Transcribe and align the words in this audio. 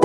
This 0.00 0.04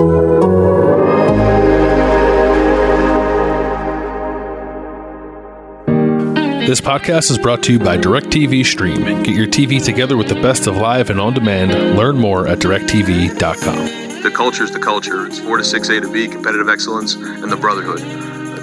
podcast 6.80 7.30
is 7.30 7.38
brought 7.38 7.62
to 7.62 7.74
you 7.74 7.78
by 7.78 7.96
DirecTV 7.96 8.66
Stream. 8.66 9.04
Get 9.22 9.36
your 9.36 9.46
TV 9.46 9.84
together 9.84 10.16
with 10.16 10.28
the 10.28 10.34
best 10.34 10.66
of 10.66 10.76
live 10.78 11.10
and 11.10 11.20
on 11.20 11.32
demand. 11.32 11.96
Learn 11.96 12.16
more 12.16 12.48
at 12.48 12.58
directv.com. 12.58 14.22
The 14.22 14.32
culture 14.34 14.64
is 14.64 14.72
the 14.72 14.80
culture. 14.80 15.26
It's 15.26 15.38
4 15.38 15.58
to 15.58 15.64
6 15.64 15.88
A 15.90 16.00
to 16.00 16.12
B, 16.12 16.26
competitive 16.26 16.68
excellence, 16.68 17.14
and 17.14 17.52
the 17.52 17.56
brotherhood. 17.56 18.00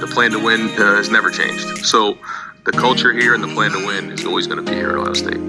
The 0.02 0.08
plan 0.08 0.32
to 0.32 0.40
win 0.40 0.68
uh, 0.72 0.98
has 0.98 1.10
never 1.10 1.32
changed. 1.32 1.86
So 1.86 2.18
the 2.66 2.73
culture 2.73 3.14
here 3.14 3.34
and 3.36 3.42
the 3.42 3.54
plan 3.54 3.72
to 3.72 3.88
win 3.88 4.12
is 4.12 4.26
always 4.26 4.48
going 4.48 4.66
to 4.66 4.70
be 4.70 4.76
here 4.76 4.90
at 4.90 4.95
Ohio 4.98 5.14
State. 5.14 5.40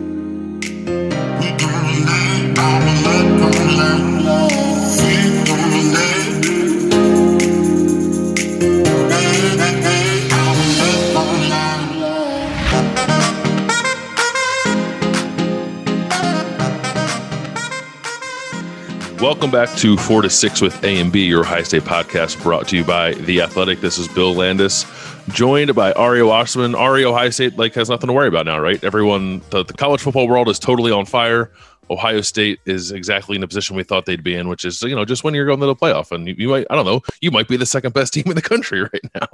Welcome 19.22 19.52
back 19.52 19.72
to 19.76 19.96
Four 19.96 20.22
to 20.22 20.28
Six 20.28 20.60
with 20.60 20.82
A 20.82 20.98
and 20.98 21.12
B, 21.12 21.24
your 21.24 21.42
Ohio 21.42 21.62
State 21.62 21.84
podcast 21.84 22.42
brought 22.42 22.66
to 22.66 22.76
you 22.76 22.82
by 22.82 23.12
The 23.12 23.40
Athletic. 23.42 23.80
This 23.80 23.96
is 23.96 24.08
Bill 24.08 24.34
Landis, 24.34 24.84
joined 25.28 25.76
by 25.76 25.92
Ari 25.92 26.24
Wasserman. 26.24 26.72
Ario 26.72 27.12
High 27.12 27.30
State 27.30 27.56
like 27.56 27.72
has 27.74 27.88
nothing 27.88 28.08
to 28.08 28.12
worry 28.12 28.26
about 28.26 28.46
now, 28.46 28.58
right? 28.58 28.82
Everyone, 28.82 29.40
the, 29.50 29.62
the 29.62 29.74
college 29.74 30.00
football 30.00 30.26
world 30.26 30.48
is 30.48 30.58
totally 30.58 30.90
on 30.90 31.06
fire. 31.06 31.52
Ohio 31.88 32.20
State 32.20 32.58
is 32.66 32.90
exactly 32.90 33.36
in 33.36 33.42
the 33.42 33.46
position 33.46 33.76
we 33.76 33.84
thought 33.84 34.06
they'd 34.06 34.24
be 34.24 34.34
in, 34.34 34.48
which 34.48 34.64
is 34.64 34.82
you 34.82 34.96
know 34.96 35.04
just 35.04 35.22
when 35.22 35.34
you're 35.34 35.46
going 35.46 35.60
to 35.60 35.66
the 35.66 35.76
playoff, 35.76 36.10
and 36.10 36.26
you, 36.26 36.34
you 36.36 36.48
might 36.48 36.66
I 36.68 36.74
don't 36.74 36.84
know 36.84 37.00
you 37.20 37.30
might 37.30 37.46
be 37.46 37.56
the 37.56 37.64
second 37.64 37.94
best 37.94 38.12
team 38.12 38.24
in 38.26 38.34
the 38.34 38.42
country 38.42 38.80
right 38.92 39.02
now. 39.14 39.28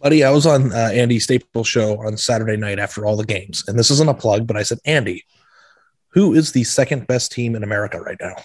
Buddy, 0.00 0.22
I 0.22 0.30
was 0.30 0.46
on 0.46 0.72
uh, 0.72 0.90
Andy 0.92 1.18
Staples' 1.18 1.66
show 1.66 1.98
on 1.98 2.16
Saturday 2.16 2.56
night 2.56 2.78
after 2.78 3.04
all 3.04 3.16
the 3.16 3.26
games, 3.26 3.64
and 3.66 3.76
this 3.76 3.90
isn't 3.90 4.08
a 4.08 4.14
plug, 4.14 4.46
but 4.46 4.56
I 4.56 4.62
said, 4.62 4.78
Andy, 4.84 5.24
who 6.10 6.32
is 6.32 6.52
the 6.52 6.62
second 6.62 7.08
best 7.08 7.32
team 7.32 7.56
in 7.56 7.64
America 7.64 8.00
right 8.00 8.18
now? 8.20 8.36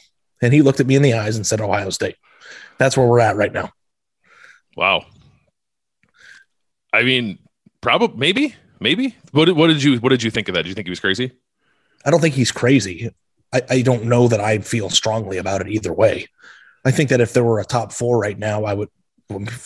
And 0.41 0.53
he 0.53 0.61
looked 0.61 0.79
at 0.79 0.87
me 0.87 0.95
in 0.95 1.01
the 1.01 1.13
eyes 1.13 1.35
and 1.35 1.45
said, 1.45 1.61
Ohio 1.61 1.89
State. 1.89 2.15
That's 2.77 2.95
where 2.95 3.07
we're 3.07 3.19
at 3.19 3.35
right 3.35 3.51
now. 3.51 3.71
Wow. 4.75 5.05
I 6.93 7.03
mean, 7.03 7.39
probably, 7.81 8.17
maybe, 8.17 8.55
maybe. 8.79 9.15
What, 9.31 9.53
what 9.55 9.67
did 9.67 9.83
you, 9.83 9.97
what 9.97 10.09
did 10.09 10.23
you 10.23 10.31
think 10.31 10.47
of 10.47 10.55
that? 10.55 10.63
Did 10.63 10.69
you 10.69 10.75
think 10.75 10.87
he 10.87 10.91
was 10.91 10.99
crazy? 10.99 11.31
I 12.05 12.11
don't 12.11 12.21
think 12.21 12.35
he's 12.35 12.51
crazy. 12.51 13.11
I, 13.53 13.61
I 13.69 13.81
don't 13.81 14.05
know 14.05 14.27
that 14.27 14.39
I 14.39 14.59
feel 14.59 14.89
strongly 14.89 15.37
about 15.37 15.61
it 15.61 15.67
either 15.67 15.91
way. 15.91 16.27
I 16.85 16.91
think 16.91 17.09
that 17.09 17.19
if 17.19 17.33
there 17.33 17.43
were 17.43 17.59
a 17.59 17.65
top 17.65 17.91
four 17.91 18.17
right 18.17 18.37
now, 18.37 18.63
I 18.63 18.73
would, 18.73 18.89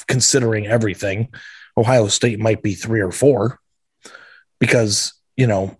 considering 0.07 0.65
everything, 0.65 1.29
Ohio 1.77 2.07
State 2.07 2.39
might 2.39 2.63
be 2.63 2.73
three 2.73 3.01
or 3.01 3.11
four 3.11 3.59
because, 4.59 5.13
you 5.37 5.47
know, 5.47 5.77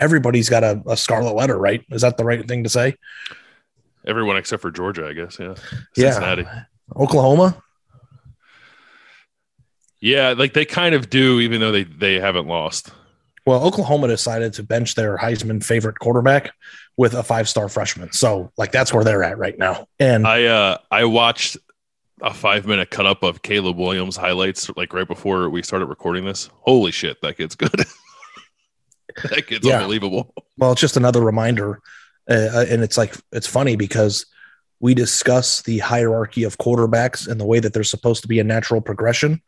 everybody's 0.00 0.48
got 0.48 0.64
a, 0.64 0.82
a, 0.86 0.96
scarlet 0.96 1.34
letter, 1.34 1.58
right? 1.58 1.84
Is 1.90 2.02
that 2.02 2.16
the 2.16 2.24
right 2.24 2.46
thing 2.46 2.64
to 2.64 2.70
say? 2.70 2.96
Everyone 4.06 4.36
except 4.36 4.62
for 4.62 4.70
Georgia, 4.70 5.06
I 5.06 5.12
guess. 5.12 5.38
Yeah. 5.38 5.54
Cincinnati. 5.94 6.42
Yeah. 6.42 6.62
Oklahoma. 6.96 7.62
Yeah, 10.00 10.34
like 10.36 10.54
they 10.54 10.64
kind 10.64 10.94
of 10.94 11.10
do, 11.10 11.40
even 11.40 11.60
though 11.60 11.72
they 11.72 11.84
they 11.84 12.18
haven't 12.18 12.46
lost. 12.46 12.90
Well, 13.46 13.62
Oklahoma 13.64 14.08
decided 14.08 14.54
to 14.54 14.62
bench 14.62 14.94
their 14.94 15.18
Heisman 15.18 15.62
favorite 15.62 15.98
quarterback 15.98 16.52
with 16.96 17.14
a 17.14 17.22
five 17.22 17.48
star 17.48 17.68
freshman. 17.68 18.12
So 18.12 18.50
like 18.56 18.72
that's 18.72 18.92
where 18.92 19.04
they're 19.04 19.22
at 19.22 19.38
right 19.38 19.58
now. 19.58 19.86
And 19.98 20.26
I 20.26 20.44
uh 20.44 20.78
I 20.90 21.04
watched 21.04 21.58
a 22.22 22.32
five 22.32 22.66
minute 22.66 22.90
cut 22.90 23.06
up 23.06 23.22
of 23.22 23.42
Caleb 23.42 23.76
Williams 23.76 24.16
highlights 24.16 24.70
like 24.76 24.92
right 24.92 25.06
before 25.06 25.48
we 25.50 25.62
started 25.62 25.86
recording 25.86 26.24
this. 26.24 26.50
Holy 26.60 26.90
shit, 26.90 27.20
that 27.22 27.36
kid's 27.36 27.54
good. 27.54 27.70
that 29.30 29.46
kid's 29.46 29.66
yeah. 29.66 29.78
unbelievable. 29.78 30.32
Well, 30.58 30.72
it's 30.72 30.80
just 30.80 30.96
another 30.96 31.20
reminder, 31.20 31.80
uh, 32.28 32.34
uh, 32.34 32.66
and 32.68 32.82
it's 32.82 32.98
like 32.98 33.14
it's 33.32 33.46
funny 33.46 33.76
because 33.76 34.26
we 34.80 34.94
discuss 34.94 35.62
the 35.62 35.78
hierarchy 35.78 36.44
of 36.44 36.58
quarterbacks 36.58 37.28
and 37.28 37.40
the 37.40 37.46
way 37.46 37.60
that 37.60 37.72
they're 37.72 37.84
supposed 37.84 38.22
to 38.22 38.28
be 38.28 38.40
a 38.40 38.44
natural 38.44 38.80
progression, 38.80 39.42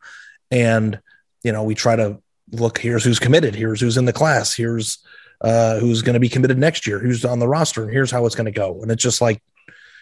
and 0.51 0.99
you 1.43 1.51
know 1.51 1.63
we 1.63 1.75
try 1.75 1.95
to 1.95 2.21
look 2.51 2.77
here's 2.77 3.03
who's 3.03 3.19
committed, 3.19 3.55
here's 3.55 3.81
who's 3.81 3.97
in 3.97 4.05
the 4.05 4.13
class, 4.13 4.55
here's 4.55 4.99
uh, 5.41 5.79
who's 5.79 6.01
going 6.01 6.13
to 6.13 6.19
be 6.19 6.29
committed 6.29 6.57
next 6.57 6.87
year, 6.87 6.99
who's 6.99 7.25
on 7.25 7.39
the 7.39 7.47
roster, 7.47 7.83
and 7.83 7.91
here's 7.91 8.11
how 8.11 8.25
it's 8.25 8.35
going 8.35 8.45
to 8.45 8.51
go. 8.51 8.81
And 8.81 8.91
it's 8.91 9.03
just 9.03 9.21
like 9.21 9.41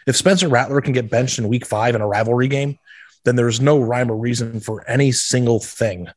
if 0.08 0.16
Spencer 0.16 0.50
Rattler 0.50 0.82
can 0.82 0.94
get 0.94 1.10
benched 1.10 1.40
in 1.40 1.48
Week 1.48 1.66
Five 1.66 1.96
in 1.96 2.02
a 2.02 2.08
rivalry 2.08 2.48
game, 2.48 2.78
then 3.24 3.36
there's 3.36 3.62
no 3.62 3.80
rhyme 3.80 4.12
or 4.12 4.16
reason 4.16 4.60
for 4.60 4.88
any 4.90 5.12
single 5.12 5.60
thing 5.60 6.08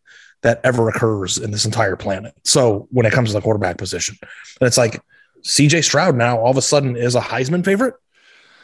that 0.44 0.60
ever 0.62 0.90
occurs 0.90 1.38
in 1.38 1.50
this 1.50 1.64
entire 1.64 1.96
planet. 1.96 2.34
So 2.44 2.86
when 2.90 3.06
it 3.06 3.12
comes 3.12 3.30
to 3.30 3.32
the 3.32 3.40
quarterback 3.40 3.78
position, 3.78 4.16
and 4.20 4.68
it's 4.68 4.76
like 4.76 5.00
CJ 5.42 5.82
Stroud 5.82 6.16
now 6.16 6.38
all 6.38 6.50
of 6.50 6.58
a 6.58 6.62
sudden 6.62 6.96
is 6.96 7.14
a 7.14 7.20
Heisman 7.20 7.64
favorite. 7.64 7.94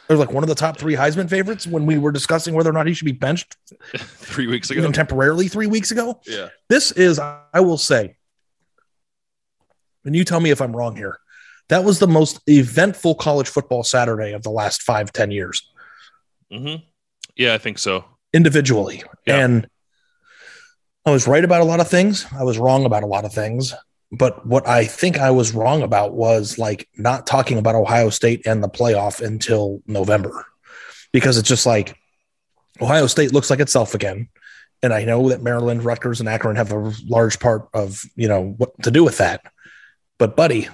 Or 0.07 0.15
like 0.15 0.31
one 0.31 0.43
of 0.43 0.49
the 0.49 0.55
top 0.55 0.77
three 0.77 0.93
Heisman 0.93 1.29
favorites 1.29 1.65
when 1.65 1.85
we 1.85 1.97
were 1.97 2.11
discussing 2.11 2.53
whether 2.53 2.69
or 2.69 2.73
not 2.73 2.85
he 2.85 2.93
should 2.93 3.05
be 3.05 3.13
benched 3.13 3.55
three 3.97 4.45
weeks 4.45 4.69
ago, 4.69 4.79
even 4.79 4.93
temporarily 4.93 5.47
three 5.47 5.67
weeks 5.67 5.89
ago. 5.91 6.21
Yeah. 6.27 6.49
This 6.69 6.91
is, 6.91 7.17
I 7.17 7.59
will 7.59 7.77
say, 7.77 8.15
and 10.05 10.15
you 10.15 10.23
tell 10.23 10.39
me 10.39 10.51
if 10.51 10.61
I'm 10.61 10.75
wrong 10.75 10.95
here. 10.95 11.17
That 11.69 11.83
was 11.83 11.99
the 11.99 12.07
most 12.07 12.41
eventful 12.47 13.15
college 13.15 13.47
football 13.47 13.83
Saturday 13.83 14.33
of 14.33 14.43
the 14.43 14.49
last 14.51 14.81
five, 14.81 15.13
ten 15.13 15.31
years. 15.31 15.71
Mm-hmm. 16.51 16.83
Yeah, 17.37 17.53
I 17.53 17.57
think 17.57 17.79
so. 17.79 18.03
Individually. 18.33 19.03
Yeah. 19.25 19.45
And 19.45 19.67
I 21.05 21.11
was 21.11 21.27
right 21.27 21.43
about 21.43 21.61
a 21.61 21.65
lot 21.65 21.79
of 21.79 21.89
things. 21.89 22.25
I 22.31 22.43
was 22.43 22.59
wrong 22.59 22.85
about 22.85 23.03
a 23.03 23.07
lot 23.07 23.25
of 23.25 23.33
things. 23.33 23.73
But 24.11 24.45
what 24.45 24.67
I 24.67 24.85
think 24.85 25.17
I 25.17 25.31
was 25.31 25.53
wrong 25.53 25.83
about 25.83 26.13
was 26.13 26.57
like 26.57 26.89
not 26.97 27.25
talking 27.25 27.57
about 27.57 27.75
Ohio 27.75 28.09
State 28.09 28.45
and 28.45 28.61
the 28.61 28.69
playoff 28.69 29.25
until 29.25 29.81
November 29.87 30.45
because 31.13 31.37
it's 31.37 31.47
just 31.47 31.65
like 31.65 31.97
Ohio 32.81 33.07
State 33.07 33.33
looks 33.33 33.49
like 33.49 33.59
itself 33.59 33.93
again. 33.93 34.27
And 34.83 34.93
I 34.93 35.05
know 35.05 35.29
that 35.29 35.43
Maryland, 35.43 35.85
Rutgers, 35.85 36.19
and 36.19 36.27
Akron 36.27 36.55
have 36.55 36.71
a 36.71 36.91
large 37.07 37.39
part 37.39 37.69
of, 37.73 38.03
you 38.15 38.27
know, 38.27 38.55
what 38.57 38.71
to 38.83 38.91
do 38.91 39.03
with 39.03 39.19
that. 39.19 39.41
But, 40.17 40.35
buddy, 40.35 40.67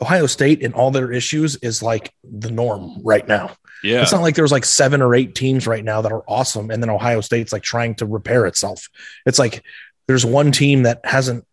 Ohio 0.00 0.26
State 0.26 0.62
and 0.62 0.74
all 0.74 0.90
their 0.90 1.10
issues 1.10 1.56
is 1.56 1.82
like 1.82 2.12
the 2.22 2.50
norm 2.50 3.00
right 3.02 3.26
now. 3.26 3.56
Yeah. 3.82 4.02
It's 4.02 4.12
not 4.12 4.22
like 4.22 4.34
there's 4.34 4.52
like 4.52 4.64
seven 4.64 5.02
or 5.02 5.14
eight 5.14 5.34
teams 5.34 5.66
right 5.66 5.84
now 5.84 6.02
that 6.02 6.12
are 6.12 6.24
awesome. 6.26 6.70
And 6.70 6.82
then 6.82 6.90
Ohio 6.90 7.20
State's 7.20 7.52
like 7.52 7.62
trying 7.62 7.94
to 7.96 8.06
repair 8.06 8.46
itself. 8.46 8.88
It's 9.26 9.38
like 9.38 9.62
there's 10.06 10.24
one 10.24 10.52
team 10.52 10.84
that 10.84 11.00
hasn't 11.04 11.46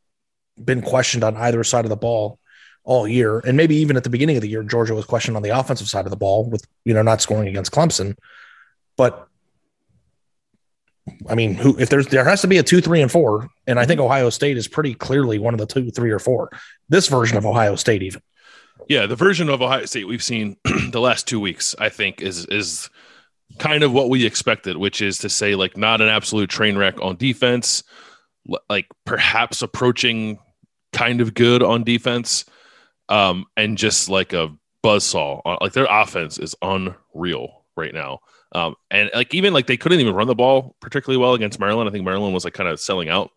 been 0.63 0.81
questioned 0.81 1.23
on 1.23 1.35
either 1.35 1.63
side 1.63 1.85
of 1.85 1.89
the 1.89 1.95
ball 1.95 2.39
all 2.83 3.07
year. 3.07 3.39
And 3.39 3.57
maybe 3.57 3.75
even 3.77 3.97
at 3.97 4.03
the 4.03 4.09
beginning 4.09 4.35
of 4.35 4.41
the 4.41 4.49
year, 4.49 4.63
Georgia 4.63 4.93
was 4.93 5.05
questioned 5.05 5.37
on 5.37 5.43
the 5.43 5.57
offensive 5.57 5.87
side 5.87 6.05
of 6.05 6.11
the 6.11 6.17
ball 6.17 6.49
with, 6.49 6.65
you 6.85 6.93
know, 6.93 7.01
not 7.01 7.21
scoring 7.21 7.47
against 7.47 7.71
Clemson. 7.71 8.15
But 8.97 9.27
I 11.27 11.35
mean, 11.35 11.55
who 11.55 11.77
if 11.77 11.89
there's 11.89 12.07
there 12.07 12.23
has 12.23 12.41
to 12.41 12.47
be 12.47 12.57
a 12.57 12.63
two, 12.63 12.81
three, 12.81 13.01
and 13.01 13.11
four, 13.11 13.49
and 13.67 13.79
I 13.79 13.85
think 13.85 13.99
Ohio 13.99 14.29
State 14.29 14.57
is 14.57 14.67
pretty 14.67 14.93
clearly 14.93 15.39
one 15.39 15.53
of 15.53 15.59
the 15.59 15.65
two, 15.65 15.91
three, 15.91 16.11
or 16.11 16.19
four. 16.19 16.49
This 16.89 17.07
version 17.07 17.37
of 17.37 17.45
Ohio 17.45 17.75
State, 17.75 18.03
even. 18.03 18.21
Yeah, 18.89 19.05
the 19.05 19.15
version 19.15 19.49
of 19.49 19.61
Ohio 19.61 19.85
State 19.85 20.07
we've 20.07 20.23
seen 20.23 20.57
the 20.91 20.99
last 20.99 21.27
two 21.27 21.39
weeks, 21.39 21.75
I 21.79 21.89
think, 21.89 22.21
is 22.21 22.45
is 22.45 22.89
kind 23.59 23.83
of 23.83 23.91
what 23.91 24.09
we 24.09 24.25
expected, 24.25 24.77
which 24.77 25.01
is 25.01 25.19
to 25.19 25.29
say, 25.29 25.55
like, 25.55 25.77
not 25.77 26.01
an 26.01 26.09
absolute 26.09 26.49
train 26.49 26.77
wreck 26.77 26.99
on 27.01 27.15
defense, 27.15 27.83
like 28.69 28.87
perhaps 29.05 29.61
approaching 29.61 30.39
kind 30.91 31.21
of 31.21 31.33
good 31.33 31.63
on 31.63 31.83
defense, 31.83 32.45
um, 33.09 33.45
and 33.57 33.77
just 33.77 34.09
like 34.09 34.33
a 34.33 34.55
buzzsaw. 34.83 35.41
Like 35.61 35.73
their 35.73 35.87
offense 35.89 36.37
is 36.37 36.55
unreal 36.61 37.63
right 37.75 37.93
now. 37.93 38.19
Um, 38.51 38.75
and 38.91 39.09
like 39.15 39.33
even 39.33 39.53
like 39.53 39.67
they 39.67 39.77
couldn't 39.77 39.99
even 39.99 40.13
run 40.13 40.27
the 40.27 40.35
ball 40.35 40.75
particularly 40.79 41.17
well 41.17 41.33
against 41.33 41.59
Maryland. 41.59 41.89
I 41.89 41.91
think 41.91 42.05
Maryland 42.05 42.33
was 42.33 42.43
like 42.43 42.53
kind 42.53 42.69
of 42.69 42.79
selling 42.79 43.09
out 43.09 43.31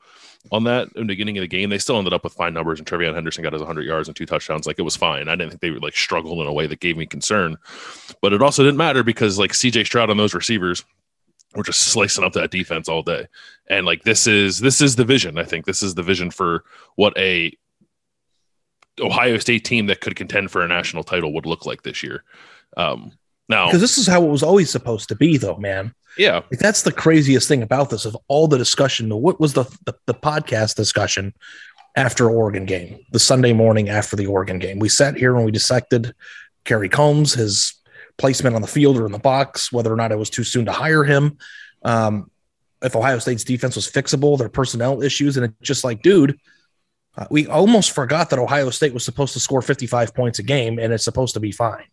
on 0.52 0.64
that 0.64 0.88
in 0.94 1.02
the 1.02 1.06
beginning 1.06 1.38
of 1.38 1.42
the 1.42 1.48
game. 1.48 1.70
They 1.70 1.78
still 1.78 1.98
ended 1.98 2.12
up 2.12 2.24
with 2.24 2.34
fine 2.34 2.54
numbers, 2.54 2.78
and 2.78 2.86
TreVeyon 2.86 3.14
Henderson 3.14 3.42
got 3.42 3.52
his 3.52 3.62
100 3.62 3.84
yards 3.84 4.08
and 4.08 4.16
two 4.16 4.26
touchdowns. 4.26 4.66
Like 4.66 4.78
it 4.78 4.82
was 4.82 4.96
fine. 4.96 5.28
I 5.28 5.36
didn't 5.36 5.50
think 5.50 5.60
they 5.60 5.70
like 5.70 5.96
struggle 5.96 6.40
in 6.40 6.46
a 6.46 6.52
way 6.52 6.66
that 6.66 6.80
gave 6.80 6.96
me 6.96 7.06
concern, 7.06 7.56
but 8.20 8.32
it 8.32 8.42
also 8.42 8.62
didn't 8.62 8.76
matter 8.76 9.02
because 9.02 9.38
like 9.38 9.52
CJ 9.52 9.86
Stroud 9.86 10.10
on 10.10 10.16
those 10.16 10.34
receivers 10.34 10.84
were 11.54 11.62
just 11.62 11.82
slicing 11.82 12.24
up 12.24 12.34
that 12.34 12.50
defense 12.50 12.88
all 12.88 13.02
day. 13.02 13.26
And 13.68 13.86
like 13.86 14.02
this 14.02 14.26
is 14.26 14.60
this 14.60 14.80
is 14.80 14.96
the 14.96 15.04
vision. 15.04 15.38
I 15.38 15.44
think 15.44 15.64
this 15.64 15.82
is 15.82 15.94
the 15.94 16.02
vision 16.02 16.30
for 16.30 16.64
what 16.96 17.16
a 17.18 17.52
Ohio 19.00 19.38
State 19.38 19.64
team 19.64 19.86
that 19.86 20.00
could 20.00 20.16
contend 20.16 20.50
for 20.50 20.62
a 20.62 20.68
national 20.68 21.04
title 21.04 21.32
would 21.34 21.46
look 21.46 21.66
like 21.66 21.82
this 21.82 22.02
year. 22.02 22.24
Um, 22.76 23.12
now, 23.48 23.66
because 23.66 23.80
this 23.80 23.98
is 23.98 24.06
how 24.06 24.22
it 24.24 24.28
was 24.30 24.42
always 24.42 24.70
supposed 24.70 25.08
to 25.08 25.14
be, 25.16 25.36
though, 25.36 25.56
man. 25.56 25.94
Yeah, 26.18 26.42
like, 26.50 26.58
that's 26.58 26.82
the 26.82 26.92
craziest 26.92 27.48
thing 27.48 27.62
about 27.62 27.90
this. 27.90 28.04
Of 28.04 28.16
all 28.28 28.48
the 28.48 28.58
discussion, 28.58 29.10
what 29.10 29.40
was 29.40 29.52
the, 29.52 29.64
the 29.84 29.94
the 30.06 30.14
podcast 30.14 30.76
discussion 30.76 31.34
after 31.94 32.30
Oregon 32.30 32.64
game, 32.64 32.98
the 33.12 33.18
Sunday 33.18 33.52
morning 33.52 33.88
after 33.88 34.16
the 34.16 34.26
Oregon 34.26 34.58
game? 34.58 34.78
We 34.78 34.88
sat 34.88 35.16
here 35.16 35.36
and 35.36 35.44
we 35.44 35.52
dissected 35.52 36.14
Kerry 36.64 36.88
Coombs, 36.88 37.34
his 37.34 37.74
placement 38.18 38.56
on 38.56 38.62
the 38.62 38.68
field 38.68 38.96
or 38.96 39.06
in 39.06 39.12
the 39.12 39.18
box, 39.18 39.70
whether 39.70 39.92
or 39.92 39.96
not 39.96 40.12
it 40.12 40.18
was 40.18 40.30
too 40.30 40.44
soon 40.44 40.64
to 40.66 40.72
hire 40.72 41.04
him. 41.04 41.38
Um, 41.82 42.30
if 42.82 42.96
Ohio 42.96 43.18
State's 43.18 43.44
defense 43.44 43.76
was 43.76 43.90
fixable, 43.90 44.38
their 44.38 44.48
personnel 44.48 45.02
issues, 45.02 45.36
and 45.36 45.46
it's 45.46 45.68
just 45.68 45.84
like, 45.84 46.02
dude, 46.02 46.38
uh, 47.16 47.26
we 47.30 47.46
almost 47.46 47.92
forgot 47.92 48.30
that 48.30 48.38
Ohio 48.38 48.70
State 48.70 48.92
was 48.92 49.04
supposed 49.04 49.32
to 49.32 49.40
score 49.40 49.62
55 49.62 50.14
points 50.14 50.38
a 50.38 50.42
game, 50.42 50.78
and 50.78 50.92
it's 50.92 51.04
supposed 51.04 51.34
to 51.34 51.40
be 51.40 51.52
fine. 51.52 51.84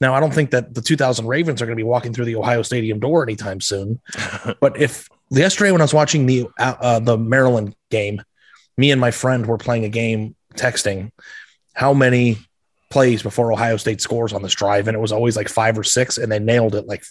Now, 0.00 0.14
I 0.14 0.20
don't 0.20 0.34
think 0.34 0.50
that 0.50 0.74
the 0.74 0.82
2000 0.82 1.26
Ravens 1.26 1.62
are 1.62 1.66
going 1.66 1.76
to 1.76 1.80
be 1.80 1.86
walking 1.86 2.12
through 2.12 2.24
the 2.24 2.36
Ohio 2.36 2.62
Stadium 2.62 2.98
door 2.98 3.22
anytime 3.22 3.60
soon. 3.60 4.00
but 4.60 4.80
if 4.80 5.08
yesterday 5.30 5.70
when 5.72 5.80
I 5.80 5.84
was 5.84 5.94
watching 5.94 6.26
the 6.26 6.48
uh, 6.58 6.74
uh, 6.80 6.98
the 6.98 7.16
Maryland 7.16 7.74
game, 7.90 8.22
me 8.76 8.90
and 8.90 9.00
my 9.00 9.10
friend 9.10 9.46
were 9.46 9.58
playing 9.58 9.84
a 9.84 9.88
game, 9.88 10.34
texting 10.54 11.10
how 11.74 11.94
many 11.94 12.38
plays 12.90 13.22
before 13.22 13.52
Ohio 13.52 13.76
State 13.76 14.00
scores 14.00 14.32
on 14.32 14.42
this 14.42 14.54
drive, 14.54 14.88
and 14.88 14.96
it 14.96 15.00
was 15.00 15.12
always 15.12 15.36
like 15.36 15.48
five 15.48 15.78
or 15.78 15.84
six, 15.84 16.18
and 16.18 16.30
they 16.30 16.38
nailed 16.38 16.74
it 16.74 16.86
like 16.86 17.04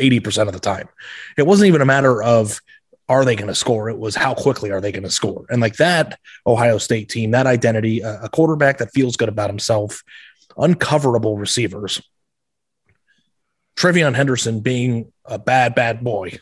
80% 0.00 0.48
of 0.48 0.52
the 0.52 0.60
time. 0.60 0.88
It 1.36 1.46
wasn't 1.46 1.68
even 1.68 1.80
a 1.80 1.86
matter 1.86 2.22
of 2.22 2.60
are 3.08 3.24
they 3.24 3.36
going 3.36 3.48
to 3.48 3.54
score? 3.54 3.88
It 3.90 3.98
was 3.98 4.14
how 4.14 4.34
quickly 4.34 4.70
are 4.70 4.80
they 4.80 4.92
going 4.92 5.02
to 5.02 5.10
score? 5.10 5.44
And 5.50 5.60
like 5.60 5.76
that 5.76 6.18
Ohio 6.46 6.78
State 6.78 7.08
team, 7.08 7.32
that 7.32 7.46
identity, 7.46 8.00
a 8.00 8.28
quarterback 8.28 8.78
that 8.78 8.92
feels 8.92 9.16
good 9.16 9.28
about 9.28 9.50
himself, 9.50 10.02
uncoverable 10.56 11.36
receivers, 11.36 12.02
TreVeyon 13.76 14.14
Henderson 14.14 14.60
being 14.60 15.12
a 15.24 15.38
bad, 15.38 15.74
bad 15.74 16.02
boy. 16.04 16.38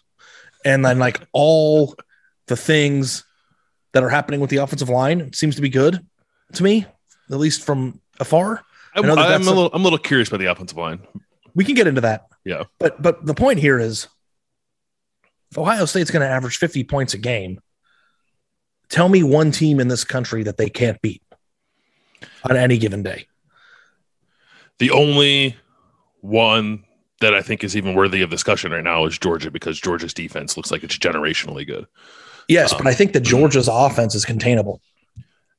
And 0.64 0.84
then 0.84 0.98
like 0.98 1.20
all 1.32 1.94
the 2.46 2.56
things 2.56 3.24
that 3.92 4.02
are 4.02 4.08
happening 4.08 4.40
with 4.40 4.50
the 4.50 4.58
offensive 4.58 4.88
line 4.88 5.32
seems 5.32 5.56
to 5.56 5.62
be 5.62 5.68
good 5.68 6.04
to 6.54 6.62
me, 6.62 6.86
at 7.30 7.38
least 7.38 7.64
from 7.64 8.00
afar. 8.18 8.62
I, 8.94 9.00
am 9.00 9.08
a 9.08 9.14
little 9.14 9.70
I'm 9.72 9.80
a 9.80 9.84
little 9.84 9.98
curious 9.98 10.28
about 10.28 10.38
the 10.38 10.46
offensive 10.46 10.76
line. 10.76 11.00
We 11.54 11.64
can 11.64 11.74
get 11.74 11.86
into 11.86 12.00
that. 12.02 12.26
Yeah. 12.44 12.64
But 12.78 13.00
but 13.00 13.24
the 13.24 13.34
point 13.34 13.58
here 13.58 13.78
is 13.78 14.08
Ohio 15.56 15.84
State's 15.84 16.10
going 16.10 16.22
to 16.22 16.28
average 16.28 16.58
50 16.58 16.84
points 16.84 17.14
a 17.14 17.18
game, 17.18 17.60
tell 18.88 19.08
me 19.08 19.22
one 19.22 19.50
team 19.50 19.80
in 19.80 19.88
this 19.88 20.04
country 20.04 20.44
that 20.44 20.56
they 20.56 20.68
can't 20.68 21.00
beat 21.00 21.22
on 22.44 22.56
any 22.56 22.78
given 22.78 23.02
day. 23.02 23.26
The 24.80 24.90
only 24.90 25.56
one 26.22 26.84
that 27.20 27.34
I 27.34 27.42
think 27.42 27.62
is 27.62 27.76
even 27.76 27.94
worthy 27.94 28.22
of 28.22 28.30
discussion 28.30 28.72
right 28.72 28.82
now 28.82 29.04
is 29.04 29.18
Georgia 29.18 29.50
because 29.50 29.78
Georgia's 29.78 30.14
defense 30.14 30.56
looks 30.56 30.70
like 30.70 30.82
it's 30.82 30.96
generationally 30.98 31.66
good. 31.66 31.86
Yes, 32.48 32.72
um, 32.72 32.78
but 32.78 32.86
I 32.86 32.94
think 32.94 33.12
that 33.12 33.20
Georgia's 33.20 33.68
offense 33.70 34.14
is 34.14 34.24
containable. 34.24 34.80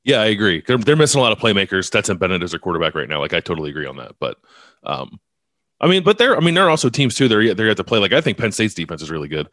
Yeah, 0.04 0.22
I 0.22 0.26
agree. 0.26 0.64
They're, 0.66 0.80
they're 0.80 0.96
missing 0.96 1.20
a 1.20 1.22
lot 1.22 1.32
of 1.32 1.38
playmakers. 1.38 1.86
Stetson 1.86 2.18
Bennett 2.18 2.42
is 2.42 2.52
their 2.52 2.60
quarterback 2.60 2.96
right 2.96 3.08
now. 3.08 3.20
Like 3.20 3.34
I 3.34 3.40
totally 3.40 3.70
agree 3.70 3.86
on 3.86 3.98
that. 3.98 4.16
But 4.20 4.38
um, 4.84 5.20
I 5.80 5.88
mean, 5.88 6.04
but 6.04 6.18
they're 6.18 6.36
I 6.36 6.40
mean, 6.40 6.56
there 6.56 6.66
are 6.66 6.70
also 6.70 6.90
teams 6.90 7.14
too. 7.14 7.28
They're 7.28 7.54
they're 7.54 7.70
at 7.70 7.78
to 7.78 7.84
play. 7.84 8.00
Like 8.00 8.14
I 8.14 8.22
think 8.22 8.40
Penn 8.40 8.52
State's 8.52 8.74
defense 8.74 9.04
is 9.04 9.12
really 9.12 9.28
good, 9.28 9.48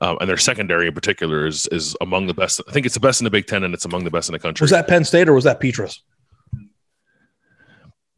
um, 0.00 0.18
and 0.20 0.28
their 0.28 0.36
secondary 0.36 0.88
in 0.88 0.94
particular 0.94 1.46
is 1.46 1.68
is 1.68 1.96
among 2.00 2.26
the 2.26 2.34
best. 2.34 2.60
I 2.68 2.72
think 2.72 2.86
it's 2.86 2.94
the 2.94 3.00
best 3.00 3.20
in 3.20 3.24
the 3.24 3.30
Big 3.30 3.46
Ten, 3.46 3.62
and 3.62 3.72
it's 3.72 3.84
among 3.84 4.02
the 4.02 4.10
best 4.10 4.28
in 4.28 4.32
the 4.32 4.40
country. 4.40 4.64
Was 4.64 4.72
that 4.72 4.88
Penn 4.88 5.04
State 5.04 5.28
or 5.28 5.32
was 5.32 5.44
that 5.44 5.60
Petras? 5.60 6.00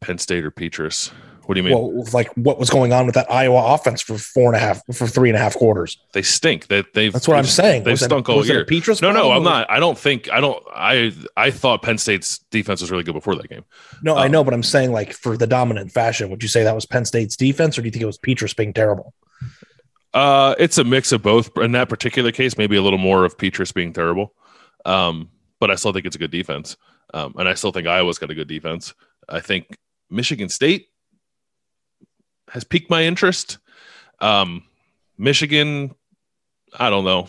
Penn 0.05 0.17
State 0.19 0.45
or 0.45 0.51
Petras? 0.51 1.11
What 1.45 1.55
do 1.55 1.59
you 1.59 1.63
mean? 1.63 1.73
Well, 1.73 2.05
like 2.11 2.29
what 2.35 2.57
was 2.59 2.69
going 2.69 2.91
on 2.91 3.05
with 3.05 3.15
that 3.15 3.31
Iowa 3.31 3.73
offense 3.73 4.01
for 4.01 4.17
four 4.17 4.47
and 4.47 4.55
a 4.55 4.59
half 4.59 4.81
for 4.93 5.07
three 5.07 5.29
and 5.29 5.35
a 5.35 5.39
half 5.39 5.55
quarters? 5.55 5.97
They 6.13 6.21
stink. 6.21 6.67
They 6.67 6.83
they 6.93 7.09
That's 7.09 7.27
what 7.27 7.37
I'm 7.37 7.45
saying. 7.45 7.83
They've 7.83 7.93
was 7.93 8.01
stunk 8.01 8.27
all 8.29 8.37
was 8.37 8.49
year. 8.49 8.61
It 8.61 8.67
Petras 8.67 9.01
no, 9.01 9.11
no, 9.11 9.31
I'm 9.31 9.43
not. 9.43 9.69
I 9.69 9.79
don't 9.79 9.97
think. 9.97 10.31
I 10.31 10.39
don't. 10.39 10.63
I 10.73 11.13
I 11.37 11.51
thought 11.51 11.81
Penn 11.81 11.97
State's 11.97 12.39
defense 12.49 12.81
was 12.81 12.89
really 12.89 13.03
good 13.03 13.13
before 13.13 13.35
that 13.35 13.47
game. 13.47 13.63
No, 14.01 14.13
um, 14.13 14.23
I 14.23 14.27
know, 14.27 14.43
but 14.43 14.53
I'm 14.53 14.63
saying 14.63 14.91
like 14.91 15.13
for 15.13 15.37
the 15.37 15.47
dominant 15.47 15.91
fashion, 15.91 16.29
would 16.29 16.41
you 16.41 16.49
say 16.49 16.63
that 16.63 16.75
was 16.75 16.85
Penn 16.85 17.05
State's 17.05 17.35
defense, 17.35 17.77
or 17.77 17.81
do 17.81 17.87
you 17.87 17.91
think 17.91 18.03
it 18.03 18.07
was 18.07 18.17
Petras 18.17 18.55
being 18.55 18.73
terrible? 18.73 19.13
Uh, 20.15 20.55
it's 20.57 20.77
a 20.77 20.83
mix 20.83 21.11
of 21.11 21.21
both. 21.21 21.55
In 21.57 21.73
that 21.73 21.89
particular 21.89 22.31
case, 22.31 22.57
maybe 22.57 22.75
a 22.75 22.81
little 22.81 22.99
more 22.99 23.23
of 23.23 23.37
Petras 23.37 23.73
being 23.73 23.93
terrible. 23.93 24.33
Um, 24.85 25.29
but 25.59 25.69
I 25.69 25.75
still 25.75 25.93
think 25.93 26.05
it's 26.05 26.15
a 26.15 26.19
good 26.19 26.31
defense. 26.31 26.75
Um, 27.13 27.35
and 27.37 27.47
I 27.47 27.53
still 27.53 27.71
think 27.71 27.87
Iowa's 27.87 28.17
got 28.17 28.31
a 28.31 28.35
good 28.35 28.47
defense. 28.47 28.93
I 29.29 29.39
think 29.39 29.77
Michigan 30.09 30.49
State 30.49 30.87
has 32.49 32.63
piqued 32.63 32.89
my 32.89 33.03
interest. 33.03 33.57
Um, 34.19 34.63
Michigan, 35.17 35.95
I 36.77 36.89
don't 36.89 37.05
know. 37.05 37.27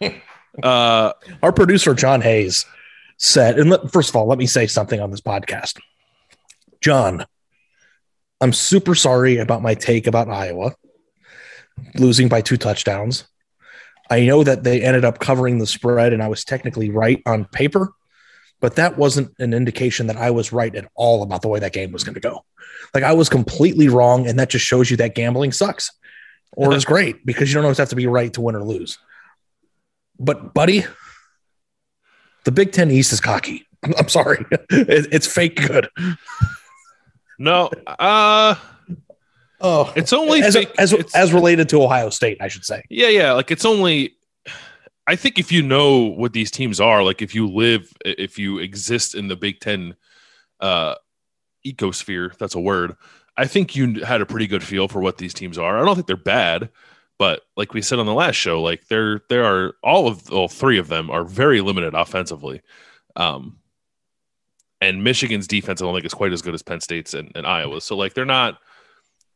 uh, 0.62 1.12
Our 1.42 1.52
producer 1.52 1.94
John 1.94 2.20
Hayes 2.20 2.66
said, 3.18 3.58
and 3.58 3.70
let, 3.70 3.90
first 3.92 4.10
of 4.10 4.16
all, 4.16 4.26
let 4.26 4.38
me 4.38 4.46
say 4.46 4.66
something 4.66 5.00
on 5.00 5.10
this 5.10 5.20
podcast. 5.20 5.80
John, 6.80 7.26
I'm 8.40 8.52
super 8.52 8.94
sorry 8.94 9.38
about 9.38 9.62
my 9.62 9.74
take 9.74 10.06
about 10.06 10.28
Iowa 10.28 10.74
losing 11.94 12.28
by 12.28 12.40
two 12.40 12.56
touchdowns. 12.56 13.24
I 14.10 14.20
know 14.20 14.44
that 14.44 14.62
they 14.62 14.82
ended 14.82 15.04
up 15.04 15.18
covering 15.18 15.58
the 15.58 15.66
spread, 15.66 16.12
and 16.12 16.22
I 16.22 16.28
was 16.28 16.44
technically 16.44 16.90
right 16.90 17.20
on 17.26 17.46
paper, 17.46 17.92
but 18.60 18.76
that 18.76 18.96
wasn't 18.96 19.34
an 19.38 19.52
indication 19.52 20.06
that 20.06 20.16
I 20.16 20.30
was 20.30 20.52
right 20.52 20.74
at 20.74 20.90
all 20.94 21.22
about 21.22 21.42
the 21.42 21.48
way 21.48 21.60
that 21.60 21.72
game 21.72 21.92
was 21.92 22.04
going 22.04 22.14
to 22.14 22.20
go. 22.20 22.44
Like 22.94 23.04
I 23.04 23.12
was 23.12 23.28
completely 23.28 23.88
wrong, 23.88 24.26
and 24.26 24.38
that 24.38 24.50
just 24.50 24.64
shows 24.64 24.90
you 24.90 24.96
that 24.98 25.14
gambling 25.14 25.52
sucks 25.52 25.90
or 26.52 26.74
is 26.74 26.84
great 26.86 27.24
because 27.24 27.50
you 27.50 27.54
don't 27.54 27.64
always 27.64 27.78
have 27.78 27.90
to 27.90 27.96
be 27.96 28.06
right 28.06 28.32
to 28.32 28.40
win 28.40 28.54
or 28.54 28.64
lose. 28.64 28.98
But, 30.18 30.54
buddy, 30.54 30.86
the 32.44 32.52
Big 32.52 32.72
Ten 32.72 32.90
East 32.90 33.12
is 33.12 33.20
cocky. 33.20 33.66
I'm 33.98 34.08
sorry, 34.08 34.44
it's 34.70 35.26
fake 35.26 35.66
good. 35.68 35.88
No, 37.38 37.70
uh, 37.86 38.54
oh, 39.60 39.92
it's 39.94 40.12
only 40.12 40.42
as 40.42 40.54
fake, 40.54 40.72
as, 40.78 40.92
it's, 40.92 41.14
as 41.14 41.32
related 41.34 41.68
to 41.70 41.82
Ohio 41.82 42.08
State, 42.08 42.38
I 42.40 42.48
should 42.48 42.64
say. 42.64 42.82
Yeah, 42.88 43.08
yeah. 43.08 43.32
Like 43.32 43.50
it's 43.50 43.64
only. 43.64 44.15
I 45.06 45.16
think 45.16 45.38
if 45.38 45.52
you 45.52 45.62
know 45.62 46.02
what 46.02 46.32
these 46.32 46.50
teams 46.50 46.80
are, 46.80 47.02
like 47.02 47.22
if 47.22 47.34
you 47.34 47.46
live, 47.46 47.92
if 48.04 48.38
you 48.38 48.58
exist 48.58 49.14
in 49.14 49.28
the 49.28 49.36
Big 49.36 49.60
Ten 49.60 49.94
uh, 50.60 50.96
ecosphere, 51.64 52.36
that's 52.38 52.54
a 52.54 52.60
word. 52.60 52.96
I 53.36 53.46
think 53.46 53.76
you 53.76 54.04
had 54.04 54.20
a 54.20 54.26
pretty 54.26 54.46
good 54.46 54.64
feel 54.64 54.88
for 54.88 55.00
what 55.00 55.18
these 55.18 55.34
teams 55.34 55.58
are. 55.58 55.78
I 55.78 55.84
don't 55.84 55.94
think 55.94 56.06
they're 56.06 56.16
bad, 56.16 56.70
but 57.18 57.42
like 57.56 57.74
we 57.74 57.82
said 57.82 57.98
on 57.98 58.06
the 58.06 58.14
last 58.14 58.34
show, 58.34 58.62
like 58.62 58.88
there 58.88 59.20
are 59.32 59.74
all 59.82 60.08
of 60.08 60.30
all 60.32 60.48
three 60.48 60.78
of 60.78 60.88
them 60.88 61.10
are 61.10 61.24
very 61.24 61.60
limited 61.60 61.94
offensively. 61.94 62.62
Um, 63.14 63.58
and 64.80 65.04
Michigan's 65.04 65.46
defense, 65.46 65.80
I 65.80 65.84
don't 65.84 65.94
think 65.94 66.04
is 66.04 66.14
quite 66.14 66.32
as 66.32 66.42
good 66.42 66.54
as 66.54 66.62
Penn 66.62 66.80
State's 66.80 67.14
and, 67.14 67.32
and 67.34 67.46
Iowa's. 67.46 67.84
So 67.84 67.96
like 67.96 68.14
they're 68.14 68.24
not 68.24 68.58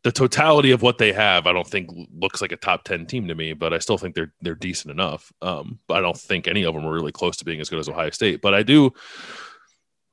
the 0.02 0.12
totality 0.12 0.70
of 0.70 0.82
what 0.82 0.98
they 0.98 1.12
have. 1.12 1.46
I 1.46 1.52
don't 1.52 1.66
think 1.66 1.90
looks 2.14 2.40
like 2.40 2.52
a 2.52 2.56
top 2.56 2.84
ten 2.84 3.06
team 3.06 3.28
to 3.28 3.34
me, 3.34 3.52
but 3.52 3.72
I 3.74 3.78
still 3.78 3.98
think 3.98 4.14
they're 4.14 4.32
they're 4.40 4.54
decent 4.54 4.90
enough. 4.90 5.32
Um, 5.42 5.78
but 5.86 5.98
I 5.98 6.00
don't 6.00 6.18
think 6.18 6.48
any 6.48 6.64
of 6.64 6.74
them 6.74 6.86
are 6.86 6.92
really 6.92 7.12
close 7.12 7.36
to 7.38 7.44
being 7.44 7.60
as 7.60 7.68
good 7.68 7.78
as 7.78 7.88
Ohio 7.88 8.10
State. 8.10 8.40
But 8.40 8.54
I 8.54 8.62
do 8.62 8.92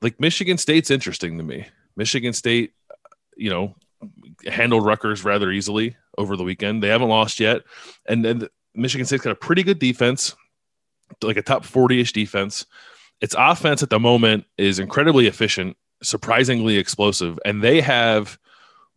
like 0.02 0.20
Michigan 0.20 0.58
State's 0.58 0.90
interesting 0.90 1.38
to 1.38 1.44
me. 1.44 1.66
Michigan 1.96 2.32
State, 2.32 2.72
you 3.36 3.50
know, 3.50 3.74
handled 4.46 4.84
Rutgers 4.84 5.24
rather 5.24 5.50
easily 5.50 5.96
over 6.16 6.36
the 6.36 6.44
weekend. 6.44 6.82
They 6.82 6.88
haven't 6.88 7.08
lost 7.08 7.40
yet, 7.40 7.62
and 8.06 8.24
then 8.24 8.48
Michigan 8.74 9.06
State's 9.06 9.24
got 9.24 9.32
a 9.32 9.36
pretty 9.36 9.62
good 9.62 9.78
defense, 9.78 10.36
like 11.22 11.36
a 11.36 11.42
top 11.42 11.64
forty-ish 11.64 12.12
defense. 12.12 12.66
Its 13.20 13.34
offense 13.36 13.82
at 13.82 13.90
the 13.90 13.98
moment 13.98 14.44
is 14.58 14.78
incredibly 14.78 15.26
efficient 15.26 15.76
surprisingly 16.02 16.76
explosive, 16.76 17.38
and 17.44 17.62
they 17.62 17.80
have 17.80 18.38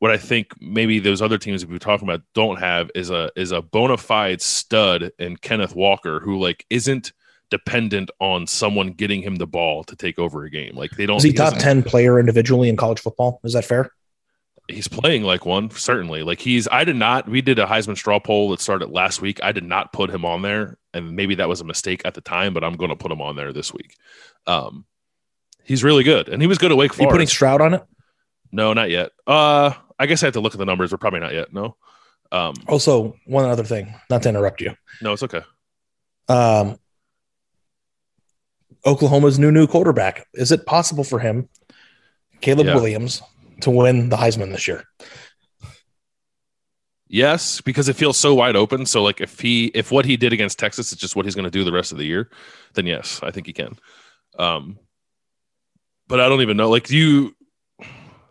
what 0.01 0.09
I 0.09 0.17
think 0.17 0.59
maybe 0.59 0.97
those 0.97 1.21
other 1.21 1.37
teams 1.37 1.61
that 1.61 1.69
we're 1.69 1.77
talking 1.77 2.09
about 2.09 2.23
don't 2.33 2.57
have 2.57 2.89
is 2.95 3.11
a 3.11 3.31
is 3.35 3.51
a 3.51 3.61
bona 3.61 3.97
fide 3.97 4.41
stud 4.41 5.11
in 5.19 5.37
Kenneth 5.37 5.75
Walker 5.75 6.19
who 6.19 6.39
like 6.39 6.65
isn't 6.71 7.13
dependent 7.51 8.09
on 8.19 8.47
someone 8.47 8.93
getting 8.93 9.21
him 9.21 9.35
the 9.35 9.45
ball 9.45 9.83
to 9.83 9.95
take 9.95 10.17
over 10.17 10.43
a 10.43 10.49
game. 10.49 10.75
Like 10.75 10.89
they 10.91 11.05
don't. 11.05 11.17
Is 11.17 11.23
he, 11.23 11.29
he 11.29 11.35
top 11.35 11.53
ten 11.59 11.83
player 11.83 12.19
individually 12.19 12.67
in 12.67 12.77
college 12.77 12.99
football? 12.99 13.39
Is 13.43 13.53
that 13.53 13.63
fair? 13.63 13.91
he's 14.67 14.87
playing 14.87 15.23
like 15.23 15.45
one 15.45 15.69
certainly 15.71 16.23
like 16.23 16.39
he's 16.39 16.67
i 16.71 16.85
did 16.85 16.95
not 16.95 17.27
we 17.27 17.41
did 17.41 17.59
a 17.59 17.65
heisman 17.65 17.97
straw 17.97 18.19
poll 18.19 18.51
that 18.51 18.61
started 18.61 18.89
last 18.89 19.21
week 19.21 19.39
i 19.43 19.51
did 19.51 19.65
not 19.65 19.91
put 19.91 20.09
him 20.09 20.23
on 20.23 20.41
there 20.43 20.77
and 20.93 21.13
maybe 21.15 21.35
that 21.35 21.49
was 21.49 21.59
a 21.59 21.65
mistake 21.65 22.01
at 22.05 22.13
the 22.13 22.21
time 22.21 22.53
but 22.53 22.63
i'm 22.63 22.75
going 22.75 22.89
to 22.89 22.95
put 22.95 23.11
him 23.11 23.21
on 23.21 23.35
there 23.35 23.51
this 23.51 23.73
week 23.73 23.97
um 24.47 24.85
he's 25.63 25.83
really 25.83 26.03
good 26.03 26.29
and 26.29 26.41
he 26.41 26.47
was 26.47 26.57
good 26.57 26.71
at 26.71 26.77
wake 26.77 26.97
Are 26.97 27.03
you 27.03 27.09
putting 27.09 27.27
Stroud 27.27 27.59
on 27.59 27.73
it? 27.73 27.83
no 28.51 28.71
not 28.71 28.89
yet 28.89 29.11
uh 29.27 29.73
i 30.01 30.05
guess 30.07 30.23
i 30.23 30.27
have 30.27 30.33
to 30.33 30.39
look 30.41 30.53
at 30.55 30.59
the 30.59 30.65
numbers 30.65 30.91
We're 30.91 30.97
probably 30.97 31.19
not 31.21 31.33
yet 31.33 31.53
no 31.53 31.75
um 32.31 32.53
Also, 32.67 33.15
one 33.25 33.45
other 33.45 33.63
thing, 33.65 33.93
not 34.09 34.23
to 34.23 34.29
interrupt 34.29 34.61
you. 34.61 34.71
no 35.01 35.13
it's 35.13 35.23
okay 35.23 35.41
Um, 36.29 36.77
Oklahoma's 38.85 39.37
new 39.37 39.51
new 39.51 39.67
quarterback. 39.67 40.25
Is 40.33 40.51
it 40.51 40.65
possible 40.65 41.03
for 41.03 41.19
him, 41.19 41.49
Caleb 42.41 42.67
Yeah. 42.67 42.75
Williams, 42.75 43.21
to 43.61 43.69
win 43.69 44.09
the 44.09 44.17
Heisman 44.17 44.51
this 44.51 44.67
year? 44.67 44.83
yes 47.13 47.59
because 47.59 47.89
it 47.89 47.95
feels 47.97 48.17
so 48.17 48.33
wide 48.33 48.55
open 48.55 48.85
so 48.85 49.03
like 49.03 49.19
if 49.19 49.37
he 49.41 49.65
if 49.75 49.91
what 49.91 50.05
he 50.05 50.15
did 50.15 50.31
against 50.31 50.57
texas 50.57 50.93
is 50.93 50.97
just 50.97 51.13
what 51.13 51.25
he's 51.25 51.35
going 51.35 51.43
to 51.43 51.51
do 51.51 51.65
the 51.65 51.71
rest 51.71 51.91
of 51.91 51.97
the 51.97 52.05
year 52.05 52.29
then 52.75 52.85
yes 52.85 53.19
i 53.21 53.29
think 53.29 53.45
he 53.45 53.51
can 53.51 53.75
um 54.39 54.79
but 56.07 56.21
i 56.21 56.29
don't 56.29 56.39
even 56.41 56.55
know 56.55 56.69
like 56.69 56.89
you 56.89 57.35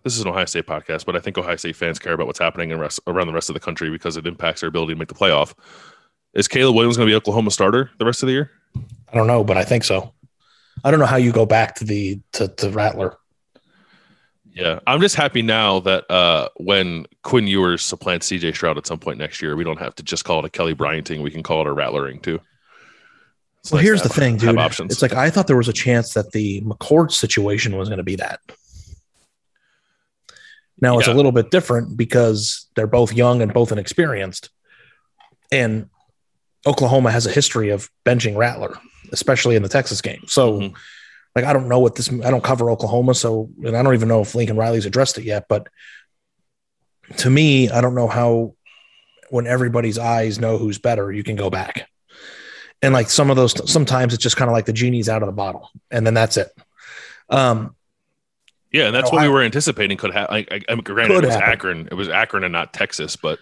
this 0.03 0.15
is 0.17 0.21
an 0.23 0.29
ohio 0.29 0.45
state 0.45 0.67
podcast 0.67 1.05
but 1.07 1.17
i 1.17 1.21
think 1.21 1.37
ohio 1.39 1.57
state 1.57 1.77
fans 1.77 1.99
care 1.99 2.13
about 2.13 2.27
what's 2.27 2.39
happening 2.39 2.71
in 2.71 2.79
rest, 2.79 3.01
around 3.07 3.27
the 3.27 3.33
rest 3.33 3.49
of 3.51 3.55
the 3.55 3.61
country 3.61 3.91
because 3.91 4.17
it 4.17 4.27
impacts 4.27 4.61
their 4.61 4.69
ability 4.69 4.93
to 4.95 4.99
make 4.99 5.09
the 5.09 5.15
playoff 5.15 5.55
is 6.35 6.49
caleb 6.49 6.75
williams 6.75 6.97
going 6.97 7.07
to 7.07 7.11
be 7.13 7.17
oklahoma 7.17 7.51
starter 7.51 7.91
the 7.99 8.05
rest 8.05 8.23
of 8.23 8.27
the 8.27 8.33
year 8.33 8.51
I 9.13 9.17
don't 9.17 9.27
know, 9.27 9.43
but 9.43 9.57
I 9.57 9.65
think 9.65 9.83
so. 9.83 10.13
I 10.85 10.93
don't 10.93 11.01
know 11.01 11.07
how 11.07 11.17
you 11.17 11.33
go 11.33 11.45
back 11.45 11.75
to 11.77 11.85
the 11.85 12.21
to, 12.35 12.47
to 12.47 12.71
Rattler. 12.71 13.17
yeah 14.55 14.79
i'm 14.87 15.01
just 15.01 15.17
happy 15.17 15.43
now 15.43 15.81
that 15.81 16.09
uh 16.11 16.49
when 16.59 17.07
quinn 17.25 17.47
ewers 17.49 17.83
supplants 17.83 18.29
cj 18.31 18.55
stroud 18.55 18.79
at 18.79 18.87
some 18.87 18.99
point 18.99 19.19
next 19.19 19.43
year 19.43 19.57
we 19.57 19.65
don't 19.65 19.81
have 19.81 19.95
to 19.97 20.03
just 20.05 20.25
call 20.25 20.39
it 20.39 20.45
a 20.45 20.51
kelly 20.51 20.75
bryanting 20.75 21.23
we 21.23 21.31
can 21.31 21.43
call 21.43 21.61
it 21.63 21.67
a 21.67 21.73
rattlering 21.73 22.21
too 22.21 22.39
It's 23.61 23.73
Well, 23.73 23.79
nice 23.81 23.87
here's 23.87 24.03
to 24.03 24.09
the 24.09 24.15
thing, 24.15 24.37
dude. 24.37 24.57
options. 24.57 24.93
It's 24.93 25.03
like 25.03 25.13
I 25.15 25.29
thought 25.31 25.47
there 25.49 25.57
was 25.57 25.69
a 25.69 25.73
chance 25.73 26.15
that 26.15 26.31
the 26.33 26.61
McCord 26.63 27.11
situation 27.13 27.77
was 27.77 27.89
going 27.89 27.99
to 27.99 28.05
be 28.05 28.17
that. 28.17 28.41
Now 30.81 30.99
it's 30.99 31.09
a 31.09 31.15
little 31.15 31.33
bit 31.33 31.51
different 31.51 31.97
because 31.97 32.67
they're 32.75 32.87
both 32.87 33.13
young 33.13 33.43
and 33.43 33.53
both 33.53 33.73
inexperienced. 33.73 34.51
And 35.53 35.89
Oklahoma 36.67 37.11
has 37.11 37.27
a 37.27 37.31
history 37.31 37.71
of 37.71 37.91
benching 38.05 38.37
Rattler, 38.37 38.79
especially 39.13 39.57
in 39.57 39.63
the 39.63 39.69
Texas 39.69 40.01
game. 40.01 40.25
So, 40.27 40.61
Mhm. 40.61 40.75
like, 41.35 41.45
I 41.45 41.53
don't 41.53 41.69
know 41.69 41.81
what 41.81 41.97
this, 41.97 42.09
I 42.11 42.31
don't 42.31 42.45
cover 42.45 42.71
Oklahoma. 42.71 43.15
So, 43.15 43.51
and 43.65 43.77
I 43.77 43.83
don't 43.83 43.95
even 43.95 44.09
know 44.09 44.23
if 44.23 44.35
Lincoln 44.35 44.57
Riley's 44.57 44.87
addressed 44.87 45.19
it 45.19 45.25
yet. 45.25 45.47
But 45.49 45.69
to 47.19 47.31
me, 47.31 47.69
I 47.69 47.81
don't 47.81 47.95
know 47.95 48.09
how, 48.09 48.55
when 49.31 49.47
everybody's 49.47 49.99
eyes 49.99 50.39
know 50.39 50.59
who's 50.59 50.79
better, 50.79 51.11
you 51.13 51.23
can 51.23 51.37
go 51.37 51.51
back. 51.51 51.89
And 52.83 52.95
like 52.95 53.11
some 53.11 53.31
of 53.31 53.37
those, 53.37 53.71
sometimes 53.71 54.15
it's 54.15 54.23
just 54.23 54.37
kind 54.37 54.49
of 54.49 54.55
like 54.55 54.65
the 54.65 54.73
genie's 54.73 55.09
out 55.09 55.23
of 55.23 55.27
the 55.27 55.33
bottle, 55.33 55.71
and 55.91 56.07
then 56.07 56.15
that's 56.15 56.37
it. 56.37 56.49
Um, 57.29 57.77
Yeah, 58.73 58.87
and 58.87 58.95
that's 58.95 59.11
No, 59.11 59.17
what 59.17 59.23
we 59.23 59.29
were 59.29 59.43
anticipating 59.43 59.97
could 59.97 60.13
happen. 60.13 60.35
Like, 60.35 60.49
I, 60.53 60.61
I 60.69 60.75
mean, 60.75 60.85
granted, 60.85 61.15
Could 61.15 61.25
it 61.25 61.29
was 61.29 61.35
happen. 61.35 61.53
Akron. 61.53 61.89
It 61.91 61.95
was 61.95 62.09
Akron 62.09 62.45
and 62.45 62.53
not 62.53 62.73
Texas, 62.73 63.17
but 63.17 63.41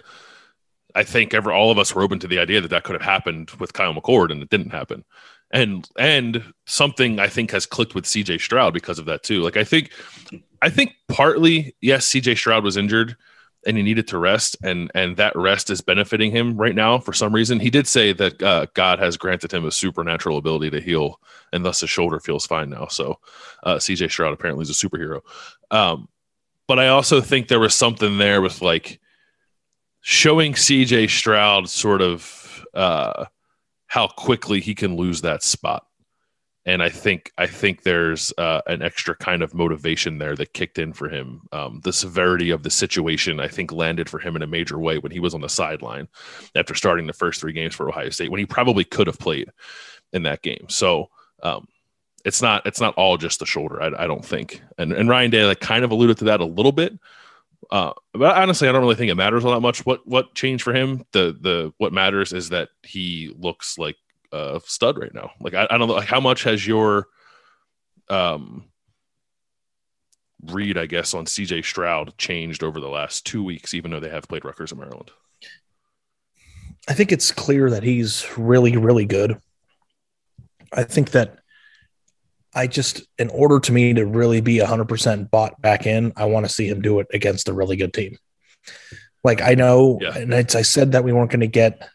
I 0.94 1.04
think 1.04 1.34
ever 1.34 1.52
all 1.52 1.70
of 1.70 1.78
us 1.78 1.94
were 1.94 2.02
open 2.02 2.18
to 2.20 2.28
the 2.28 2.38
idea 2.38 2.60
that 2.60 2.68
that 2.68 2.84
could 2.84 2.94
have 2.94 3.02
happened 3.02 3.50
with 3.52 3.72
Kyle 3.72 3.94
McCord, 3.94 4.32
and 4.32 4.42
it 4.42 4.48
didn't 4.48 4.70
happen. 4.70 5.04
And 5.50 5.88
and 5.98 6.42
something 6.66 7.20
I 7.20 7.28
think 7.28 7.50
has 7.50 7.66
clicked 7.66 7.94
with 7.94 8.04
CJ 8.04 8.40
Stroud 8.40 8.74
because 8.74 8.98
of 8.98 9.06
that 9.06 9.22
too. 9.22 9.42
Like 9.42 9.56
I 9.56 9.64
think, 9.64 9.92
I 10.60 10.70
think 10.70 10.94
partly 11.08 11.74
yes, 11.80 12.06
CJ 12.06 12.36
Stroud 12.36 12.64
was 12.64 12.76
injured 12.76 13.16
and 13.66 13.76
he 13.76 13.82
needed 13.82 14.08
to 14.08 14.18
rest, 14.18 14.56
and 14.62 14.90
and 14.94 15.16
that 15.16 15.36
rest 15.36 15.70
is 15.70 15.80
benefiting 15.80 16.30
him 16.30 16.56
right 16.56 16.74
now 16.74 16.98
for 16.98 17.12
some 17.12 17.34
reason. 17.34 17.60
He 17.60 17.70
did 17.70 17.86
say 17.86 18.12
that 18.12 18.42
uh, 18.42 18.66
God 18.74 18.98
has 18.98 19.16
granted 19.16 19.52
him 19.52 19.64
a 19.64 19.72
supernatural 19.72 20.38
ability 20.38 20.70
to 20.70 20.80
heal, 20.80 21.20
and 21.52 21.64
thus 21.64 21.80
his 21.80 21.90
shoulder 21.90 22.20
feels 22.20 22.46
fine 22.46 22.70
now. 22.70 22.86
So 22.86 23.18
uh, 23.62 23.76
CJ 23.76 24.10
Stroud 24.10 24.32
apparently 24.32 24.62
is 24.62 24.70
a 24.70 24.88
superhero. 24.88 25.20
Um, 25.70 26.08
but 26.66 26.78
I 26.78 26.88
also 26.88 27.20
think 27.20 27.48
there 27.48 27.60
was 27.60 27.74
something 27.74 28.18
there 28.18 28.40
with 28.40 28.62
like 28.62 29.00
showing 30.02 30.52
CJ 30.52 31.10
Stroud 31.10 31.68
sort 31.68 32.02
of 32.02 32.64
uh, 32.74 33.24
how 33.86 34.06
quickly 34.06 34.60
he 34.60 34.74
can 34.74 34.96
lose 34.96 35.22
that 35.22 35.42
spot. 35.42 35.87
And 36.66 36.82
I 36.82 36.90
think 36.90 37.32
I 37.38 37.46
think 37.46 37.82
there's 37.82 38.32
uh, 38.36 38.60
an 38.66 38.82
extra 38.82 39.16
kind 39.16 39.42
of 39.42 39.54
motivation 39.54 40.18
there 40.18 40.36
that 40.36 40.52
kicked 40.52 40.78
in 40.78 40.92
for 40.92 41.08
him. 41.08 41.40
Um, 41.52 41.80
the 41.82 41.92
severity 41.92 42.50
of 42.50 42.62
the 42.62 42.70
situation, 42.70 43.40
I 43.40 43.48
think, 43.48 43.72
landed 43.72 44.10
for 44.10 44.18
him 44.18 44.36
in 44.36 44.42
a 44.42 44.46
major 44.46 44.78
way 44.78 44.98
when 44.98 45.12
he 45.12 45.20
was 45.20 45.34
on 45.34 45.40
the 45.40 45.48
sideline 45.48 46.08
after 46.54 46.74
starting 46.74 47.06
the 47.06 47.12
first 47.12 47.40
three 47.40 47.54
games 47.54 47.74
for 47.74 47.88
Ohio 47.88 48.10
State, 48.10 48.30
when 48.30 48.40
he 48.40 48.46
probably 48.46 48.84
could 48.84 49.06
have 49.06 49.18
played 49.18 49.48
in 50.12 50.24
that 50.24 50.42
game. 50.42 50.66
So 50.68 51.08
um, 51.42 51.68
it's 52.24 52.42
not 52.42 52.66
it's 52.66 52.80
not 52.80 52.94
all 52.94 53.16
just 53.16 53.38
the 53.38 53.46
shoulder. 53.46 53.82
I, 53.82 54.04
I 54.04 54.06
don't 54.06 54.24
think. 54.24 54.62
And 54.76 54.92
and 54.92 55.08
Ryan 55.08 55.30
Day 55.30 55.44
like 55.44 55.60
kind 55.60 55.84
of 55.84 55.90
alluded 55.90 56.18
to 56.18 56.24
that 56.24 56.40
a 56.40 56.44
little 56.44 56.72
bit. 56.72 56.98
Uh, 57.70 57.92
but 58.12 58.36
honestly, 58.36 58.68
I 58.68 58.72
don't 58.72 58.82
really 58.82 58.94
think 58.94 59.10
it 59.10 59.16
matters 59.16 59.44
all 59.44 59.52
that 59.52 59.60
much. 59.60 59.84
What 59.86 60.06
what 60.06 60.34
changed 60.34 60.64
for 60.64 60.72
him? 60.72 61.04
The 61.12 61.36
the 61.40 61.72
what 61.78 61.92
matters 61.92 62.32
is 62.32 62.50
that 62.50 62.68
he 62.82 63.34
looks 63.38 63.78
like 63.78 63.96
a 64.32 64.60
stud 64.64 64.98
right 64.98 65.14
now. 65.14 65.30
Like 65.40 65.54
I, 65.54 65.66
I 65.70 65.78
don't 65.78 65.88
know 65.88 65.94
like 65.94 66.08
how 66.08 66.20
much 66.20 66.44
has 66.44 66.66
your 66.66 67.06
um 68.08 68.64
read, 70.44 70.78
I 70.78 70.86
guess, 70.86 71.14
on 71.14 71.24
CJ 71.24 71.64
Stroud 71.64 72.16
changed 72.16 72.62
over 72.62 72.78
the 72.80 72.88
last 72.88 73.26
two 73.26 73.42
weeks, 73.42 73.74
even 73.74 73.90
though 73.90 74.00
they 74.00 74.08
have 74.08 74.28
played 74.28 74.44
Rutgers 74.44 74.70
in 74.70 74.78
Maryland. 74.78 75.10
I 76.88 76.94
think 76.94 77.10
it's 77.10 77.32
clear 77.32 77.68
that 77.70 77.82
he's 77.82 78.24
really, 78.38 78.76
really 78.76 79.04
good. 79.04 79.40
I 80.72 80.84
think 80.84 81.10
that 81.10 81.40
I 82.54 82.66
just, 82.66 83.02
in 83.18 83.28
order 83.30 83.58
to 83.60 83.72
me 83.72 83.92
to 83.94 84.06
really 84.06 84.40
be 84.40 84.58
100% 84.58 85.30
bought 85.30 85.60
back 85.60 85.86
in, 85.86 86.12
I 86.16 86.26
want 86.26 86.46
to 86.46 86.52
see 86.52 86.68
him 86.68 86.80
do 86.82 87.00
it 87.00 87.08
against 87.12 87.48
a 87.48 87.52
really 87.52 87.76
good 87.76 87.92
team. 87.92 88.16
Like, 89.24 89.42
I 89.42 89.54
know, 89.54 89.98
Yeah. 90.00 90.16
and 90.16 90.32
it's, 90.32 90.54
I 90.54 90.62
said 90.62 90.92
that 90.92 91.04
we 91.04 91.12
weren't 91.12 91.30
going 91.30 91.40
to 91.40 91.46
get 91.46 91.88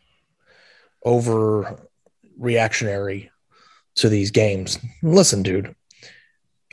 over 1.03 1.87
reactionary 2.37 3.31
to 3.95 4.09
these 4.09 4.31
games. 4.31 4.79
Listen, 5.01 5.43
dude, 5.43 5.75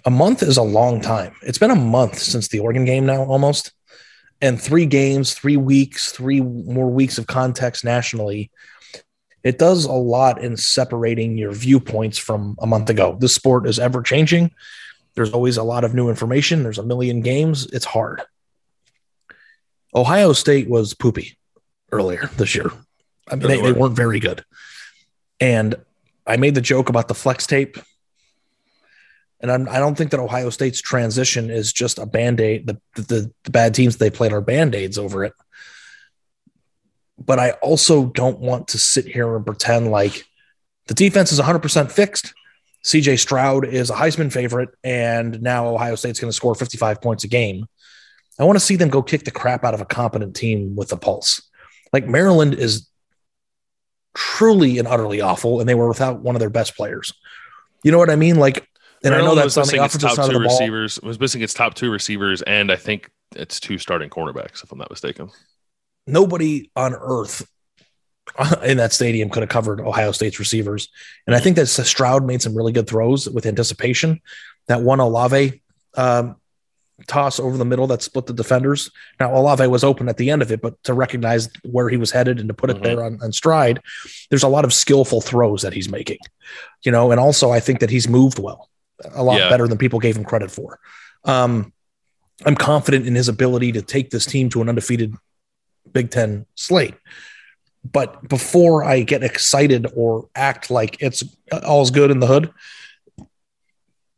a 0.04 0.10
month 0.10 0.42
is 0.42 0.56
a 0.56 0.62
long 0.62 1.00
time. 1.00 1.34
It's 1.42 1.58
been 1.58 1.70
a 1.70 1.76
month 1.76 2.18
since 2.18 2.48
the 2.48 2.60
Oregon 2.60 2.84
game 2.84 3.06
now, 3.06 3.24
almost 3.24 3.72
and 4.40 4.60
three 4.60 4.86
games, 4.86 5.34
three 5.34 5.56
weeks, 5.56 6.12
three 6.12 6.40
more 6.40 6.88
weeks 6.88 7.18
of 7.18 7.26
context 7.26 7.84
nationally, 7.84 8.50
it 9.42 9.58
does 9.58 9.84
a 9.84 9.92
lot 9.92 10.42
in 10.42 10.56
separating 10.56 11.38
your 11.38 11.52
viewpoints 11.52 12.18
from 12.18 12.56
a 12.60 12.66
month 12.66 12.90
ago. 12.90 13.16
This 13.18 13.34
sport 13.34 13.66
is 13.66 13.78
ever 13.78 14.02
changing. 14.02 14.50
There's 15.14 15.32
always 15.32 15.56
a 15.56 15.62
lot 15.62 15.84
of 15.84 15.94
new 15.94 16.08
information. 16.08 16.62
There's 16.62 16.78
a 16.78 16.82
million 16.82 17.20
games. 17.20 17.66
It's 17.66 17.84
hard. 17.84 18.22
Ohio 19.94 20.32
State 20.32 20.68
was 20.68 20.94
poopy 20.94 21.36
earlier 21.90 22.30
this 22.36 22.54
year. 22.54 22.70
I 23.28 23.36
mean, 23.36 23.48
they 23.48 23.60
they 23.60 23.72
weren't 23.72 23.96
very 23.96 24.20
good. 24.20 24.44
And 25.40 25.74
I 26.26 26.36
made 26.36 26.54
the 26.54 26.60
joke 26.60 26.88
about 26.88 27.08
the 27.08 27.14
flex 27.14 27.46
tape. 27.46 27.78
And 29.40 29.50
I'm, 29.50 29.68
I 29.68 29.78
don't 29.78 29.96
think 29.96 30.10
that 30.10 30.20
Ohio 30.20 30.50
State's 30.50 30.82
transition 30.82 31.50
is 31.50 31.72
just 31.72 31.98
a 31.98 32.06
band 32.06 32.40
aid. 32.40 32.66
The, 32.66 32.80
the, 32.94 33.32
the 33.44 33.50
bad 33.50 33.74
teams 33.74 33.96
they 33.96 34.10
played 34.10 34.32
are 34.32 34.42
band 34.42 34.74
aids 34.74 34.98
over 34.98 35.24
it. 35.24 35.32
But 37.18 37.38
I 37.38 37.52
also 37.52 38.06
don't 38.06 38.40
want 38.40 38.68
to 38.68 38.78
sit 38.78 39.06
here 39.06 39.34
and 39.36 39.44
pretend 39.44 39.90
like 39.90 40.24
the 40.86 40.94
defense 40.94 41.32
is 41.32 41.40
100% 41.40 41.90
fixed. 41.90 42.34
CJ 42.84 43.18
Stroud 43.18 43.66
is 43.66 43.90
a 43.90 43.94
Heisman 43.94 44.32
favorite, 44.32 44.70
and 44.82 45.40
now 45.42 45.68
Ohio 45.68 45.94
State's 45.94 46.18
going 46.18 46.30
to 46.30 46.36
score 46.36 46.54
55 46.54 47.02
points 47.02 47.24
a 47.24 47.28
game. 47.28 47.66
I 48.38 48.44
want 48.44 48.56
to 48.56 48.64
see 48.64 48.76
them 48.76 48.88
go 48.88 49.02
kick 49.02 49.24
the 49.24 49.30
crap 49.30 49.64
out 49.64 49.74
of 49.74 49.82
a 49.82 49.84
competent 49.84 50.34
team 50.34 50.76
with 50.76 50.92
a 50.92 50.96
pulse. 50.96 51.42
Like 51.92 52.06
Maryland 52.06 52.54
is 52.54 52.88
truly 54.14 54.78
and 54.78 54.88
utterly 54.88 55.20
awful, 55.20 55.60
and 55.60 55.68
they 55.68 55.74
were 55.74 55.88
without 55.88 56.20
one 56.20 56.34
of 56.34 56.40
their 56.40 56.50
best 56.50 56.76
players. 56.76 57.12
You 57.82 57.92
know 57.92 57.98
what 57.98 58.10
I 58.10 58.16
mean? 58.16 58.36
Like, 58.36 58.68
and 59.02 59.14
I 59.14 59.18
know 59.18 59.34
that's 59.34 59.56
on 59.56 59.66
the 59.66 59.78
offensive 59.78 60.00
top 60.00 60.16
side 60.16 60.24
of 60.24 60.30
two 60.32 60.38
the 60.38 60.98
ball. 61.00 61.08
Was 61.08 61.18
missing 61.20 61.42
its 61.42 61.54
top 61.54 61.74
two 61.74 61.90
receivers, 61.90 62.42
and 62.42 62.70
I 62.70 62.76
think 62.76 63.10
it's 63.34 63.60
two 63.60 63.78
starting 63.78 64.10
cornerbacks, 64.10 64.62
if 64.62 64.72
I'm 64.72 64.78
not 64.78 64.90
mistaken. 64.90 65.30
nobody 66.06 66.70
on 66.76 66.94
earth 66.94 67.46
in 68.64 68.76
that 68.78 68.92
stadium 68.92 69.30
could 69.30 69.42
have 69.42 69.50
covered 69.50 69.80
Ohio 69.80 70.12
State's 70.12 70.38
receivers. 70.38 70.88
And 71.26 71.34
I 71.34 71.40
think 71.40 71.56
that 71.56 71.66
Stroud 71.66 72.24
made 72.24 72.42
some 72.42 72.54
really 72.54 72.72
good 72.72 72.88
throws 72.88 73.28
with 73.28 73.46
anticipation. 73.46 74.20
That 74.68 74.82
one 74.82 75.00
Olave 75.00 75.62
um, 75.96 76.36
toss 77.06 77.38
over 77.40 77.56
the 77.56 77.64
middle 77.64 77.86
that 77.88 78.02
split 78.02 78.26
the 78.26 78.32
defenders. 78.32 78.90
Now 79.18 79.34
Olave 79.34 79.66
was 79.66 79.84
open 79.84 80.08
at 80.08 80.16
the 80.16 80.30
end 80.30 80.42
of 80.42 80.50
it, 80.52 80.60
but 80.60 80.82
to 80.84 80.94
recognize 80.94 81.48
where 81.64 81.88
he 81.88 81.96
was 81.96 82.10
headed 82.10 82.38
and 82.38 82.48
to 82.48 82.54
put 82.54 82.70
it 82.70 82.78
Mhm. 82.78 82.82
there 82.82 83.04
on, 83.04 83.18
on 83.22 83.32
stride, 83.32 83.80
there's 84.30 84.42
a 84.42 84.48
lot 84.48 84.64
of 84.64 84.72
skillful 84.72 85.20
throws 85.20 85.62
that 85.62 85.72
he's 85.72 85.88
making. 85.90 86.18
You 86.82 86.92
know, 86.92 87.10
and 87.10 87.20
also 87.20 87.50
I 87.50 87.60
think 87.60 87.80
that 87.80 87.90
he's 87.90 88.08
moved 88.08 88.38
well, 88.38 88.68
a 89.14 89.22
lot 89.22 89.38
Yeah. 89.38 89.48
better 89.48 89.66
than 89.68 89.78
people 89.78 89.98
gave 89.98 90.16
him 90.16 90.24
credit 90.24 90.50
for. 90.50 90.78
Um, 91.24 91.72
I'm 92.46 92.56
confident 92.56 93.06
in 93.06 93.14
his 93.14 93.28
ability 93.28 93.72
to 93.72 93.82
take 93.82 94.10
this 94.10 94.24
team 94.24 94.48
to 94.50 94.62
an 94.62 94.68
undefeated 94.68 95.14
Big 95.92 96.10
Ten 96.10 96.46
slate. 96.54 96.94
But 97.84 98.28
before 98.28 98.84
I 98.84 99.02
get 99.02 99.22
excited 99.22 99.86
or 99.94 100.28
act 100.34 100.70
like 100.70 101.00
it's 101.00 101.22
all's 101.64 101.90
good 101.90 102.10
in 102.10 102.20
the 102.20 102.26
hood, 102.26 102.50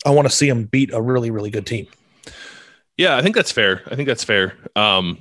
I 0.04 0.10
want 0.10 0.28
to 0.28 0.34
see 0.34 0.48
him 0.48 0.64
beat 0.64 0.92
a 0.92 1.00
really, 1.00 1.30
really 1.30 1.50
good 1.50 1.66
team. 1.66 1.86
Yeah, 2.96 3.16
I 3.16 3.22
think 3.22 3.34
that's 3.34 3.52
fair. 3.52 3.82
I 3.90 3.96
think 3.96 4.06
that's 4.06 4.24
fair. 4.24 4.56
Um, 4.76 5.18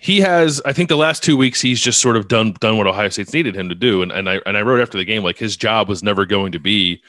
he 0.00 0.20
has, 0.20 0.60
I 0.64 0.72
think, 0.72 0.88
the 0.88 0.96
last 0.96 1.22
two 1.22 1.36
weeks 1.36 1.60
he's 1.60 1.80
just 1.80 2.00
sort 2.00 2.16
of 2.16 2.28
done 2.28 2.52
done 2.60 2.76
what 2.76 2.86
Ohio 2.86 3.08
State's 3.08 3.32
needed 3.32 3.54
him 3.54 3.68
to 3.68 3.74
do, 3.74 4.02
and 4.02 4.12
and 4.12 4.28
I 4.28 4.40
and 4.46 4.56
I 4.56 4.62
wrote 4.62 4.80
after 4.80 4.98
the 4.98 5.04
game 5.04 5.22
like 5.22 5.38
his 5.38 5.56
job 5.56 5.88
was 5.88 6.02
never 6.02 6.26
going 6.26 6.52
to 6.52 6.58
be 6.58 7.02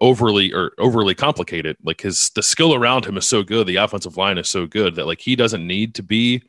overly 0.00 0.52
or 0.52 0.72
overly 0.78 1.14
complicated. 1.14 1.76
Like 1.84 2.00
his 2.00 2.30
the 2.30 2.42
skill 2.42 2.74
around 2.74 3.04
him 3.04 3.16
is 3.16 3.26
so 3.26 3.42
good, 3.42 3.66
the 3.66 3.76
offensive 3.76 4.16
line 4.16 4.38
is 4.38 4.48
so 4.48 4.66
good 4.66 4.94
that 4.94 5.06
like 5.06 5.20
he 5.20 5.36
doesn't 5.36 5.66
need 5.66 5.94
to 5.96 6.02
be 6.02 6.42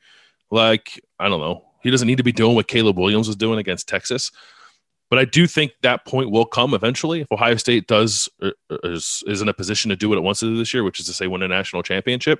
like 0.50 1.01
I 1.19 1.29
don't 1.29 1.41
know, 1.41 1.65
he 1.81 1.91
doesn't 1.91 2.07
need 2.07 2.17
to 2.17 2.24
be 2.24 2.31
doing 2.31 2.55
what 2.55 2.67
Caleb 2.67 2.98
Williams 2.98 3.27
was 3.27 3.36
doing 3.36 3.60
against 3.60 3.88
Texas. 3.88 4.31
But 5.10 5.19
I 5.19 5.25
do 5.25 5.45
think 5.45 5.74
that 5.81 6.05
point 6.05 6.31
will 6.31 6.45
come 6.45 6.74
eventually 6.74 7.19
if 7.19 7.31
Ohio 7.33 7.57
State 7.57 7.86
does 7.88 8.29
uh, 8.41 8.51
is, 8.83 9.24
is 9.27 9.41
in 9.41 9.50
a 9.50 9.53
position 9.53 9.89
to 9.89 9.98
do 9.98 10.07
what 10.07 10.17
it 10.17 10.21
wants 10.21 10.39
to 10.39 10.45
do 10.45 10.57
this 10.57 10.74
year, 10.74 10.86
which 10.86 11.01
is 11.01 11.05
to 11.07 11.13
say 11.13 11.27
win 11.27 11.41
a 11.41 11.50
national 11.50 11.83
championship. 11.83 12.39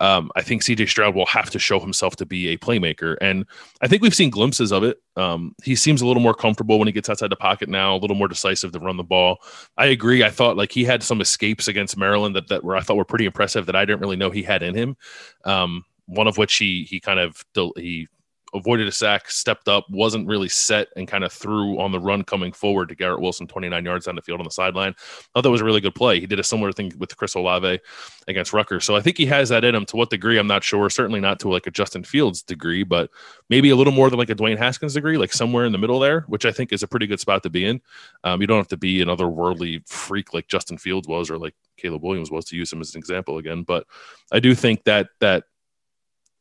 Um, 0.00 0.30
I 0.36 0.42
think 0.42 0.62
CJ 0.62 0.88
Stroud 0.88 1.14
will 1.14 1.26
have 1.26 1.50
to 1.50 1.58
show 1.58 1.80
himself 1.80 2.16
to 2.16 2.26
be 2.26 2.48
a 2.48 2.58
playmaker. 2.58 3.16
And 3.20 3.44
I 3.80 3.88
think 3.88 4.02
we've 4.02 4.14
seen 4.14 4.30
glimpses 4.30 4.72
of 4.72 4.84
it. 4.84 4.98
Um, 5.16 5.54
he 5.64 5.74
seems 5.74 6.00
a 6.00 6.06
little 6.06 6.22
more 6.22 6.34
comfortable 6.34 6.78
when 6.78 6.86
he 6.86 6.92
gets 6.92 7.08
outside 7.08 7.30
the 7.30 7.36
pocket 7.36 7.68
now, 7.68 7.94
a 7.94 7.98
little 7.98 8.16
more 8.16 8.28
decisive 8.28 8.72
to 8.72 8.78
run 8.78 8.96
the 8.96 9.02
ball. 9.02 9.38
I 9.76 9.86
agree. 9.86 10.22
I 10.22 10.30
thought 10.30 10.56
like 10.56 10.72
he 10.72 10.84
had 10.84 11.02
some 11.02 11.20
escapes 11.20 11.68
against 11.68 11.96
Maryland 11.96 12.36
that, 12.36 12.48
that 12.48 12.64
were 12.64 12.76
I 12.76 12.80
thought 12.80 12.96
were 12.96 13.04
pretty 13.04 13.26
impressive 13.26 13.66
that 13.66 13.76
I 13.76 13.84
didn't 13.84 14.00
really 14.00 14.16
know 14.16 14.30
he 14.30 14.42
had 14.42 14.62
in 14.62 14.74
him. 14.74 14.96
Um, 15.44 15.84
one 16.06 16.26
of 16.26 16.38
which 16.38 16.54
he 16.56 16.84
he 16.84 17.00
kind 17.00 17.20
of 17.20 17.44
he 17.76 18.08
avoided 18.54 18.88
a 18.88 18.92
sack, 18.92 19.30
stepped 19.30 19.68
up, 19.68 19.86
wasn't 19.90 20.26
really 20.26 20.48
set, 20.48 20.88
and 20.96 21.06
kind 21.06 21.24
of 21.24 21.32
threw 21.32 21.78
on 21.80 21.92
the 21.92 22.00
run 22.00 22.22
coming 22.24 22.52
forward 22.52 22.88
to 22.88 22.94
Garrett 22.94 23.20
Wilson, 23.20 23.46
29 23.46 23.84
yards 23.84 24.06
down 24.06 24.16
the 24.16 24.22
field 24.22 24.40
on 24.40 24.44
the 24.44 24.50
sideline. 24.50 24.94
I 24.98 25.22
thought 25.34 25.42
that 25.42 25.50
was 25.50 25.60
a 25.60 25.64
really 25.64 25.80
good 25.80 25.94
play. 25.94 26.20
He 26.20 26.26
did 26.26 26.40
a 26.40 26.44
similar 26.44 26.72
thing 26.72 26.92
with 26.98 27.16
Chris 27.16 27.34
Olave 27.34 27.80
against 28.26 28.52
Rutgers. 28.52 28.84
So 28.84 28.96
I 28.96 29.00
think 29.00 29.16
he 29.16 29.26
has 29.26 29.48
that 29.50 29.64
in 29.64 29.74
him. 29.74 29.84
To 29.86 29.96
what 29.96 30.10
degree, 30.10 30.38
I'm 30.38 30.46
not 30.46 30.64
sure. 30.64 30.88
Certainly 30.90 31.20
not 31.20 31.40
to 31.40 31.48
like 31.48 31.66
a 31.66 31.70
Justin 31.70 32.04
Fields 32.04 32.42
degree, 32.42 32.84
but 32.84 33.10
maybe 33.50 33.70
a 33.70 33.76
little 33.76 33.92
more 33.92 34.10
than 34.10 34.18
like 34.18 34.30
a 34.30 34.34
Dwayne 34.34 34.58
Haskins 34.58 34.94
degree, 34.94 35.18
like 35.18 35.32
somewhere 35.32 35.64
in 35.64 35.72
the 35.72 35.78
middle 35.78 36.00
there, 36.00 36.22
which 36.28 36.44
I 36.44 36.52
think 36.52 36.72
is 36.72 36.82
a 36.82 36.88
pretty 36.88 37.06
good 37.06 37.20
spot 37.20 37.42
to 37.42 37.50
be 37.50 37.64
in. 37.64 37.80
Um, 38.24 38.40
you 38.40 38.46
don't 38.46 38.58
have 38.58 38.68
to 38.68 38.76
be 38.76 39.02
an 39.02 39.08
otherworldly 39.08 39.86
freak 39.88 40.32
like 40.34 40.48
Justin 40.48 40.78
Fields 40.78 41.08
was 41.08 41.30
or 41.30 41.38
like 41.38 41.54
Caleb 41.76 42.02
Williams 42.02 42.30
was 42.30 42.44
to 42.46 42.56
use 42.56 42.72
him 42.72 42.80
as 42.80 42.94
an 42.94 42.98
example 42.98 43.38
again. 43.38 43.62
But 43.62 43.86
I 44.32 44.40
do 44.40 44.54
think 44.54 44.84
that 44.84 45.08
that 45.20 45.44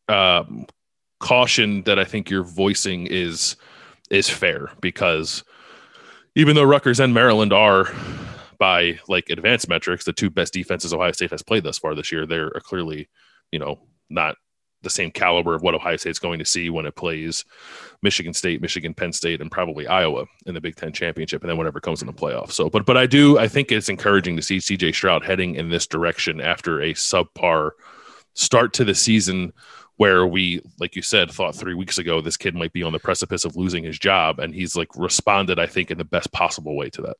um, 0.09 0.65
caution 1.19 1.83
that 1.83 1.99
I 1.99 2.03
think 2.03 2.29
you're 2.29 2.43
voicing 2.43 3.07
is 3.07 3.55
is 4.09 4.29
fair 4.29 4.69
because 4.81 5.43
even 6.35 6.55
though 6.55 6.63
Rutgers 6.63 6.99
and 6.99 7.13
Maryland 7.13 7.51
are 7.51 7.91
by 8.59 8.99
like 9.07 9.29
advanced 9.29 9.69
metrics 9.69 10.05
the 10.05 10.13
two 10.13 10.29
best 10.29 10.53
defenses 10.53 10.93
Ohio 10.93 11.11
State 11.11 11.31
has 11.31 11.43
played 11.43 11.63
thus 11.63 11.79
far 11.79 11.95
this 11.95 12.11
year, 12.11 12.25
they're 12.25 12.51
clearly 12.51 13.09
you 13.51 13.59
know 13.59 13.79
not 14.09 14.35
the 14.83 14.89
same 14.89 15.11
caliber 15.11 15.55
of 15.55 15.63
what 15.63 15.73
Ohio 15.73 15.97
State's 15.97 16.19
going 16.19 16.39
to 16.39 16.45
see 16.45 16.69
when 16.69 16.85
it 16.85 16.95
plays 16.95 17.43
Michigan 18.03 18.33
State, 18.33 18.61
Michigan, 18.61 18.93
Penn 18.93 19.11
State, 19.11 19.41
and 19.41 19.51
probably 19.51 19.87
Iowa 19.87 20.25
in 20.45 20.53
the 20.53 20.61
Big 20.61 20.75
Ten 20.75 20.93
championship, 20.93 21.41
and 21.41 21.49
then 21.49 21.57
whatever 21.57 21.79
comes 21.79 22.01
in 22.01 22.07
the 22.07 22.13
playoff. 22.13 22.51
So, 22.51 22.69
but 22.69 22.85
but 22.85 22.97
I 22.97 23.05
do 23.07 23.39
I 23.39 23.47
think 23.47 23.71
it's 23.71 23.89
encouraging 23.89 24.35
to 24.35 24.41
see 24.41 24.57
CJ 24.57 24.93
Stroud 24.93 25.25
heading 25.25 25.55
in 25.55 25.69
this 25.69 25.87
direction 25.87 26.39
after 26.39 26.81
a 26.81 26.93
subpar 26.93 27.71
start 28.35 28.73
to 28.73 28.85
the 28.85 28.93
season 28.93 29.51
where 29.97 30.25
we, 30.25 30.61
like 30.79 30.95
you 30.95 31.01
said, 31.01 31.31
thought 31.31 31.55
three 31.55 31.73
weeks 31.73 31.97
ago 31.97 32.21
this 32.21 32.37
kid 32.37 32.55
might 32.55 32.73
be 32.73 32.83
on 32.83 32.93
the 32.93 32.99
precipice 32.99 33.45
of 33.45 33.55
losing 33.55 33.83
his 33.83 33.99
job, 33.99 34.39
and 34.39 34.53
he's 34.53 34.75
like 34.75 34.89
responded, 34.95 35.59
I 35.59 35.65
think, 35.65 35.91
in 35.91 35.97
the 35.97 36.05
best 36.05 36.31
possible 36.31 36.75
way 36.75 36.89
to 36.91 37.01
that. 37.03 37.17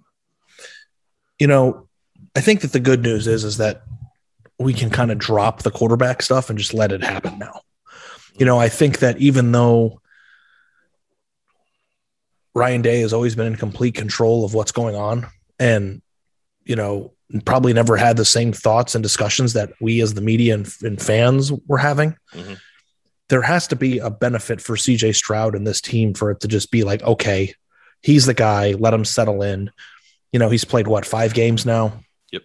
You 1.40 1.48
know, 1.48 1.88
I 2.36 2.42
think 2.42 2.62
that 2.62 2.72
the 2.72 2.80
good 2.80 3.02
news 3.02 3.28
is 3.28 3.44
is 3.44 3.58
that 3.58 3.84
we 4.60 4.74
can 4.74 4.90
kind 4.90 5.12
of 5.12 5.18
drop 5.20 5.64
the 5.64 5.72
quarterback 5.72 6.22
stuff 6.22 6.50
and 6.50 6.58
just 6.58 6.74
let 6.74 6.92
it 6.92 7.04
happen 7.04 7.38
now. 7.38 7.62
You 8.40 8.46
know, 8.46 8.60
I 8.60 8.70
think 8.70 9.00
that 9.00 9.18
even 9.18 9.52
though 9.52 10.02
Ryan 12.56 12.82
Day 12.82 13.02
has 13.02 13.14
always 13.14 13.36
been 13.36 13.48
in 13.48 13.56
complete 13.56 13.94
control 13.94 14.46
of 14.46 14.54
what's 14.54 14.72
going 14.72 14.96
on 14.96 15.28
and 15.60 16.02
you 16.66 16.76
know, 16.76 17.14
probably 17.46 17.74
never 17.74 17.96
had 17.96 18.18
the 18.18 18.26
same 18.26 18.52
thoughts 18.52 18.94
and 18.94 19.02
discussions 19.02 19.54
that 19.54 19.72
we 19.80 20.02
as 20.02 20.14
the 20.14 20.22
media 20.22 20.54
and, 20.54 20.70
and 20.82 21.02
fans 21.02 21.52
were 21.66 21.78
having. 21.78 22.16
Mhm. 22.34 22.60
There 23.30 23.42
has 23.42 23.68
to 23.68 23.76
be 23.76 24.00
a 24.00 24.10
benefit 24.10 24.62
for 24.62 24.76
CJ 24.76 25.16
Stroud 25.16 25.56
and 25.56 25.68
this 25.68 25.82
team 25.82 26.14
for 26.14 26.32
it 26.32 26.40
to 26.42 26.48
just 26.48 26.72
be 26.72 26.84
like, 26.84 27.04
okay, 27.04 27.54
he's 28.02 28.26
the 28.26 28.34
guy, 28.34 28.74
let 28.74 28.94
him 28.94 29.06
settle 29.06 29.42
in. 29.42 29.70
You 30.32 30.40
know, 30.40 30.50
he's 30.50 30.66
played 30.66 30.88
what, 30.88 31.06
five 31.06 31.34
games 31.34 31.66
now? 31.66 32.00
Yep. 32.32 32.44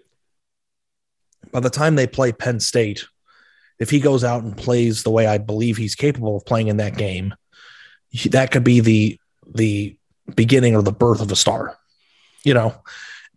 By 1.53 1.61
the 1.61 1.71
time 1.71 1.95
they 1.95 2.07
play 2.07 2.33
Penn 2.33 2.61
State, 2.61 3.07
if 3.79 3.91
he 3.91 4.01
goes 4.01 4.25
out 4.25 4.43
and 4.43 4.57
plays 4.57 5.03
the 5.03 5.11
way 5.11 5.27
I 5.27 5.39
believe 5.39 5.77
he's 5.77 5.95
capable 5.95 6.37
of 6.37 6.47
playing 6.47 6.69
in 6.69 6.77
that 6.79 6.97
game, 6.97 7.35
that 8.31 8.51
could 8.51 8.65
be 8.65 8.81
the 8.81 9.19
the 9.55 9.97
beginning 10.35 10.77
or 10.77 10.83
the 10.83 10.93
birth 10.93 11.21
of 11.21 11.33
a 11.33 11.37
star. 11.37 11.77
You 12.45 12.55
know, 12.55 12.75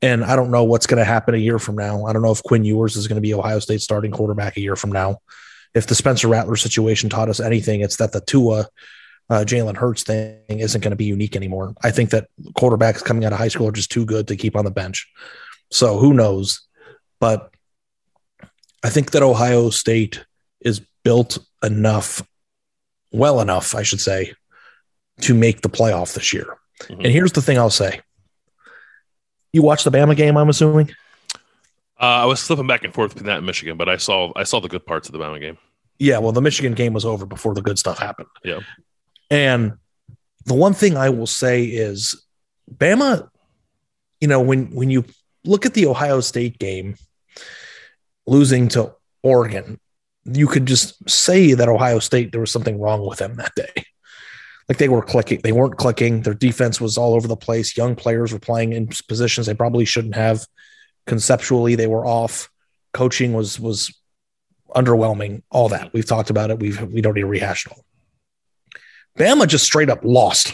and 0.01 0.23
I 0.23 0.35
don't 0.35 0.51
know 0.51 0.63
what's 0.63 0.87
going 0.87 0.99
to 0.99 1.05
happen 1.05 1.35
a 1.35 1.39
year 1.39 1.59
from 1.59 1.75
now. 1.75 2.05
I 2.05 2.13
don't 2.13 2.21
know 2.21 2.31
if 2.31 2.43
Quinn 2.43 2.63
Ewers 2.63 2.95
is 2.95 3.07
going 3.07 3.15
to 3.15 3.21
be 3.21 3.33
Ohio 3.33 3.59
State 3.59 3.81
starting 3.81 4.11
quarterback 4.11 4.57
a 4.57 4.61
year 4.61 4.75
from 4.75 4.91
now. 4.91 5.19
If 5.75 5.87
the 5.87 5.95
Spencer 5.95 6.27
Rattler 6.27 6.55
situation 6.55 7.09
taught 7.09 7.29
us 7.29 7.39
anything, 7.39 7.81
it's 7.81 7.97
that 7.97 8.13
the 8.13 8.21
Tua 8.21 8.67
uh, 9.29 9.43
Jalen 9.45 9.75
Hurts 9.75 10.03
thing 10.03 10.39
isn't 10.47 10.81
going 10.81 10.91
to 10.91 10.95
be 10.97 11.05
unique 11.05 11.35
anymore. 11.35 11.73
I 11.83 11.91
think 11.91 12.11
that 12.11 12.29
quarterbacks 12.53 13.03
coming 13.03 13.25
out 13.25 13.33
of 13.33 13.39
high 13.39 13.47
school 13.47 13.67
are 13.67 13.73
just 13.73 13.91
too 13.91 14.05
good 14.05 14.27
to 14.29 14.35
keep 14.35 14.55
on 14.55 14.65
the 14.65 14.71
bench. 14.71 15.07
So 15.71 15.97
who 15.97 16.13
knows? 16.13 16.61
But 17.19 17.51
I 18.83 18.89
think 18.89 19.11
that 19.11 19.23
Ohio 19.23 19.69
State 19.69 20.25
is 20.61 20.81
built 21.03 21.39
enough, 21.63 22.21
well 23.11 23.41
enough, 23.41 23.75
I 23.75 23.83
should 23.83 24.01
say, 24.01 24.33
to 25.21 25.33
make 25.33 25.61
the 25.61 25.69
playoff 25.69 26.13
this 26.13 26.33
year. 26.33 26.57
Mhm. 26.83 27.03
And 27.03 27.07
here's 27.07 27.31
the 27.31 27.41
thing 27.41 27.57
I'll 27.57 27.69
say. 27.69 28.01
You 29.53 29.61
watched 29.61 29.85
the 29.85 29.91
Bama 29.91 30.15
game, 30.15 30.37
I'm 30.37 30.49
assuming? 30.49 30.93
Uh, 31.99 32.03
I 32.23 32.25
was 32.25 32.41
flipping 32.41 32.67
back 32.67 32.83
and 32.83 32.93
forth 32.93 33.13
between 33.13 33.27
that 33.27 33.37
and 33.37 33.45
Michigan, 33.45 33.77
but 33.77 33.87
I 33.87 33.97
saw 33.97 34.33
I 34.35 34.43
saw 34.43 34.59
the 34.59 34.67
good 34.67 34.85
parts 34.85 35.07
of 35.07 35.13
the 35.13 35.19
Bama 35.19 35.39
game. 35.39 35.57
Yeah, 35.97 36.17
well, 36.17 36.33
the 36.33 36.41
Michigan 36.41 36.73
game 36.73 36.93
was 36.93 37.05
over 37.05 37.25
before 37.25 37.53
the 37.53 37.61
good 37.61 37.79
stuff 37.79 37.97
happened. 37.97 38.27
Yeah. 38.43 38.59
And 39.29 39.77
the 40.45 40.53
one 40.53 40.73
thing 40.73 40.97
I 40.97 41.09
will 41.09 41.27
say 41.27 41.63
is 41.63 42.21
Bama, 42.73 43.29
you 44.19 44.27
know, 44.27 44.41
when 44.41 44.71
when 44.71 44.89
you 44.89 45.05
look 45.45 45.65
at 45.65 45.73
the 45.73 45.87
Ohio 45.87 46.19
State 46.19 46.59
game 46.59 46.95
losing 48.27 48.67
to 48.69 48.93
Oregon, 49.23 49.79
you 50.25 50.47
could 50.47 50.65
just 50.65 51.09
say 51.09 51.53
that 51.53 51.69
Ohio 51.69 51.99
State 51.99 52.31
there 52.31 52.41
was 52.41 52.51
something 52.51 52.79
wrong 52.79 53.07
with 53.07 53.19
them 53.19 53.35
that 53.35 53.53
day. 53.55 53.85
Like 54.67 54.79
they 54.79 54.89
were 54.89 55.03
clicking, 55.03 55.41
they 55.43 55.51
weren't 55.51 55.77
clicking. 55.77 56.23
Their 56.23 56.33
defense 56.33 56.81
was 56.81 56.97
all 56.97 57.13
over 57.13 57.27
the 57.27 57.37
place. 57.37 57.77
Young 57.77 57.95
players 57.95 58.33
were 58.33 58.39
playing 58.39 58.73
in 58.73 58.89
positions 59.07 59.45
they 59.45 59.53
probably 59.53 59.85
shouldn't 59.85 60.15
have. 60.15 60.45
Conceptually, 61.05 61.75
they 61.75 61.87
were 61.87 62.05
off. 62.05 62.49
Coaching 62.93 63.33
was 63.33 63.59
was 63.59 63.93
underwhelming. 64.75 65.43
All 65.49 65.69
that 65.69 65.93
we've 65.93 66.05
talked 66.05 66.29
about 66.29 66.51
it. 66.51 66.59
We've 66.59 66.81
we 66.81 67.01
don't 67.01 67.13
need 67.13 67.21
to 67.21 67.27
rehash 67.27 67.65
it 67.65 67.71
all. 67.71 67.85
Bama 69.17 69.47
just 69.47 69.65
straight 69.65 69.89
up 69.89 70.03
lost. 70.03 70.53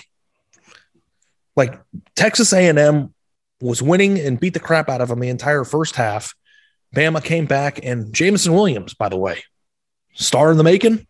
Like 1.55 1.79
Texas 2.15 2.53
A&M 2.53 3.13
was 3.59 3.81
winning 3.81 4.19
and 4.19 4.39
beat 4.39 4.53
the 4.53 4.59
crap 4.59 4.89
out 4.89 5.01
of 5.01 5.09
them 5.09 5.19
the 5.19 5.29
entire 5.29 5.63
first 5.63 5.95
half. 5.95 6.33
Bama 6.95 7.23
came 7.23 7.45
back 7.45 7.79
and 7.83 8.13
Jameson 8.13 8.53
Williams, 8.53 8.93
by 8.93 9.09
the 9.09 9.17
way, 9.17 9.43
star 10.13 10.51
in 10.51 10.57
the 10.57 10.63
making. 10.63 11.05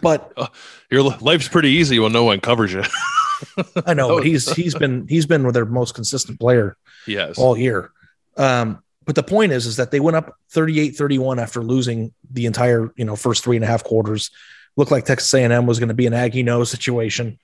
But 0.00 0.32
uh, 0.36 0.48
Your 0.90 1.02
life's 1.02 1.48
pretty 1.48 1.70
easy 1.70 1.98
when 1.98 2.12
no 2.12 2.24
one 2.24 2.40
covers 2.40 2.72
you. 2.72 2.82
I 3.86 3.94
know, 3.94 4.16
but 4.16 4.26
he's 4.26 4.50
he's 4.52 4.74
been 4.74 5.06
he's 5.08 5.26
been 5.26 5.46
their 5.52 5.66
most 5.66 5.94
consistent 5.94 6.38
player 6.38 6.76
yes. 7.06 7.38
all 7.38 7.56
year. 7.56 7.90
Um, 8.36 8.82
but 9.04 9.14
the 9.14 9.22
point 9.22 9.52
is, 9.52 9.66
is 9.66 9.76
that 9.76 9.90
they 9.90 10.00
went 10.00 10.16
up 10.16 10.36
38-31 10.52 11.40
after 11.40 11.62
losing 11.62 12.12
the 12.30 12.46
entire, 12.46 12.92
you 12.96 13.04
know, 13.04 13.16
first 13.16 13.44
three 13.44 13.56
and 13.56 13.64
a 13.64 13.68
half 13.68 13.84
quarters. 13.84 14.30
Looked 14.76 14.90
like 14.90 15.04
Texas 15.04 15.32
A&M 15.32 15.66
was 15.66 15.78
going 15.78 15.88
to 15.88 15.94
be 15.94 16.06
an 16.06 16.12
Aggie 16.12 16.42
no 16.42 16.64
situation. 16.64 17.38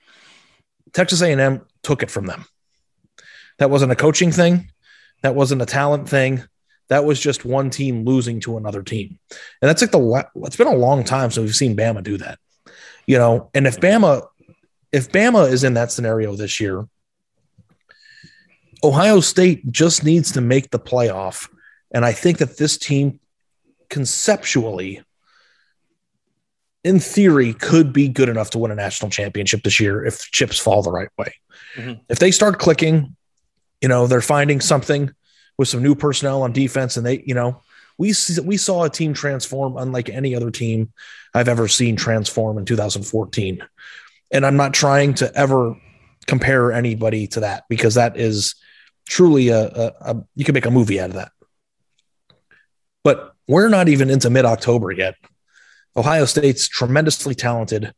Texas 0.92 1.22
A&M 1.22 1.64
took 1.82 2.02
it 2.02 2.10
from 2.10 2.26
them. 2.26 2.44
That 3.58 3.70
wasn't 3.70 3.92
a 3.92 3.96
coaching 3.96 4.32
thing. 4.32 4.70
That 5.22 5.34
wasn't 5.34 5.62
a 5.62 5.66
talent 5.66 6.08
thing. 6.08 6.42
That 6.88 7.04
was 7.04 7.20
just 7.20 7.44
one 7.44 7.70
team 7.70 8.04
losing 8.04 8.40
to 8.40 8.56
another 8.56 8.82
team. 8.82 9.18
And 9.30 9.68
that's 9.68 9.80
like 9.80 9.92
the 9.92 10.26
it's 10.36 10.56
been 10.56 10.66
a 10.66 10.76
long 10.76 11.04
time 11.04 11.30
since 11.30 11.44
we've 11.44 11.56
seen 11.56 11.76
Bama 11.76 12.02
do 12.02 12.18
that. 12.18 12.38
You 13.06 13.18
know, 13.18 13.50
and 13.54 13.66
if 13.66 13.80
Bama 13.80 14.26
if 14.90 15.10
Bama 15.10 15.50
is 15.50 15.64
in 15.64 15.74
that 15.74 15.90
scenario 15.90 16.36
this 16.36 16.60
year, 16.60 16.86
Ohio 18.84 19.20
State 19.20 19.70
just 19.70 20.04
needs 20.04 20.32
to 20.32 20.40
make 20.40 20.70
the 20.70 20.78
playoff. 20.78 21.48
And 21.92 22.04
I 22.04 22.12
think 22.12 22.38
that 22.38 22.56
this 22.56 22.76
team 22.76 23.20
conceptually, 23.88 25.02
in 26.82 26.98
theory, 26.98 27.52
could 27.52 27.92
be 27.92 28.08
good 28.08 28.28
enough 28.28 28.50
to 28.50 28.58
win 28.58 28.70
a 28.70 28.74
national 28.74 29.10
championship 29.10 29.62
this 29.62 29.78
year 29.78 30.04
if 30.04 30.30
chips 30.32 30.58
fall 30.58 30.82
the 30.82 30.90
right 30.90 31.10
way. 31.18 31.34
Mhm. 31.76 32.00
If 32.08 32.18
they 32.18 32.30
start 32.30 32.58
clicking, 32.58 33.14
you 33.80 33.88
know, 33.88 34.06
they're 34.06 34.20
finding 34.20 34.60
something 34.60 35.12
with 35.58 35.68
some 35.68 35.82
new 35.82 35.94
personnel 35.94 36.42
on 36.42 36.52
defense, 36.52 36.96
and 36.96 37.06
they, 37.06 37.22
you 37.26 37.34
know, 37.34 37.62
we 37.98 38.14
we 38.42 38.56
saw 38.56 38.84
a 38.84 38.90
team 38.90 39.12
transform 39.14 39.76
unlike 39.76 40.08
any 40.08 40.34
other 40.34 40.50
team 40.50 40.92
I've 41.34 41.48
ever 41.48 41.68
seen 41.68 41.94
transform 41.94 42.58
in 42.58 42.64
2014. 42.64 43.62
And 44.30 44.46
I'm 44.46 44.56
not 44.56 44.72
trying 44.72 45.14
to 45.14 45.32
ever 45.36 45.76
compare 46.26 46.72
anybody 46.72 47.26
to 47.28 47.40
that 47.40 47.64
because 47.68 47.94
that 47.94 48.16
is 48.16 48.54
truly 49.08 49.48
a, 49.48 49.66
a, 49.66 49.92
a 50.00 50.24
you 50.34 50.44
can 50.44 50.54
make 50.54 50.66
a 50.66 50.70
movie 50.70 51.00
out 51.00 51.10
of 51.10 51.16
that. 51.16 51.32
But 53.04 53.34
we're 53.48 53.68
not 53.68 53.88
even 53.88 54.10
into 54.10 54.30
mid 54.30 54.44
October 54.44 54.92
yet. 54.92 55.16
Ohio 55.96 56.24
State's 56.24 56.68
tremendously 56.68 57.34
talented. 57.34 57.92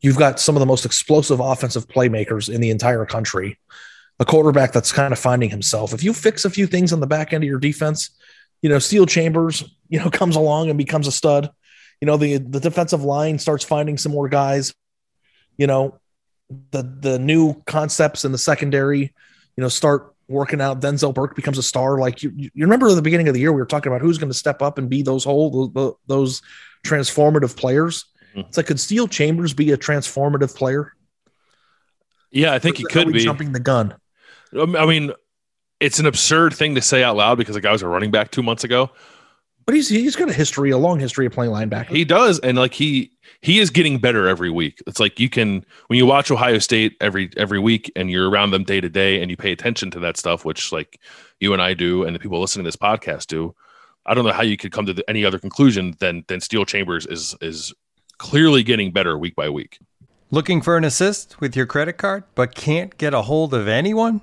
You've 0.00 0.18
got 0.18 0.40
some 0.40 0.56
of 0.56 0.60
the 0.60 0.66
most 0.66 0.84
explosive 0.84 1.40
offensive 1.40 1.86
playmakers 1.88 2.52
in 2.52 2.60
the 2.60 2.70
entire 2.70 3.06
country. 3.06 3.58
A 4.18 4.24
quarterback 4.24 4.72
that's 4.72 4.92
kind 4.92 5.12
of 5.12 5.18
finding 5.18 5.50
himself. 5.50 5.92
If 5.92 6.02
you 6.02 6.14
fix 6.14 6.44
a 6.44 6.50
few 6.50 6.66
things 6.66 6.92
on 6.92 7.00
the 7.00 7.06
back 7.06 7.32
end 7.32 7.44
of 7.44 7.48
your 7.48 7.58
defense, 7.58 8.10
you 8.62 8.70
know, 8.70 8.78
Steele 8.78 9.06
Chambers, 9.06 9.62
you 9.88 10.00
know, 10.00 10.10
comes 10.10 10.36
along 10.36 10.70
and 10.70 10.78
becomes 10.78 11.06
a 11.06 11.12
stud. 11.12 11.50
You 12.00 12.06
know, 12.06 12.16
the 12.16 12.38
the 12.38 12.60
defensive 12.60 13.02
line 13.04 13.38
starts 13.38 13.64
finding 13.64 13.98
some 13.98 14.12
more 14.12 14.28
guys. 14.28 14.74
You 15.56 15.66
know, 15.66 16.00
the 16.70 16.82
the 16.82 17.18
new 17.18 17.62
concepts 17.66 18.24
in 18.24 18.32
the 18.32 18.38
secondary, 18.38 19.00
you 19.00 19.62
know, 19.62 19.68
start 19.68 20.14
working 20.28 20.60
out. 20.60 20.80
Denzel 20.80 21.14
Burke 21.14 21.36
becomes 21.36 21.58
a 21.58 21.62
star. 21.62 21.98
Like 21.98 22.22
you, 22.22 22.32
you 22.36 22.50
remember 22.56 22.88
at 22.88 22.94
the 22.94 23.02
beginning 23.02 23.28
of 23.28 23.34
the 23.34 23.40
year, 23.40 23.52
we 23.52 23.60
were 23.60 23.66
talking 23.66 23.90
about 23.92 24.00
who's 24.02 24.18
going 24.18 24.30
to 24.30 24.38
step 24.38 24.62
up 24.62 24.78
and 24.78 24.88
be 24.88 25.02
those 25.02 25.24
whole 25.24 25.68
those, 25.68 25.94
those 26.06 26.42
transformative 26.84 27.56
players. 27.56 28.04
Mhm. 28.34 28.46
It's 28.48 28.56
like 28.56 28.66
could 28.66 28.80
Steele 28.80 29.08
Chambers 29.08 29.54
be 29.54 29.72
a 29.72 29.76
transformative 29.76 30.54
player? 30.54 30.92
Yeah, 32.30 32.52
I 32.52 32.58
think 32.58 32.76
he 32.76 32.84
could 32.84 33.12
be. 33.12 33.20
jumping 33.20 33.52
the 33.52 33.60
gun. 33.60 33.94
Um, 34.58 34.76
I 34.76 34.84
mean, 34.86 35.12
it's 35.80 35.98
an 35.98 36.06
absurd 36.06 36.54
thing 36.54 36.74
to 36.74 36.82
say 36.82 37.02
out 37.02 37.16
loud 37.16 37.38
because 37.38 37.54
the 37.54 37.60
guy 37.60 37.72
was 37.72 37.82
a 37.82 37.88
running 37.88 38.10
back 38.10 38.30
two 38.30 38.42
months 38.42 38.64
ago. 38.64 38.90
But 39.66 39.74
he's 39.74 39.88
he's 39.88 40.14
got 40.14 40.30
a 40.30 40.32
history, 40.32 40.70
a 40.70 40.78
long 40.78 41.00
history 41.00 41.26
of 41.26 41.32
playing 41.32 41.52
linebacker. 41.52 41.88
He 41.88 42.04
does, 42.04 42.38
and 42.38 42.56
like 42.56 42.72
he 42.72 43.10
he 43.40 43.58
is 43.58 43.68
getting 43.68 43.98
better 43.98 44.28
every 44.28 44.50
week. 44.50 44.80
It's 44.86 45.00
like 45.00 45.18
you 45.18 45.28
can 45.28 45.66
when 45.88 45.96
you 45.96 46.06
watch 46.06 46.30
Ohio 46.30 46.58
State 46.60 46.96
every 47.00 47.30
every 47.36 47.58
week 47.58 47.90
and 47.96 48.08
you're 48.08 48.30
around 48.30 48.52
them 48.52 48.62
day 48.62 48.80
to 48.80 48.88
day 48.88 49.20
and 49.20 49.28
you 49.28 49.36
pay 49.36 49.50
attention 49.50 49.90
to 49.90 49.98
that 50.00 50.16
stuff, 50.16 50.44
which 50.44 50.70
like 50.70 51.00
you 51.40 51.52
and 51.52 51.60
I 51.60 51.74
do, 51.74 52.04
and 52.04 52.14
the 52.14 52.20
people 52.20 52.40
listening 52.40 52.64
to 52.64 52.68
this 52.68 52.76
podcast 52.76 53.26
do. 53.26 53.56
I 54.06 54.14
don't 54.14 54.24
know 54.24 54.32
how 54.32 54.44
you 54.44 54.56
could 54.56 54.70
come 54.70 54.86
to 54.86 54.92
the, 54.92 55.08
any 55.10 55.24
other 55.24 55.40
conclusion 55.40 55.96
than 55.98 56.24
than 56.28 56.40
Steele 56.40 56.64
Chambers 56.64 57.04
is 57.04 57.34
is 57.40 57.74
clearly 58.18 58.62
getting 58.62 58.92
better 58.92 59.18
week 59.18 59.34
by 59.34 59.50
week. 59.50 59.80
Looking 60.30 60.62
for 60.62 60.76
an 60.76 60.84
assist 60.84 61.40
with 61.40 61.56
your 61.56 61.66
credit 61.66 61.94
card, 61.94 62.22
but 62.36 62.54
can't 62.54 62.96
get 62.98 63.14
a 63.14 63.22
hold 63.22 63.52
of 63.52 63.66
anyone? 63.66 64.22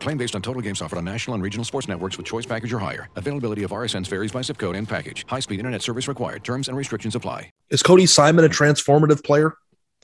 Claim 0.01 0.17
based 0.17 0.35
on 0.35 0.41
total 0.41 0.61
games 0.61 0.81
offered 0.81 0.97
on 0.97 1.05
national 1.05 1.35
and 1.35 1.43
regional 1.43 1.63
sports 1.63 1.87
networks 1.87 2.17
with 2.17 2.25
choice 2.25 2.45
package 2.45 2.73
or 2.73 2.79
higher. 2.79 3.07
Availability 3.15 3.63
of 3.63 3.69
RSNs 3.71 4.07
varies 4.07 4.31
by 4.31 4.41
zip 4.41 4.57
code 4.57 4.75
and 4.75 4.89
package. 4.89 5.25
High-speed 5.29 5.59
internet 5.59 5.83
service 5.83 6.07
required. 6.07 6.43
Terms 6.43 6.67
and 6.67 6.75
restrictions 6.75 7.15
apply. 7.15 7.51
Is 7.69 7.83
Cody 7.83 8.07
Simon 8.07 8.43
a 8.43 8.49
transformative 8.49 9.23
player? 9.23 9.53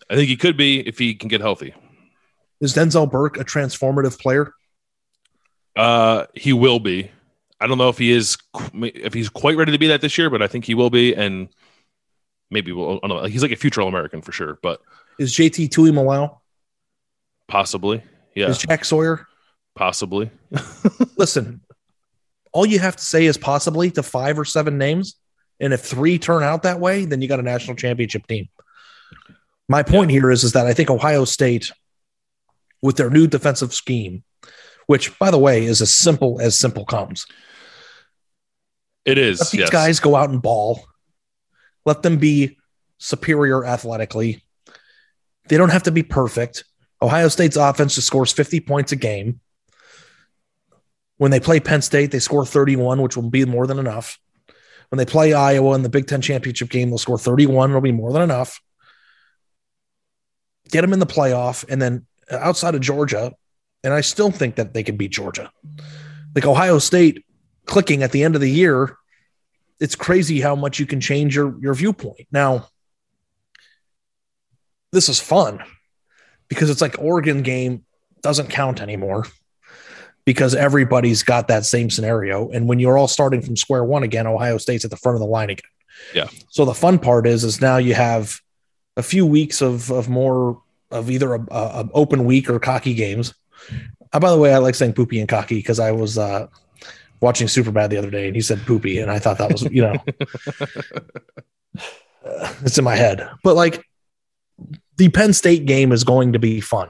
I 0.10 0.16
think 0.16 0.30
he 0.30 0.38
could 0.38 0.56
be 0.56 0.88
if 0.88 1.00
he 1.00 1.16
can 1.16 1.28
get 1.28 1.42
healthy. 1.42 1.74
Is 2.62 2.76
Denzel 2.76 3.10
Burke 3.10 3.38
a 3.38 3.44
transformative 3.44 4.20
player? 4.20 4.54
Uh, 5.76 6.26
he 6.36 6.54
will 6.54 6.80
be. 6.80 7.12
I 7.60 7.66
don't 7.66 7.80
know 7.80 7.90
if 7.90 7.98
he 7.98 8.12
is 8.12 8.38
if 8.74 9.16
he's 9.16 9.30
quite 9.30 9.58
ready 9.58 9.72
to 9.72 9.80
be 9.80 9.88
that 9.88 10.02
this 10.02 10.16
year, 10.18 10.30
but 10.30 10.44
I 10.44 10.48
think 10.48 10.66
he 10.66 10.76
will 10.76 10.92
be, 10.92 11.16
and 11.16 11.50
maybe 12.52 12.72
we'll. 12.72 13.00
I 13.04 13.08
don't 13.08 13.24
know. 13.24 13.24
He's 13.26 13.42
like 13.42 13.52
a 13.52 13.56
future 13.56 13.82
All 13.82 13.88
American 13.88 14.22
for 14.22 14.32
sure, 14.32 14.60
but 14.62 14.80
Is 15.18 15.34
JT 15.34 15.70
Tuimoloau? 15.70 16.38
possibly, 17.48 18.04
yeah, 18.36 18.50
Is 18.50 18.60
Jack 18.60 18.86
Sawyer? 18.86 19.28
Possibly. 19.78 20.30
Listen, 21.18 21.62
all 22.52 22.66
you 22.66 22.80
have 22.80 22.96
to 22.96 23.04
say 23.04 23.26
is 23.26 23.38
possibly 23.38 23.92
to 23.92 24.04
five 24.04 24.38
or 24.40 24.46
seven 24.46 24.78
names. 24.78 25.16
And 25.60 25.74
if 25.74 25.82
three 25.82 26.20
turn 26.20 26.44
out 26.44 26.64
that 26.64 26.80
way, 26.80 27.06
then 27.06 27.22
you 27.22 27.28
got 27.28 27.40
a 27.40 27.44
national 27.44 27.78
championship 27.78 28.28
team. 28.28 28.50
My 29.70 29.84
point 29.84 30.12
here 30.12 30.32
is, 30.32 30.44
is 30.44 30.54
that 30.54 30.68
I 30.68 30.74
think 30.74 30.90
Ohio 30.90 31.26
State, 31.26 31.72
with 32.82 32.96
their 32.98 33.10
new 33.10 33.28
defensive 33.28 33.74
scheme, 33.74 34.24
which 34.86 35.18
by 35.20 35.32
the 35.32 35.38
way 35.38 35.66
is 35.66 35.82
as 35.82 35.96
simple 35.96 36.40
as 36.40 36.58
simple 36.58 36.86
comes, 36.86 37.26
It 39.06 39.18
is. 39.18 39.40
let 39.40 39.50
these 39.50 39.60
yes. 39.62 39.70
guys 39.70 40.00
go 40.00 40.16
out 40.16 40.30
and 40.30 40.42
ball. 40.42 40.86
Let 41.86 42.02
them 42.02 42.18
be 42.18 42.58
superior 42.98 43.66
athletically. 43.66 44.44
They 45.48 45.58
don't 45.58 45.70
have 45.72 45.84
to 45.84 45.92
be 45.92 46.04
perfect. 46.04 46.64
Ohio 47.02 47.28
State's 47.28 47.58
offense 47.58 47.96
just 47.96 48.08
scores 48.08 48.32
50 48.32 48.60
points 48.62 48.92
a 48.92 48.96
game. 48.96 49.40
When 51.18 51.32
they 51.32 51.40
play 51.40 51.60
Penn 51.60 51.82
State, 51.82 52.12
they 52.12 52.20
score 52.20 52.46
31, 52.46 53.02
which 53.02 53.16
will 53.16 53.30
be 53.30 53.46
more 53.46 53.68
than 53.68 53.80
enough. 53.80 54.20
When 54.90 54.98
they 54.98 55.06
play 55.06 55.34
Iowa 55.34 55.76
in 55.76 55.82
the 55.82 55.90
Big 55.90 56.08
Ten 56.08 56.22
championship 56.22 56.70
game, 56.70 56.90
they'll 56.90 56.98
score 56.98 57.18
31. 57.18 57.72
It'll 57.72 57.82
be 57.82 57.92
more 57.92 58.14
than 58.14 58.22
enough. 58.22 58.62
Get 60.70 60.82
them 60.82 60.94
in 60.94 61.00
the 61.00 61.06
playoff. 61.06 61.66
And 61.68 61.82
then 61.82 62.06
outside 62.32 62.76
of 62.76 62.82
Georgia, 62.82 63.34
and 63.84 63.94
I 63.94 64.02
still 64.02 64.32
think 64.32 64.56
that 64.56 64.74
they 64.74 64.84
can 64.84 64.98
beat 64.98 65.12
Georgia. 65.12 65.52
Like 66.36 66.46
Ohio 66.46 66.80
State 66.80 67.26
clicking 67.66 68.04
at 68.04 68.12
the 68.12 68.24
end 68.24 68.36
of 68.36 68.42
the 68.42 68.50
year, 68.50 68.96
it's 69.80 69.96
crazy 69.96 70.40
how 70.40 70.56
much 70.56 70.80
you 70.80 70.86
can 70.86 71.02
change 71.02 71.36
your, 71.36 71.58
your 71.60 71.74
viewpoint. 71.74 72.28
Now, 72.32 72.68
this 74.92 75.10
is 75.10 75.20
fun 75.20 75.60
because 76.48 76.70
it's 76.70 76.82
like 76.82 76.98
Oregon 77.00 77.42
game 77.42 77.86
doesn't 78.22 78.50
count 78.50 78.82
anymore 78.82 79.26
because 80.28 80.54
everybody's 80.54 81.24
got 81.24 81.48
that 81.48 81.66
same 81.66 81.90
scenario. 81.90 82.50
And 82.50 82.68
when 82.68 82.80
you're 82.80 82.98
all 82.98 83.08
starting 83.08 83.42
from 83.42 83.56
square 83.56 83.86
one 83.86 84.04
again, 84.04 84.28
Ohio 84.28 84.58
State's 84.58 84.84
at 84.84 84.92
the 84.92 84.98
front 84.98 85.16
of 85.16 85.22
the 85.22 85.26
line 85.26 85.50
again. 85.50 85.72
Yeah. 86.14 86.28
So 86.50 86.66
the 86.66 86.74
fun 86.74 87.00
part 87.00 87.26
is, 87.26 87.46
is 87.46 87.62
now 87.62 87.78
you 87.78 87.94
have 87.94 88.42
a 88.98 89.04
few 89.04 89.26
weeks 89.26 89.62
of, 89.62 89.90
of 89.90 90.10
more 90.10 90.62
of 90.92 91.10
either 91.10 91.36
a, 91.36 91.40
a, 91.50 91.90
open 91.94 92.26
week 92.26 92.50
or 92.50 92.60
cocky 92.60 92.94
games. 92.94 93.34
Uh, 94.12 94.20
by 94.20 94.30
the 94.30 94.38
way, 94.38 94.54
I 94.54 94.58
like 94.58 94.76
saying 94.76 94.96
poopy 94.96 95.22
and 95.22 95.30
cocky 95.30 95.60
because 95.60 95.80
I 95.80 95.94
was 95.94 96.18
uh, 96.18 96.48
watching 97.22 97.48
Superbad 97.48 97.90
the 97.90 97.98
other 97.98 98.12
day 98.12 98.28
and 98.28 98.36
he 98.36 98.42
said 98.42 98.60
poopy. 98.66 99.00
And 99.00 99.10
I 99.10 99.20
thought 99.20 99.38
that 99.38 99.54
was, 99.54 99.64
you 99.64 99.82
know, 99.82 99.94
uh, 102.26 102.54
it's 102.64 102.78
in 102.78 102.84
my 102.84 102.98
head. 102.98 103.30
But 103.46 103.56
like 103.56 103.82
the 104.98 105.08
Penn 105.08 105.32
State 105.32 105.66
game 105.66 105.94
is 105.94 106.04
going 106.04 106.34
to 106.34 106.40
be 106.40 106.60
fun. 106.60 106.90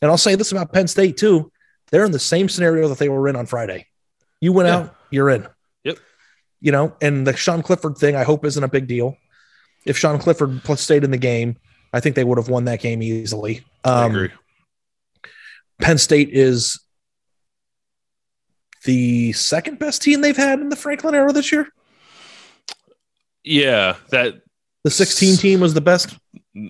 And 0.00 0.10
I'll 0.10 0.16
say 0.16 0.36
this 0.36 0.52
about 0.52 0.72
Penn 0.72 0.88
State 0.88 1.18
too. 1.18 1.52
They're 1.90 2.04
in 2.04 2.12
the 2.12 2.18
same 2.18 2.48
scenario 2.48 2.88
that 2.88 2.98
they 2.98 3.08
were 3.08 3.28
in 3.28 3.36
on 3.36 3.46
Friday. 3.46 3.86
You 4.40 4.52
went 4.52 4.68
Yeah. 4.68 4.76
out, 4.76 4.96
you're 5.10 5.30
in. 5.30 5.46
Yep. 5.84 5.98
You 6.60 6.72
know, 6.72 6.96
and 7.00 7.26
the 7.26 7.36
Sean 7.36 7.62
Clifford 7.62 7.96
thing, 7.96 8.14
I 8.16 8.24
hope 8.24 8.44
isn't 8.44 8.62
a 8.62 8.68
big 8.68 8.86
deal. 8.86 9.16
If 9.86 9.96
Sean 9.96 10.18
Clifford 10.18 10.60
stayed 10.78 11.04
in 11.04 11.10
the 11.10 11.16
game, 11.18 11.56
I 11.92 12.00
think 12.00 12.14
they 12.16 12.24
would 12.24 12.36
have 12.38 12.48
won 12.48 12.64
that 12.66 12.80
game 12.80 13.02
easily. 13.02 13.64
I 13.84 14.04
Um, 14.04 14.10
agree. 14.14 14.30
Penn 15.80 15.96
State 15.98 16.30
is 16.32 16.78
the 18.84 19.32
second 19.32 19.78
best 19.78 20.02
team 20.02 20.20
they've 20.20 20.36
had 20.36 20.60
in 20.60 20.68
the 20.68 20.76
Franklin 20.76 21.14
era 21.14 21.32
this 21.32 21.50
year. 21.52 21.68
Yeah, 23.44 23.96
that 24.10 24.34
The 24.84 24.90
16 24.90 25.36
team 25.36 25.60
was 25.60 25.74
the 25.74 25.80
best. 25.80 26.16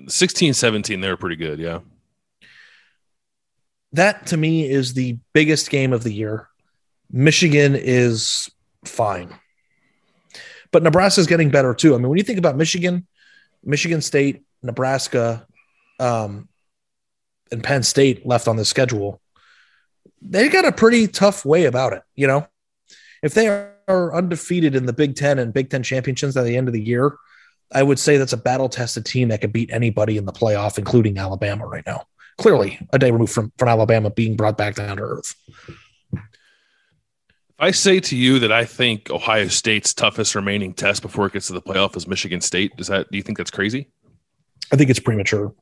16, 0.08 0.54
17, 0.54 1.00
they 1.00 1.08
were 1.08 1.16
pretty 1.16 1.36
good. 1.36 1.58
Yeah. 1.58 1.80
That 3.92 4.26
to 4.26 4.36
me 4.36 4.68
is 4.68 4.94
the 4.94 5.18
biggest 5.32 5.70
game 5.70 5.92
of 5.92 6.02
the 6.02 6.12
year. 6.12 6.48
Michigan 7.10 7.74
is 7.74 8.50
fine. 8.84 9.34
But 10.70 10.82
Nebraska's 10.82 11.26
getting 11.26 11.50
better 11.50 11.74
too. 11.74 11.94
I 11.94 11.98
mean, 11.98 12.08
when 12.08 12.18
you 12.18 12.24
think 12.24 12.38
about 12.38 12.56
Michigan, 12.56 13.06
Michigan 13.64 14.02
State, 14.02 14.42
Nebraska, 14.62 15.46
um, 15.98 16.48
and 17.50 17.64
Penn 17.64 17.82
State 17.82 18.26
left 18.26 18.48
on 18.48 18.56
the 18.56 18.64
schedule, 18.64 19.20
they 20.20 20.48
got 20.48 20.66
a 20.66 20.72
pretty 20.72 21.08
tough 21.08 21.44
way 21.44 21.64
about 21.64 21.94
it. 21.94 22.02
You 22.14 22.26
know, 22.26 22.46
if 23.22 23.32
they 23.32 23.48
are 23.48 24.14
undefeated 24.14 24.74
in 24.74 24.84
the 24.84 24.92
Big 24.92 25.16
Ten 25.16 25.38
and 25.38 25.52
Big 25.52 25.70
Ten 25.70 25.82
championships 25.82 26.36
at 26.36 26.44
the 26.44 26.56
end 26.56 26.68
of 26.68 26.74
the 26.74 26.82
year, 26.82 27.16
I 27.72 27.82
would 27.82 27.98
say 27.98 28.16
that's 28.16 28.32
a 28.32 28.38
battle 28.38 28.68
tested 28.68 29.04
team 29.04 29.28
that 29.28 29.40
could 29.40 29.52
beat 29.52 29.70
anybody 29.72 30.16
in 30.16 30.26
the 30.26 30.32
playoff, 30.32 30.78
including 30.78 31.18
Alabama 31.18 31.66
right 31.66 31.84
now. 31.86 32.04
Clearly, 32.38 32.78
a 32.92 32.98
day 32.98 33.10
removed 33.10 33.32
from, 33.32 33.52
from 33.58 33.68
Alabama 33.68 34.10
being 34.10 34.36
brought 34.36 34.56
back 34.56 34.76
down 34.76 34.96
to 34.96 35.02
earth. 35.02 35.34
If 36.12 36.22
I 37.58 37.72
say 37.72 37.98
to 37.98 38.16
you 38.16 38.38
that 38.38 38.52
I 38.52 38.64
think 38.64 39.10
Ohio 39.10 39.48
State's 39.48 39.92
toughest 39.92 40.36
remaining 40.36 40.72
test 40.72 41.02
before 41.02 41.26
it 41.26 41.32
gets 41.32 41.48
to 41.48 41.52
the 41.52 41.60
playoff 41.60 41.96
is 41.96 42.06
Michigan 42.06 42.40
State, 42.40 42.76
does 42.76 42.86
that 42.86 43.10
do 43.10 43.18
you 43.18 43.24
think 43.24 43.36
that's 43.38 43.50
crazy? 43.50 43.90
I 44.72 44.76
think 44.76 44.88
it's 44.88 45.00
premature. 45.00 45.52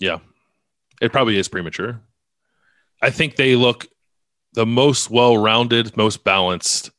Yeah. 0.00 0.18
It 1.00 1.10
probably 1.10 1.36
is 1.38 1.48
premature. 1.48 2.00
I 3.02 3.10
think 3.10 3.34
they 3.34 3.56
look 3.56 3.86
the 4.52 4.66
most 4.66 5.10
well-rounded, 5.10 5.96
most 5.96 6.22
balanced, 6.22 6.90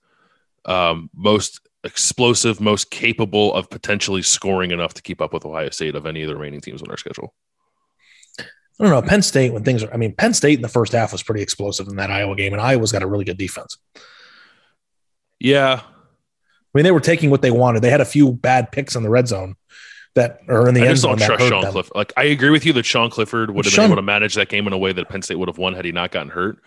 um, 0.66 1.10
most 1.16 1.62
explosive, 1.84 2.60
most 2.60 2.92
capable 2.92 3.54
of 3.54 3.70
potentially 3.70 4.22
scoring 4.22 4.72
enough 4.72 4.96
to 4.96 5.02
keep 5.02 5.22
up 5.22 5.32
with 5.32 5.46
Ohio 5.46 5.70
State 5.70 5.96
of 5.96 6.06
any 6.06 6.24
of 6.24 6.28
the 6.28 6.36
remaining 6.36 6.60
teams 6.60 6.82
on 6.82 6.90
our 6.90 6.98
schedule. 6.98 7.34
I 8.82 8.86
don't 8.86 8.94
know. 8.94 9.08
Penn 9.08 9.22
State, 9.22 9.54
when 9.54 9.64
things 9.64 9.84
are, 9.84 9.94
I 9.94 9.98
mean, 9.98 10.16
Penn 10.16 10.34
State 10.34 10.56
in 10.56 10.64
the 10.64 10.68
first 10.68 10.92
half 10.92 11.12
was 11.12 11.22
pretty 11.22 11.42
explosive 11.44 11.88
in 11.88 11.98
that 11.98 12.10
Iowa 12.10 12.36
game, 12.36 12.52
and 12.52 12.62
Iowa's 12.62 12.92
got 12.92 13.04
a 13.04 13.08
really 13.08 13.24
good 13.24 13.38
defense. 13.38 13.78
Yeah. 15.40 15.82
I 15.84 15.88
mean, 16.74 16.84
they 16.84 16.92
were 16.92 17.00
taking 17.00 17.30
what 17.30 17.42
they 17.44 17.52
wanted. 17.52 17.82
They 17.84 17.92
had 17.92 18.02
a 18.02 18.06
few 18.06 18.32
bad 18.34 18.72
picks 18.72 18.96
in 18.96 19.04
the 19.04 19.10
red 19.10 19.28
zone 19.28 19.56
that 20.16 20.40
are 20.48 20.68
in 20.68 20.74
the 20.74 20.82
I 20.82 20.86
end 20.88 20.94
just 20.94 21.04
zone. 21.04 21.18
trust 21.18 21.48
Sean 21.48 21.62
them. 21.62 21.72
Clifford. 21.72 21.96
Like 21.96 22.14
I 22.18 22.24
agree 22.24 22.50
with 22.50 22.66
you 22.66 22.74
that 22.74 22.86
Sean 22.86 23.10
Clifford 23.10 23.52
would 23.52 23.66
have 23.66 23.74
Sean- 23.74 23.84
been 23.84 23.92
able 23.92 23.96
to 23.98 24.06
manage 24.06 24.36
that 24.36 24.50
game 24.50 24.66
in 24.68 24.74
a 24.74 24.78
way 24.78 24.92
that 24.94 25.08
Penn 25.10 25.22
State 25.22 25.36
would 25.36 25.48
have 25.48 25.58
won 25.58 25.74
had 25.74 25.86
he 25.86 25.92
not 25.92 26.12
gotten 26.12 26.30
hurt. 26.30 26.58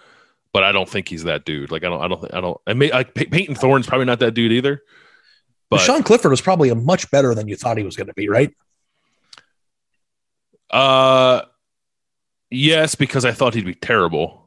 But 0.52 0.62
I 0.62 0.70
don't 0.72 0.88
think 0.88 1.08
he's 1.08 1.24
that 1.24 1.44
dude. 1.44 1.72
Like 1.72 1.82
I 1.82 1.88
don't, 1.88 2.00
I 2.00 2.08
don't 2.08 2.34
I 2.34 2.40
don't. 2.40 2.60
I 2.66 2.74
may, 2.74 2.92
like 2.92 3.14
Pey- 3.14 3.26
Payton 3.26 3.56
Thorne's 3.56 3.86
probably 3.86 4.06
not 4.06 4.20
that 4.20 4.32
dude 4.32 4.52
either. 4.52 4.82
But 5.68 5.80
Sean 5.80 6.02
Clifford 6.04 6.30
was 6.30 6.40
probably 6.40 6.68
a 6.68 6.74
much 6.76 7.10
better 7.10 7.34
than 7.34 7.48
you 7.48 7.56
thought 7.56 7.76
he 7.76 7.82
was 7.82 7.96
going 7.96 8.06
to 8.06 8.14
be, 8.14 8.28
right? 8.28 8.54
Uh, 10.70 11.42
yes, 12.54 12.94
because 12.94 13.24
I 13.24 13.32
thought 13.32 13.54
he'd 13.54 13.64
be 13.64 13.74
terrible. 13.74 14.44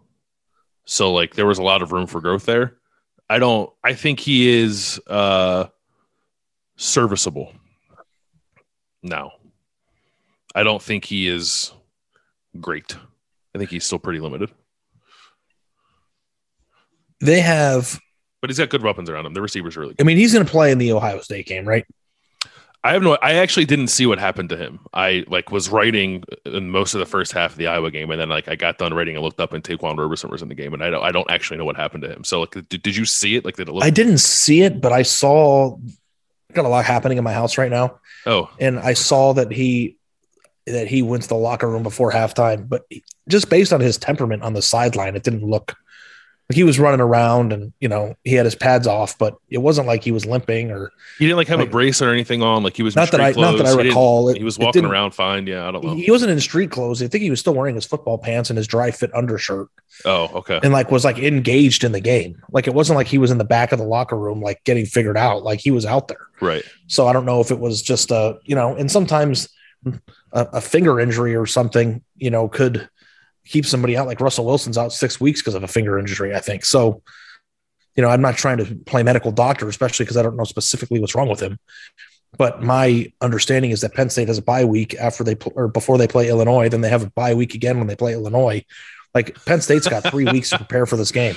So 0.86 1.13
like 1.13 1.36
there 1.36 1.46
was 1.46 1.60
a 1.60 1.63
lot 1.63 1.82
of 1.82 1.91
room 1.91 2.08
for 2.08 2.22
growth 2.22 2.46
there. 2.46 2.78
I 3.30 3.39
don't. 3.39 3.70
I 3.84 3.93
think 3.93 4.20
he 4.20 4.48
is 4.48 5.00
uh 5.08 5.67
serviceable. 6.78 7.52
Now, 9.04 9.34
I 10.56 10.63
don't 10.63 10.82
think 10.82 11.06
he 11.06 11.28
is 11.28 11.72
great. 12.60 12.96
I 13.54 13.58
think 13.58 13.70
he's 13.70 13.86
still 13.86 14.00
pretty 14.00 14.20
limited, 14.20 14.52
They 17.20 17.41
have, 17.41 18.00
but 18.41 18.50
he's 18.50 18.58
got 18.60 18.70
good 18.70 18.84
weapons 18.84 19.10
around 19.10 19.26
him. 19.26 19.34
The 19.34 19.41
receivers 19.41 19.76
are 19.78 19.82
really 19.82 19.96
I 20.00 20.04
mean, 20.04 20.17
he's 20.17 20.34
going 20.34 20.46
to 20.46 20.52
play 20.52 20.72
in 20.72 20.78
the 20.78 20.93
Ohio 20.93 21.20
State 21.22 21.48
game, 21.48 21.67
right? 21.67 21.86
I 22.88 22.93
have 22.93 23.04
no. 23.04 23.17
I 23.21 23.34
actually 23.34 23.65
didn't 23.65 23.89
see 23.89 24.06
what 24.06 24.17
happened 24.17 24.47
to 24.47 24.56
him. 24.56 24.80
I 24.93 25.26
like 25.28 25.52
was 25.52 25.67
writing 25.67 26.23
in 26.45 26.69
most 26.69 26.93
of 26.93 27.00
the 27.00 27.06
first 27.06 27.34
half 27.34 27.52
of 27.52 27.58
the 27.58 27.67
Iowa 27.67 27.91
game, 27.91 28.10
and 28.12 28.21
then 28.21 28.30
like 28.30 28.47
I 28.47 28.56
got 28.56 28.78
done 28.78 28.93
writing 28.93 29.15
and 29.17 29.26
looked 29.26 29.41
up, 29.41 29.52
and 29.52 29.62
Ta'Quan 29.62 29.97
Roberson 29.97 30.30
was 30.30 30.41
in 30.41 30.47
the 30.47 30.56
game, 30.56 30.73
and 30.73 30.82
I 30.82 30.89
don't. 30.89 31.04
I 31.04 31.12
don't 31.12 31.30
actually 31.30 31.58
know 31.58 31.65
what 31.65 31.76
happened 31.76 32.04
to 32.04 32.10
him. 32.10 32.23
So 32.23 32.39
like, 32.39 32.52
did, 32.52 32.82
did 32.82 32.95
you 32.95 33.04
see 33.04 33.36
it? 33.36 33.43
Like, 33.43 33.58
did 33.58 33.67
it 33.67 33.73
look? 33.73 33.84
I 33.84 33.89
didn't 33.89 34.19
see 34.19 34.62
it, 34.62 34.80
but 34.80 34.93
I 34.93 35.02
saw 35.02 35.78
got 36.54 36.63
a 36.63 36.69
lot 36.69 36.86
happening 36.86 37.17
in 37.17 37.26
my 37.26 37.34
house 37.34 37.58
right 37.58 37.69
now. 37.69 38.00
Oh, 38.26 38.50
and 38.58 38.80
I 38.80 38.93
saw 38.93 39.34
that 39.34 39.52
he 39.52 39.97
that 40.65 40.88
he 40.88 41.02
went 41.02 41.23
to 41.23 41.30
the 41.30 41.36
locker 41.36 41.69
room 41.69 41.84
before 41.84 42.13
halftime. 42.13 42.69
But 42.69 42.86
just 43.28 43.50
based 43.50 43.73
on 43.73 43.82
his 43.82 43.97
temperament 43.97 44.43
on 44.43 44.54
the 44.54 44.62
sideline, 44.62 45.17
it 45.17 45.23
didn't 45.23 45.43
look 45.43 45.76
like 46.50 46.56
he 46.56 46.64
was 46.64 46.80
running 46.80 47.02
around 47.02 47.52
and 47.52 47.74
you 47.82 47.90
know 47.90 48.16
he 48.24 48.34
had 48.34 48.46
his 48.46 48.56
pads 48.56 48.88
off, 48.88 49.18
but 49.18 49.36
it 49.50 49.58
wasn't 49.58 49.86
like 49.86 50.04
he 50.04 50.12
was 50.12 50.26
limping 50.26 50.72
or 50.72 50.92
he 51.20 51.26
didn't 51.26 51.38
like 51.38 51.48
have 51.50 51.60
Like- 51.60 51.68
a 51.68 51.72
brace 51.72 52.02
or 52.02 52.10
anything 52.12 52.42
on. 52.42 52.64
Like 52.64 52.76
he 52.78 52.84
was 52.84 52.96
Not 52.96 53.12
that 53.12 53.20
I- 53.20 53.32
street 53.32 53.42
not 53.42 53.58
that 53.58 53.66
I 53.66 53.72
clothes. 53.74 53.82
He 53.84 53.88
recall. 53.90 54.30
It- 54.30 54.38
He 54.38 54.44
was 54.44 54.58
walking 54.58 54.86
around 54.86 55.12
fine. 55.14 55.46
Yeah, 55.48 55.68
I 55.68 55.72
don't 55.72 55.84
know. 55.84 55.96
he 55.96 56.10
wasn't 56.10 56.32
in 56.32 56.40
street 56.40 56.72
clothes. 56.72 57.04
I 57.04 57.08
think 57.08 57.22
he 57.22 57.30
was 57.30 57.40
still 57.42 57.54
wearing 57.54 57.76
his 57.76 57.86
football 57.86 58.18
pants 58.18 58.50
and 58.50 58.56
his 58.58 58.68
dry 58.68 58.92
fit 58.92 59.14
undershirt 59.14 59.68
Oh, 60.06 60.30
okay. 60.36 60.60
and 60.64 60.72
like 60.72 60.90
was 60.92 61.04
like 61.04 61.18
engaged 61.20 61.84
in 61.84 61.92
the 61.92 62.00
game. 62.00 62.42
Like 62.52 62.68
it 62.68 62.74
wasn't 62.74 62.96
like 62.98 63.08
he 63.08 63.18
was 63.18 63.30
in 63.32 63.40
the 63.40 63.44
back 63.46 63.72
of 63.74 63.80
the 63.80 63.86
locker 63.86 64.18
room 64.18 64.42
like 64.42 64.64
getting 64.64 64.86
figured 64.86 65.18
out. 65.18 65.44
Like 65.44 65.60
he 65.60 65.72
was 65.72 65.86
out 65.86 66.08
there. 66.08 66.28
Right. 66.40 66.64
So 66.88 67.08
I 67.08 67.14
don't 67.14 67.26
know 67.26 67.42
if 67.42 67.52
it 67.52 67.60
was 67.60 67.82
just 67.82 68.10
a, 68.12 68.38
you 68.46 68.56
know, 68.56 68.74
and 68.76 68.90
sometimes 68.90 69.50
a, 69.86 70.00
a 70.54 70.62
finger 70.62 71.00
injury 71.00 71.36
or 71.36 71.46
something, 71.46 72.02
you 72.16 72.30
know, 72.30 72.48
could 72.48 72.88
keep 73.48 73.66
somebody 73.66 73.98
out. 73.98 74.08
Like 74.08 74.22
Russell 74.22 74.46
Wilson's 74.46 74.78
out 74.78 74.94
six 74.94 75.20
weeks 75.20 75.42
because 75.42 75.56
of 75.56 75.64
a 75.64 75.68
finger 75.68 75.98
injury, 75.98 76.36
I 76.36 76.40
think. 76.40 76.66
So, 76.66 77.02
you 77.96 78.04
know, 78.04 78.10
I'm 78.10 78.22
not 78.22 78.36
trying 78.36 78.58
to 78.58 78.76
play 78.86 79.04
medical 79.04 79.32
doctor, 79.32 79.68
especially 79.68 80.06
because 80.06 80.18
I 80.18 80.24
don't 80.24 80.38
know 80.38 80.44
specifically 80.44 81.00
what's 81.00 81.16
wrong 81.16 81.30
with 81.30 81.40
him. 81.40 81.60
But 82.38 82.62
my 82.62 83.12
understanding 83.22 83.72
is 83.72 83.82
that 83.82 83.94
Penn 83.94 84.10
State 84.10 84.28
has 84.28 84.38
a 84.38 84.44
bye 84.44 84.66
week 84.66 84.96
after 84.96 85.24
they 85.24 85.36
pl- 85.36 85.54
or 85.56 85.68
before 85.68 85.98
they 85.98 86.08
play 86.08 86.30
Illinois. 86.30 86.70
Then 86.70 86.82
they 86.82 86.90
have 86.90 87.04
a 87.04 87.10
bye 87.12 87.34
week 87.34 87.56
again 87.56 87.78
when 87.78 87.88
they 87.88 87.96
play 87.96 88.14
Illinois. 88.14 88.64
Like 89.16 89.44
Penn 89.46 89.62
State's 89.62 89.88
got 89.88 90.04
three 90.04 90.26
weeks 90.32 90.50
to 90.52 90.58
prepare 90.58 90.86
for 90.86 90.98
this 90.98 91.12
game. 91.12 91.36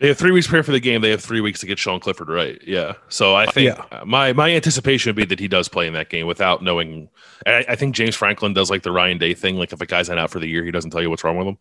They 0.00 0.08
have 0.08 0.18
three 0.18 0.30
weeks 0.30 0.46
to 0.46 0.50
prepare 0.50 0.62
for 0.62 0.72
the 0.72 0.80
game. 0.80 1.00
They 1.00 1.10
have 1.10 1.22
three 1.22 1.40
weeks 1.40 1.60
to 1.60 1.66
get 1.66 1.78
Sean 1.78 2.00
Clifford 2.00 2.28
right. 2.28 2.60
Yeah. 2.66 2.94
So 3.08 3.34
I 3.34 3.46
think 3.46 3.76
Yeah. 3.76 4.02
my 4.04 4.32
my 4.32 4.50
anticipation 4.54 5.10
would 5.10 5.16
be 5.16 5.24
that 5.24 5.40
he 5.40 5.48
does 5.48 5.68
play 5.68 5.86
in 5.86 5.94
that 5.94 6.10
game 6.10 6.26
without 6.26 6.62
knowing. 6.62 7.08
I, 7.46 7.64
I 7.68 7.76
think 7.76 7.94
James 7.94 8.14
Franklin 8.14 8.52
does 8.52 8.70
like 8.70 8.82
the 8.82 8.92
Ryan 8.92 9.18
Day 9.18 9.32
thing. 9.34 9.56
Like 9.56 9.72
if 9.72 9.80
a 9.80 9.86
guy's 9.86 10.08
not 10.08 10.18
out 10.18 10.30
for 10.30 10.38
the 10.38 10.46
year, 10.48 10.64
he 10.64 10.70
doesn't 10.70 10.90
tell 10.90 11.00
you 11.00 11.08
what's 11.10 11.24
wrong 11.24 11.36
with 11.38 11.46
him, 11.48 11.58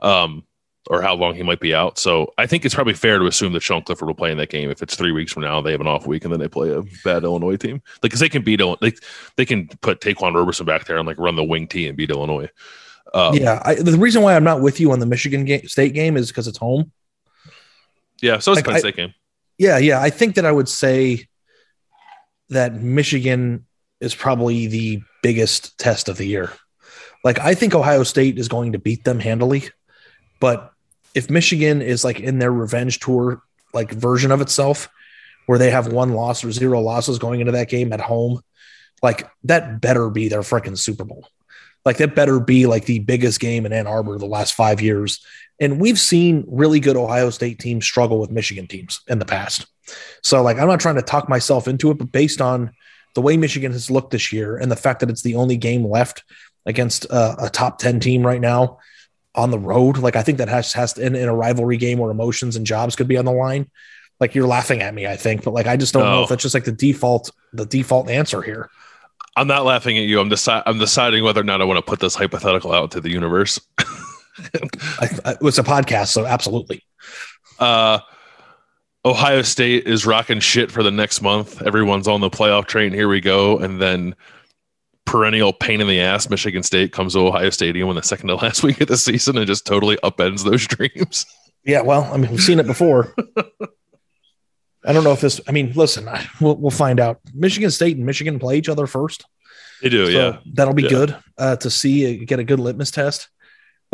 um, 0.00 0.44
or 0.88 1.02
how 1.02 1.14
long 1.14 1.34
he 1.34 1.42
might 1.42 1.60
be 1.60 1.74
out. 1.74 1.98
So 1.98 2.32
I 2.38 2.46
think 2.46 2.64
it's 2.64 2.74
probably 2.74 2.94
fair 2.94 3.18
to 3.18 3.26
assume 3.26 3.52
that 3.52 3.62
Sean 3.62 3.82
Clifford 3.82 4.08
will 4.08 4.14
play 4.14 4.30
in 4.30 4.38
that 4.38 4.50
game. 4.50 4.70
If 4.70 4.82
it's 4.82 4.96
three 4.96 5.12
weeks 5.12 5.32
from 5.32 5.42
now, 5.42 5.60
they 5.60 5.72
have 5.72 5.80
an 5.80 5.86
off 5.86 6.06
week 6.06 6.24
and 6.24 6.32
then 6.32 6.40
they 6.40 6.48
play 6.48 6.70
a 6.70 6.82
bad 7.04 7.24
Illinois 7.24 7.56
team. 7.56 7.82
Like 8.02 8.02
because 8.02 8.20
they 8.20 8.28
can 8.30 8.42
beat 8.42 8.60
like 8.80 8.98
they 9.36 9.44
can 9.44 9.68
put 9.82 10.00
Ta'Quan 10.00 10.34
Roberson 10.34 10.64
back 10.64 10.86
there 10.86 10.96
and 10.96 11.06
like 11.06 11.18
run 11.18 11.36
the 11.36 11.44
wing 11.44 11.68
T 11.68 11.86
and 11.86 11.96
beat 11.96 12.10
Illinois. 12.10 12.48
Um, 13.12 13.34
yeah, 13.34 13.62
I, 13.64 13.74
the 13.74 13.96
reason 13.98 14.22
why 14.22 14.34
I'm 14.34 14.42
not 14.44 14.60
with 14.60 14.80
you 14.80 14.90
on 14.90 14.98
the 14.98 15.06
Michigan 15.06 15.44
game, 15.44 15.68
State 15.68 15.94
game 15.94 16.16
is 16.16 16.28
because 16.28 16.48
it's 16.48 16.58
home. 16.58 16.90
Yeah. 18.20 18.38
So 18.38 18.52
it's 18.52 18.58
Like, 18.58 18.64
Penn 18.66 18.74
I- 18.76 18.78
State 18.80 18.96
game. 18.96 19.14
Yeah, 19.58 19.78
yeah. 19.78 20.00
I 20.00 20.10
think 20.10 20.34
that 20.34 20.44
I 20.44 20.50
would 20.52 20.68
say 20.68 21.28
that 22.48 22.74
Michigan 22.74 23.66
is 24.00 24.14
probably 24.14 24.66
the 24.66 25.00
biggest 25.22 25.78
test 25.78 26.08
of 26.08 26.16
the 26.16 26.26
year. 26.26 26.50
Like, 27.22 27.38
I 27.38 27.54
think 27.54 27.74
Ohio 27.74 28.02
State 28.02 28.38
is 28.38 28.48
going 28.48 28.72
to 28.72 28.78
beat 28.78 29.04
them 29.04 29.20
handily. 29.20 29.68
But 30.40 30.72
if 31.14 31.30
Michigan 31.30 31.82
is 31.82 32.04
like 32.04 32.18
in 32.20 32.38
their 32.38 32.52
revenge 32.52 32.98
tour, 32.98 33.42
like 33.72 33.92
version 33.92 34.30
of 34.32 34.40
itself, 34.40 34.88
where 35.46 35.58
they 35.58 35.70
have 35.70 35.92
one 35.92 36.12
loss 36.12 36.44
or 36.44 36.50
zero 36.50 36.80
losses 36.80 37.18
going 37.18 37.40
into 37.40 37.52
that 37.52 37.68
game 37.68 37.92
at 37.92 38.00
home, 38.00 38.40
like 39.02 39.28
that 39.44 39.80
better 39.80 40.10
be 40.10 40.28
their 40.28 40.40
freaking 40.40 40.76
Super 40.76 41.04
Bowl. 41.04 41.28
Like, 41.84 41.98
that 41.98 42.14
better 42.14 42.40
be 42.40 42.66
like 42.66 42.86
the 42.86 42.98
biggest 42.98 43.40
game 43.40 43.66
in 43.66 43.72
Ann 43.72 43.86
Arbor 43.86 44.18
the 44.18 44.26
last 44.26 44.54
five 44.54 44.80
years. 44.80 45.24
And 45.60 45.80
we've 45.80 45.98
seen 45.98 46.44
really 46.48 46.80
good 46.80 46.96
Ohio 46.96 47.30
State 47.30 47.58
teams 47.58 47.84
struggle 47.84 48.20
with 48.20 48.30
Michigan 48.30 48.66
teams 48.66 49.00
in 49.08 49.18
the 49.18 49.24
past. 49.24 49.66
So, 50.22 50.42
like, 50.42 50.58
I'm 50.58 50.68
not 50.68 50.80
trying 50.80 50.96
to 50.96 51.02
talk 51.02 51.28
myself 51.28 51.68
into 51.68 51.90
it, 51.90 51.98
but 51.98 52.10
based 52.10 52.40
on 52.40 52.72
the 53.14 53.22
way 53.22 53.36
Michigan 53.36 53.72
has 53.72 53.90
looked 53.90 54.10
this 54.10 54.32
year 54.32 54.56
and 54.56 54.70
the 54.70 54.76
fact 54.76 55.00
that 55.00 55.10
it's 55.10 55.22
the 55.22 55.36
only 55.36 55.56
game 55.56 55.86
left 55.86 56.24
against 56.66 57.10
uh, 57.10 57.36
a 57.38 57.50
top 57.50 57.78
10 57.78 58.00
team 58.00 58.26
right 58.26 58.40
now 58.40 58.78
on 59.34 59.50
the 59.50 59.58
road, 59.58 59.98
like, 59.98 60.16
I 60.16 60.22
think 60.22 60.38
that 60.38 60.48
has, 60.48 60.72
has 60.72 60.94
to, 60.94 61.04
in, 61.04 61.14
in 61.14 61.28
a 61.28 61.34
rivalry 61.34 61.76
game 61.76 61.98
where 61.98 62.10
emotions 62.10 62.56
and 62.56 62.66
jobs 62.66 62.96
could 62.96 63.08
be 63.08 63.16
on 63.16 63.24
the 63.24 63.32
line. 63.32 63.70
Like, 64.20 64.34
you're 64.34 64.46
laughing 64.46 64.80
at 64.80 64.94
me, 64.94 65.06
I 65.06 65.16
think, 65.16 65.44
but 65.44 65.52
like, 65.52 65.66
I 65.66 65.76
just 65.76 65.92
don't 65.92 66.04
know 66.04 66.22
if 66.22 66.28
that's 66.28 66.42
just 66.42 66.54
like 66.54 66.64
the 66.64 66.72
default, 66.72 67.30
the 67.52 67.66
default 67.66 68.08
answer 68.08 68.42
here. 68.42 68.70
I'm 69.36 69.48
not 69.48 69.64
laughing 69.64 69.98
at 69.98 70.04
you. 70.04 70.20
I'm 70.20 70.30
deci- 70.30 70.62
I'm 70.64 70.78
deciding 70.78 71.24
whether 71.24 71.40
or 71.40 71.44
not 71.44 71.60
I 71.60 71.64
want 71.64 71.78
to 71.78 71.82
put 71.82 71.98
this 71.98 72.14
hypothetical 72.14 72.72
out 72.72 72.92
to 72.92 73.00
the 73.00 73.10
universe. 73.10 73.60
I, 75.00 75.36
it's 75.42 75.58
a 75.58 75.62
podcast, 75.62 76.08
so 76.08 76.26
absolutely. 76.26 76.82
uh, 77.58 77.98
Ohio 79.04 79.42
State 79.42 79.86
is 79.86 80.06
rocking 80.06 80.40
shit 80.40 80.70
for 80.72 80.82
the 80.82 80.90
next 80.90 81.20
month. 81.22 81.62
Everyone's 81.62 82.08
on 82.08 82.20
the 82.20 82.30
playoff 82.30 82.66
train. 82.66 82.92
Here 82.92 83.08
we 83.08 83.20
go. 83.20 83.58
And 83.58 83.80
then 83.80 84.14
perennial 85.04 85.52
pain 85.52 85.80
in 85.82 85.86
the 85.86 86.00
ass 86.00 86.30
Michigan 86.30 86.62
State 86.62 86.92
comes 86.92 87.12
to 87.12 87.20
Ohio 87.20 87.50
Stadium 87.50 87.90
in 87.90 87.96
the 87.96 88.02
second 88.02 88.28
to 88.28 88.34
last 88.36 88.62
week 88.64 88.80
of 88.80 88.88
the 88.88 88.96
season 88.96 89.36
and 89.36 89.46
just 89.46 89.66
totally 89.66 89.96
upends 89.98 90.42
those 90.44 90.66
dreams. 90.66 91.26
Yeah, 91.64 91.82
well, 91.82 92.04
I 92.12 92.16
mean, 92.16 92.30
we've 92.30 92.40
seen 92.42 92.58
it 92.60 92.66
before. 92.66 93.14
I 94.86 94.92
don't 94.92 95.04
know 95.04 95.12
if 95.12 95.20
this. 95.22 95.40
I 95.48 95.52
mean, 95.52 95.72
listen, 95.74 96.06
I, 96.08 96.26
we'll 96.40 96.56
we'll 96.56 96.70
find 96.70 97.00
out. 97.00 97.20
Michigan 97.32 97.70
State 97.70 97.96
and 97.96 98.04
Michigan 98.04 98.38
play 98.38 98.58
each 98.58 98.68
other 98.68 98.86
first. 98.86 99.24
They 99.80 99.88
do, 99.88 100.06
So 100.06 100.12
yeah. 100.12 100.38
that'll 100.52 100.74
be 100.74 100.82
Yeah. 100.82 100.88
good 100.90 101.16
uh, 101.38 101.56
to 101.56 101.70
see 101.70 102.22
uh, 102.22 102.24
get 102.26 102.38
a 102.38 102.44
good 102.44 102.60
litmus 102.60 102.90
test. 102.90 103.28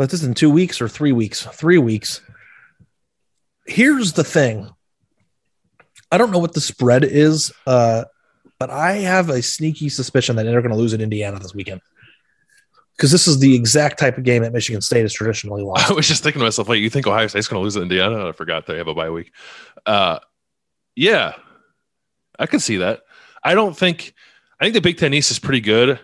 But 0.01 0.09
this 0.09 0.21
is 0.21 0.27
in 0.27 0.33
two 0.33 0.49
weeks 0.49 0.81
or 0.81 0.89
three 0.89 1.11
weeks. 1.11 1.43
Three 1.43 1.77
weeks. 1.77 2.21
Here's 3.67 4.13
the 4.13 4.23
thing. 4.23 4.67
I 6.11 6.17
don't 6.17 6.31
know 6.31 6.39
what 6.39 6.55
the 6.55 6.59
spread 6.59 7.03
is, 7.03 7.53
uh, 7.67 8.05
but 8.57 8.71
I 8.71 8.93
have 8.93 9.29
a 9.29 9.43
sneaky 9.43 9.89
suspicion 9.89 10.37
that 10.37 10.43
they're 10.45 10.63
going 10.63 10.71
to 10.71 10.77
lose 10.77 10.95
at 10.95 11.01
Indiana 11.01 11.37
this 11.37 11.53
weekend 11.53 11.81
because 12.97 13.11
this 13.11 13.27
is 13.27 13.37
the 13.37 13.53
exact 13.53 13.99
type 13.99 14.17
of 14.17 14.23
game 14.23 14.41
that 14.41 14.53
Michigan 14.53 14.81
State 14.81 15.03
has 15.03 15.13
traditionally 15.13 15.61
lost. 15.61 15.91
I 15.91 15.93
was 15.93 16.07
just 16.07 16.23
thinking 16.23 16.39
to 16.39 16.45
myself, 16.45 16.67
like, 16.67 16.79
you 16.79 16.89
think 16.89 17.05
Ohio 17.05 17.27
State's 17.27 17.47
going 17.47 17.59
to 17.59 17.63
lose 17.63 17.75
to 17.75 17.83
Indiana? 17.83 18.27
I 18.27 18.31
forgot 18.31 18.65
they 18.65 18.77
have 18.77 18.87
a 18.87 18.95
bye 18.95 19.11
week. 19.11 19.31
Uh, 19.85 20.17
yeah, 20.95 21.35
I 22.39 22.47
can 22.47 22.59
see 22.59 22.77
that. 22.77 23.01
I 23.43 23.53
don't 23.53 23.77
think. 23.77 24.15
I 24.59 24.63
think 24.63 24.73
the 24.73 24.81
Big 24.81 24.97
Ten 24.97 25.13
East 25.13 25.29
is 25.29 25.37
pretty 25.37 25.61
good. 25.61 25.99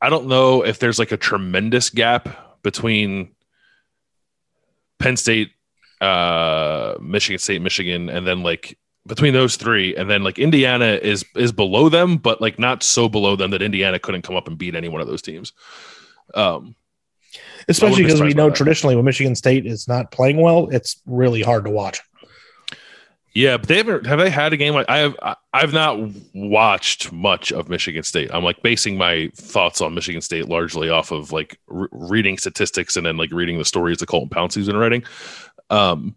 I 0.00 0.10
don't 0.10 0.28
know 0.28 0.64
if 0.64 0.78
there's 0.78 1.00
like 1.00 1.10
a 1.10 1.16
tremendous 1.16 1.90
gap 1.90 2.45
between 2.66 3.30
Penn 4.98 5.16
State, 5.16 5.52
uh, 6.00 6.96
Michigan 7.00 7.38
State, 7.38 7.62
Michigan, 7.62 8.08
and 8.08 8.26
then 8.26 8.42
like 8.42 8.76
between 9.06 9.32
those 9.32 9.54
three, 9.54 9.94
and 9.94 10.10
then 10.10 10.24
like 10.24 10.40
Indiana 10.40 10.98
is 11.00 11.24
is 11.36 11.52
below 11.52 11.88
them, 11.88 12.16
but 12.16 12.40
like 12.40 12.58
not 12.58 12.82
so 12.82 13.08
below 13.08 13.36
them 13.36 13.52
that 13.52 13.62
Indiana 13.62 14.00
couldn't 14.00 14.22
come 14.22 14.34
up 14.34 14.48
and 14.48 14.58
beat 14.58 14.74
any 14.74 14.88
one 14.88 15.00
of 15.00 15.06
those 15.06 15.22
teams. 15.22 15.52
Um, 16.34 16.74
Especially 17.68 17.98
be 17.98 18.06
because 18.06 18.20
we 18.20 18.34
know 18.34 18.48
that. 18.48 18.56
traditionally 18.56 18.96
when 18.96 19.04
Michigan 19.04 19.36
State 19.36 19.64
is 19.64 19.86
not 19.86 20.10
playing 20.10 20.38
well, 20.38 20.68
it's 20.70 21.00
really 21.06 21.42
hard 21.42 21.66
to 21.66 21.70
watch. 21.70 22.00
Yeah, 23.36 23.58
but 23.58 23.68
they 23.68 23.76
haven't. 23.76 24.06
Have 24.06 24.18
they 24.18 24.30
had 24.30 24.54
a 24.54 24.56
game 24.56 24.72
like 24.72 24.88
I 24.88 24.96
have? 24.96 25.36
I've 25.52 25.74
not 25.74 25.98
watched 26.32 27.12
much 27.12 27.52
of 27.52 27.68
Michigan 27.68 28.02
State. 28.02 28.30
I'm 28.32 28.42
like 28.42 28.62
basing 28.62 28.96
my 28.96 29.30
thoughts 29.34 29.82
on 29.82 29.94
Michigan 29.94 30.22
State 30.22 30.48
largely 30.48 30.88
off 30.88 31.10
of 31.10 31.32
like 31.32 31.60
re- 31.66 31.86
reading 31.92 32.38
statistics 32.38 32.96
and 32.96 33.04
then 33.04 33.18
like 33.18 33.30
reading 33.32 33.58
the 33.58 33.64
stories 33.66 33.98
that 33.98 34.06
Colton 34.06 34.30
Pouncy's 34.30 34.68
been 34.68 34.78
writing. 34.78 35.04
Um, 35.68 36.16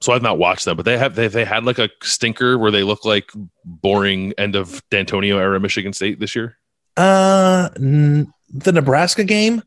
so 0.00 0.12
I've 0.12 0.22
not 0.22 0.38
watched 0.38 0.64
them, 0.64 0.76
but 0.76 0.84
they 0.84 0.96
have. 0.96 1.16
They 1.16 1.26
they 1.26 1.44
had 1.44 1.64
like 1.64 1.80
a 1.80 1.90
stinker 2.04 2.56
where 2.56 2.70
they 2.70 2.84
look 2.84 3.04
like 3.04 3.32
boring 3.64 4.32
end 4.38 4.54
of 4.54 4.80
D'Antonio 4.90 5.38
era 5.38 5.58
Michigan 5.58 5.92
State 5.92 6.20
this 6.20 6.36
year. 6.36 6.56
Uh, 6.96 7.68
n- 7.74 8.32
the 8.48 8.70
Nebraska 8.70 9.24
game 9.24 9.60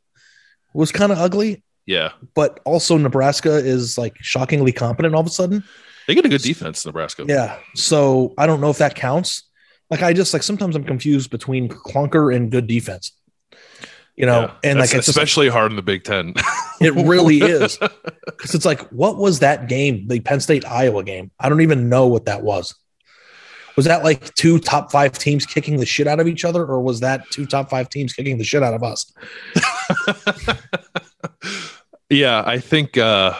was 0.73 0.93
kind 0.93 1.11
of 1.11 1.17
ugly, 1.17 1.63
Yeah, 1.85 2.11
but 2.33 2.61
also 2.63 2.95
Nebraska 2.95 3.57
is 3.57 3.97
like 3.97 4.15
shockingly 4.21 4.71
competent 4.71 5.15
all 5.15 5.19
of 5.19 5.27
a 5.27 5.31
sudden. 5.31 5.65
They 6.07 6.15
get 6.15 6.25
a 6.25 6.29
good 6.29 6.41
defense, 6.41 6.85
Nebraska. 6.85 7.25
Yeah. 7.27 7.59
So 7.75 8.33
I 8.37 8.47
don't 8.47 8.61
know 8.61 8.69
if 8.69 8.77
that 8.79 8.95
counts. 8.95 9.43
Like 9.89 10.01
I 10.01 10.13
just 10.13 10.33
like 10.33 10.43
sometimes 10.43 10.75
I'm 10.75 10.83
confused 10.83 11.29
between 11.29 11.69
clunker 11.69 12.35
and 12.35 12.51
good 12.51 12.67
defense. 12.67 13.11
You 14.15 14.25
know, 14.25 14.41
Yeah. 14.41 14.53
and 14.63 14.79
like 14.79 14.85
it's 14.85 14.93
just, 15.05 15.09
especially 15.09 15.47
hard 15.47 15.71
in 15.71 15.75
the 15.75 15.81
Big 15.83 16.03
Ten. 16.03 16.33
it 16.81 16.93
really 16.95 17.37
is 17.37 17.77
because 18.25 18.55
it's 18.55 18.65
like 18.65 18.81
what 18.89 19.17
was 19.17 19.39
that 19.39 19.67
game? 19.69 20.07
The 20.07 20.19
Penn 20.19 20.39
State 20.39 20.65
Iowa 20.65 21.03
game. 21.03 21.29
I 21.39 21.49
don't 21.49 21.61
even 21.61 21.87
know 21.89 22.07
what 22.07 22.25
that 22.25 22.41
was. 22.41 22.73
Was 23.75 23.85
that 23.85 24.03
like 24.03 24.33
two 24.33 24.57
top 24.57 24.91
five 24.91 25.11
teams 25.19 25.45
kicking 25.45 25.77
the 25.77 25.85
shit 25.85 26.07
out 26.07 26.19
of 26.19 26.27
each 26.27 26.43
other, 26.45 26.65
or 26.65 26.81
was 26.81 27.01
that 27.01 27.29
two 27.29 27.45
top 27.45 27.69
five 27.69 27.89
teams 27.89 28.11
kicking 28.11 28.39
the 28.39 28.43
shit 28.43 28.63
out 28.63 28.73
of 28.73 28.81
us? 28.81 29.13
yeah, 32.09 32.43
I 32.45 32.59
think. 32.59 32.97
uh 32.97 33.33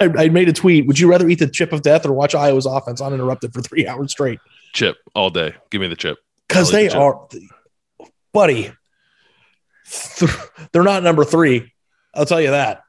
I, 0.00 0.10
I 0.16 0.28
made 0.28 0.48
a 0.48 0.52
tweet. 0.52 0.86
Would 0.86 0.98
you 0.98 1.08
rather 1.08 1.28
eat 1.28 1.38
the 1.38 1.48
chip 1.48 1.72
of 1.72 1.82
death 1.82 2.06
or 2.06 2.12
watch 2.12 2.34
Iowa's 2.34 2.66
offense 2.66 3.00
uninterrupted 3.00 3.52
for 3.52 3.60
three 3.60 3.86
hours 3.88 4.12
straight? 4.12 4.38
Chip 4.72 4.96
all 5.14 5.30
day. 5.30 5.54
Give 5.70 5.80
me 5.80 5.88
the 5.88 5.96
chip. 5.96 6.18
Because 6.48 6.70
they 6.70 6.84
the 6.84 6.90
chip. 6.90 7.00
are, 7.00 7.28
buddy. 8.32 8.72
th- 10.16 10.30
they're 10.72 10.82
not 10.82 11.02
number 11.02 11.24
three. 11.24 11.72
I'll 12.14 12.26
tell 12.26 12.40
you 12.40 12.50
that. 12.50 12.82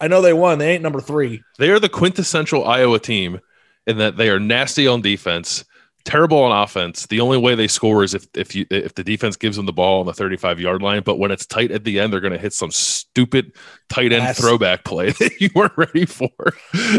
I 0.00 0.08
know 0.08 0.20
they 0.20 0.32
won. 0.32 0.58
They 0.58 0.74
ain't 0.74 0.82
number 0.82 1.00
three. 1.00 1.42
They 1.58 1.70
are 1.70 1.78
the 1.80 1.88
quintessential 1.88 2.64
Iowa 2.66 2.98
team 2.98 3.40
in 3.86 3.98
that 3.98 4.16
they 4.16 4.28
are 4.28 4.40
nasty 4.40 4.86
on 4.86 5.00
defense, 5.00 5.64
terrible 6.06 6.38
on 6.38 6.62
offense. 6.62 7.06
The 7.06 7.20
only 7.20 7.36
way 7.36 7.54
they 7.54 7.68
score 7.68 8.02
is 8.02 8.14
if 8.14 8.26
if 8.34 8.54
you 8.54 8.64
if 8.70 8.94
the 8.94 9.04
defense 9.04 9.36
gives 9.36 9.56
them 9.58 9.66
the 9.66 9.72
ball 9.72 10.00
on 10.00 10.06
the 10.06 10.14
35 10.14 10.58
yard 10.60 10.80
line. 10.80 11.02
But 11.02 11.18
when 11.18 11.30
it's 11.30 11.44
tight 11.44 11.70
at 11.70 11.84
the 11.84 12.00
end, 12.00 12.12
they're 12.12 12.20
going 12.20 12.32
to 12.32 12.38
hit 12.38 12.54
some 12.54 12.70
stupid 12.70 13.52
tight 13.90 14.12
end 14.12 14.22
Yes. 14.22 14.40
throwback 14.40 14.84
play 14.84 15.10
that 15.20 15.38
you 15.40 15.50
weren't 15.54 15.76
ready 15.76 16.06
for, 16.06 16.30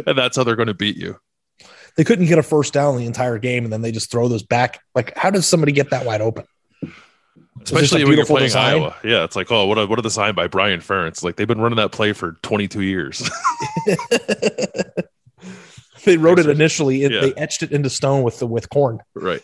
and 0.05 0.15
that's 0.15 0.37
how 0.37 0.43
they're 0.43 0.55
going 0.55 0.67
to 0.67 0.75
beat 0.75 0.97
you. 0.97 1.17
They 1.95 2.03
couldn't 2.03 2.27
get 2.27 2.37
a 2.37 2.43
first 2.43 2.73
down 2.73 2.95
the 2.97 3.07
entire 3.07 3.39
game, 3.39 3.63
and 3.63 3.73
then 3.73 3.81
they 3.81 3.91
just 3.91 4.11
throw 4.11 4.27
those 4.27 4.43
back. 4.43 4.81
Like, 4.93 5.17
how 5.17 5.31
does 5.31 5.47
somebody 5.47 5.71
get 5.71 5.89
that 5.89 6.05
wide 6.05 6.21
open? 6.21 6.45
Especially 7.63 8.03
when 8.05 8.17
you're 8.17 8.25
playing 8.25 8.45
design. 8.47 8.75
Iowa. 8.75 8.95
Yeah, 9.03 9.23
it's 9.23 9.35
like, 9.35 9.51
oh, 9.51 9.65
what 9.65 9.79
a, 9.79 9.87
what 9.87 9.97
a 9.97 10.03
design 10.03 10.35
by 10.35 10.45
Brian 10.47 10.79
Ferentz. 10.79 11.23
Like 11.23 11.37
they've 11.37 11.47
been 11.47 11.59
running 11.59 11.77
that 11.77 11.91
play 11.91 12.13
for 12.13 12.33
22 12.43 12.81
years. 12.81 13.27
They 16.07 16.17
wrote 16.17 16.39
it 16.39 16.47
initially. 16.47 17.03
It, 17.03 17.11
Yeah. 17.11 17.21
They 17.21 17.33
etched 17.35 17.63
it 17.63 17.71
into 17.71 17.89
stone 17.89 18.23
with 18.23 18.39
the 18.39 18.47
with 18.47 18.69
corn. 18.69 18.99
right, 19.13 19.41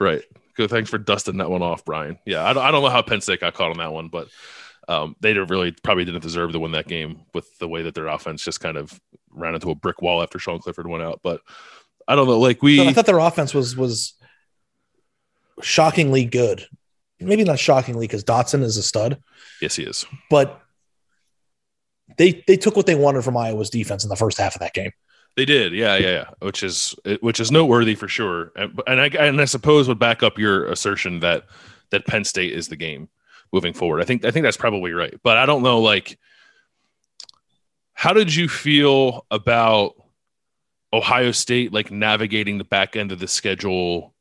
right. 0.00 0.22
Good. 0.56 0.70
Thanks 0.70 0.88
for 0.88 0.98
dusting 0.98 1.38
that 1.38 1.50
one 1.50 1.62
off, 1.62 1.84
Brian. 1.84 2.18
Yeah, 2.24 2.44
I 2.44 2.52
don't, 2.52 2.62
I 2.64 2.70
don't 2.70 2.82
know 2.82 2.88
how 2.88 3.02
Penn 3.02 3.20
State 3.20 3.40
got 3.40 3.54
caught 3.54 3.70
on 3.72 3.78
that 3.78 3.92
one, 3.92 4.08
but 4.08 4.28
um, 4.88 5.16
they 5.20 5.32
didn't 5.34 5.50
really 5.50 5.72
probably 5.72 6.04
didn't 6.04 6.22
deserve 6.22 6.52
to 6.52 6.60
win 6.60 6.72
that 6.72 6.86
game 6.86 7.22
with 7.34 7.58
the 7.58 7.66
way 7.66 7.82
that 7.82 7.94
their 7.94 8.06
offense 8.06 8.44
just 8.44 8.60
kind 8.60 8.76
of 8.76 8.98
ran 9.30 9.54
into 9.54 9.70
a 9.70 9.74
brick 9.74 10.00
wall 10.00 10.22
after 10.22 10.38
Sean 10.38 10.60
Clifford 10.60 10.86
went 10.86 11.02
out. 11.02 11.20
But 11.22 11.40
I 12.06 12.14
don't 12.14 12.28
know. 12.28 12.38
Like 12.38 12.62
we, 12.62 12.76
No, 12.76 12.88
I 12.88 12.92
thought 12.92 13.06
their 13.06 13.18
offense 13.18 13.52
was 13.52 13.76
was 13.76 14.14
shockingly 15.60 16.24
good. 16.24 16.66
Maybe 17.20 17.44
not 17.44 17.58
shockingly 17.58 18.06
because 18.06 18.24
Dotson 18.24 18.62
is 18.62 18.76
a 18.76 18.82
stud, 18.82 19.22
yes, 19.60 19.76
he 19.76 19.84
is. 19.84 20.04
but 20.28 20.60
they 22.18 22.44
they 22.46 22.56
took 22.56 22.76
what 22.76 22.86
they 22.86 22.94
wanted 22.94 23.24
from 23.24 23.36
Iowa's 23.36 23.70
defense 23.70 24.04
in 24.04 24.10
the 24.10 24.16
first 24.16 24.38
half 24.38 24.54
of 24.54 24.60
that 24.60 24.74
game. 24.74 24.92
They 25.36 25.44
did, 25.44 25.72
yeah, 25.72 25.96
yeah, 25.96 26.10
yeah. 26.10 26.24
Which 26.40 26.62
is 26.62 26.94
which 27.20 27.40
is 27.40 27.50
noteworthy 27.50 27.96
for 27.96 28.06
sure, 28.06 28.52
and, 28.54 28.80
and 28.86 29.00
I 29.00 29.06
and 29.06 29.40
I 29.40 29.46
suppose 29.46 29.88
would 29.88 29.98
back 29.98 30.22
up 30.22 30.38
your 30.38 30.66
assertion 30.66 31.20
that 31.20 31.46
that 31.90 32.06
Penn 32.06 32.24
State 32.24 32.52
is 32.52 32.68
the 32.68 32.76
game 32.76 33.08
moving 33.52 33.72
forward. 33.72 34.00
I 34.00 34.04
think 34.04 34.24
I 34.24 34.30
think 34.30 34.44
that's 34.44 34.56
probably 34.56 34.92
right, 34.92 35.18
but 35.24 35.36
I 35.36 35.46
don't 35.46 35.62
know. 35.62 35.80
Like, 35.80 36.18
how 37.94 38.12
did 38.12 38.32
you 38.32 38.48
feel 38.48 39.26
about 39.30 39.94
Ohio 40.92 41.32
State 41.32 41.72
like 41.72 41.90
navigating 41.90 42.58
the 42.58 42.64
back 42.64 42.94
end 42.94 43.10
of 43.10 43.18
the 43.18 43.26
schedule 43.26 44.14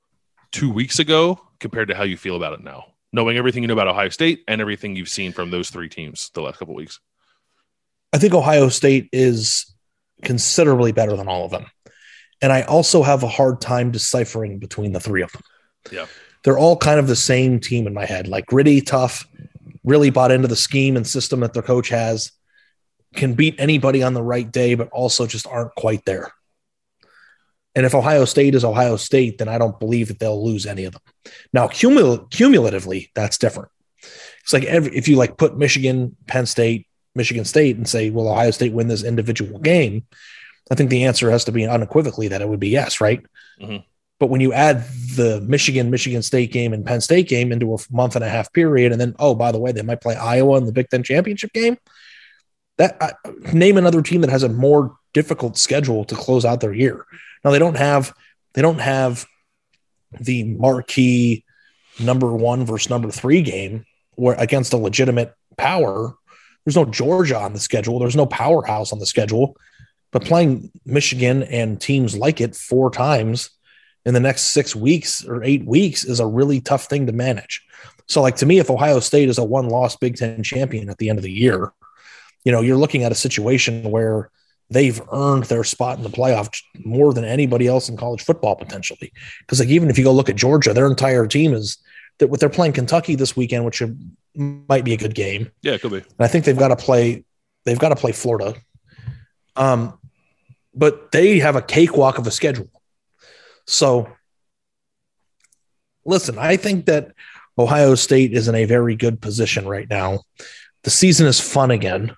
two 0.52 0.71
weeks 0.71 0.97
ago 0.97 1.39
compared 1.60 1.89
to 1.89 1.95
how 1.95 2.04
you 2.04 2.17
feel 2.17 2.36
about 2.36 2.54
it 2.54 2.63
now, 2.63 2.86
knowing 3.12 3.38
everything 3.38 3.62
you 3.62 3.67
know 3.67 3.73
about 3.73 3.88
Ohio 3.88 4.10
State 4.10 4.43
and 4.47 4.60
everything 4.62 4.95
you've 4.95 5.10
seen 5.10 5.32
from 5.32 5.52
those 5.52 5.69
three 5.69 5.89
teams 5.89 6.32
the 6.34 6.41
last 6.41 6.58
couple 6.58 6.73
weeks? 6.73 6.99
I 8.13 8.17
think 8.17 8.34
Ohio 8.34 8.69
State 8.69 9.10
is 9.12 9.73
considerably 10.24 10.92
better 10.92 11.16
than 11.16 11.28
all 11.28 11.46
of 11.46 11.52
them. 11.52 11.66
And 12.42 12.52
I 12.52 12.64
also 12.64 13.04
have 13.04 13.24
a 13.24 13.28
hard 13.28 13.62
time 13.62 13.92
deciphering 13.92 14.60
between 14.60 14.92
the 14.92 15.00
three 15.00 15.22
of 15.22 15.32
them. 15.32 15.42
Yeah. 15.92 16.06
They're 16.44 16.58
all 16.58 16.76
kind 16.78 17.00
of 17.00 17.08
the 17.08 17.16
same 17.16 17.60
team 17.60 17.88
in 17.88 17.94
my 17.94 18.06
head, 18.06 18.28
like 18.28 18.46
gritty, 18.48 18.82
tough, 18.82 19.26
really 19.84 20.10
bought 20.10 20.32
into 20.32 20.48
the 20.48 20.56
scheme 20.56 20.98
and 20.98 21.08
system 21.08 21.40
that 21.40 21.54
their 21.54 21.64
coach 21.64 21.90
has, 21.90 22.32
can 23.16 23.34
beat 23.34 23.56
anybody 23.60 24.04
on 24.04 24.14
the 24.14 24.24
right 24.24 24.52
day, 24.52 24.76
but 24.76 24.90
also 24.90 25.26
just 25.26 25.48
aren't 25.48 25.74
quite 25.76 26.04
there. 26.06 26.32
And 27.76 27.86
if 27.86 27.96
Ohio 27.96 28.26
State 28.26 28.56
is 28.56 28.66
Ohio 28.66 28.98
State, 28.98 29.38
then 29.38 29.48
I 29.48 29.58
don't 29.58 29.80
believe 29.80 30.10
that 30.10 30.20
they'll 30.20 30.46
lose 30.46 30.66
any 30.66 30.86
of 30.86 30.94
them. 30.94 31.02
Now, 31.54 31.68
cumul- 31.68 32.30
cumulatively, 32.30 33.10
that's 33.16 33.38
different. 33.38 33.70
It's 34.44 34.54
like 34.54 34.66
every, 34.66 34.96
if 34.96 35.08
you 35.08 35.16
like 35.16 35.38
put 35.38 35.58
Michigan, 35.58 36.18
Penn 36.28 36.46
State, 36.46 36.88
Michigan 37.15 37.45
State 37.45 37.78
and 37.78 37.88
say, 37.88 38.10
will 38.10 38.30
Ohio 38.30 38.52
State 38.52 38.73
win 38.73 38.88
this 38.88 39.04
individual 39.04 39.60
game? 39.60 40.06
I 40.71 40.76
think 40.76 40.90
the 40.90 41.06
answer 41.06 41.29
has 41.29 41.46
to 41.46 41.52
be 41.52 41.65
unequivocally 41.65 42.29
that 42.29 42.42
it 42.42 42.48
would 42.48 42.60
be 42.60 42.69
yes, 42.69 43.02
right? 43.02 43.21
Mhm. 43.62 43.83
But 44.19 44.29
when 44.29 44.42
you 44.42 44.54
add 44.54 44.85
the 45.15 45.42
Michigan, 45.42 45.90
Michigan 45.90 46.21
State 46.21 46.52
game 46.52 46.71
and 46.71 46.85
Penn 46.85 47.02
State 47.02 47.27
game 47.27 47.52
into 47.52 47.73
a 47.73 47.77
month 47.92 48.15
and 48.15 48.23
a 48.23 48.29
half 48.29 48.54
period, 48.54 48.92
and 48.92 49.02
then, 49.02 49.15
oh, 49.19 49.35
by 49.35 49.52
the 49.52 49.60
way, 49.60 49.71
they 49.71 49.81
might 49.81 50.02
play 50.02 50.15
Iowa 50.15 50.58
in 50.58 50.65
the 50.65 50.71
Big 50.71 50.90
Ten 50.90 51.04
championship 51.04 51.52
game, 51.52 51.77
that 52.77 52.96
I, 53.02 53.12
name 53.52 53.77
another 53.77 54.02
team 54.02 54.21
that 54.21 54.29
has 54.29 54.44
a 54.44 54.50
more 54.50 54.96
difficult 55.13 55.58
schedule 55.58 56.06
to 56.06 56.15
close 56.15 56.46
out 56.46 56.62
their 56.62 56.73
year. 56.73 57.06
Now 57.44 57.52
they 57.52 57.60
don't 57.60 57.77
have 57.77 58.13
they 58.54 58.62
don't 58.62 58.79
have 58.79 59.25
the 60.19 60.44
marquee 60.44 61.44
number 62.00 62.33
one 62.33 62.65
versus 62.65 62.90
number 62.90 63.12
three 63.12 63.42
game 63.42 63.85
where 64.15 64.35
against 64.35 64.73
a 64.73 64.77
legitimate 64.77 65.33
power. 65.58 66.15
There's 66.66 66.76
no 66.76 66.86
Georgia 66.86 67.40
on 67.40 67.54
the 67.54 67.60
schedule. 67.60 68.00
There's 68.00 68.16
no 68.16 68.26
powerhouse 68.26 68.94
on 68.94 69.00
the 69.00 69.06
schedule. 69.06 69.58
But 70.12 70.26
playing 70.26 70.72
Michigan 70.86 71.44
and 71.44 71.82
teams 71.82 72.16
like 72.16 72.40
it 72.40 72.56
four 72.56 72.92
times 72.92 73.50
in 74.06 74.14
the 74.14 74.20
next 74.20 74.54
six 74.54 74.76
weeks 74.76 75.26
or 75.26 75.44
eight 75.44 75.66
weeks 75.66 76.06
is 76.06 76.20
a 76.20 76.28
really 76.28 76.62
tough 76.62 76.86
thing 76.86 77.08
to 77.08 77.12
manage. 77.12 77.66
So, 78.08 78.22
like 78.22 78.36
to 78.38 78.46
me, 78.46 78.60
if 78.60 78.70
Ohio 78.70 79.00
State 79.00 79.30
is 79.30 79.38
a 79.38 79.44
one-loss 79.44 79.96
Big 79.96 80.16
Ten 80.16 80.44
champion 80.44 80.90
at 80.90 80.98
the 80.98 81.10
end 81.10 81.18
of 81.18 81.24
the 81.24 81.32
year, 81.32 81.72
you 82.44 82.52
know, 82.52 82.62
you're 82.62 82.78
looking 82.78 83.04
at 83.04 83.12
a 83.12 83.16
situation 83.16 83.90
where 83.90 84.30
they've 84.70 85.02
earned 85.12 85.46
their 85.46 85.64
spot 85.64 85.98
in 85.98 86.04
the 86.04 86.10
playoff 86.10 86.62
more 86.84 87.14
than 87.14 87.24
anybody 87.24 87.68
else 87.68 87.90
in 87.90 87.98
college 87.98 88.24
football 88.24 88.56
potentially. 88.56 89.12
Because 89.40 89.60
like 89.60 89.70
even 89.70 89.90
if 89.90 89.98
you 89.98 90.04
go 90.04 90.12
look 90.12 90.30
at 90.30 90.36
Georgia, 90.36 90.74
their 90.74 90.88
entire 90.88 91.28
team 91.28 91.54
is 91.54 91.78
that 92.20 92.28
what 92.28 92.40
they're 92.40 92.50
playing 92.50 92.74
Kentucky 92.74 93.16
this 93.16 93.36
weekend, 93.36 93.66
which 93.66 93.82
might 94.36 94.84
be 94.84 94.94
a 94.94 94.98
good 94.98 95.15
game. 95.15 95.52
Yeah, 95.62 95.73
it 95.73 95.81
could 95.81 95.92
be. 95.92 95.98
And 95.98 96.08
I 96.19 96.27
think 96.27 96.46
they've 96.46 96.58
got 96.58 96.69
to 96.69 96.75
play. 96.75 97.25
They've 97.65 97.79
got 97.79 97.90
to 97.90 97.96
play 97.96 98.12
Florida. 98.12 98.56
Um, 99.56 100.00
but 100.73 101.12
they 101.12 101.40
have 101.40 101.56
a 101.56 101.62
cakewalk 101.62 102.17
of 102.17 102.27
a 102.27 102.31
schedule. 102.31 102.69
So, 103.67 104.10
listen, 106.06 106.38
I 106.38 106.58
think 106.58 106.86
that 106.88 107.13
Ohio 107.58 107.96
State 107.96 108.34
is 108.34 108.48
in 108.48 108.56
a 108.56 108.65
very 108.65 108.96
good 108.96 109.21
position 109.21 109.67
right 109.67 109.90
now. 109.90 110.21
The 110.84 110.90
season 110.90 111.27
is 111.27 111.40
fun 111.40 111.71
again. 111.71 112.15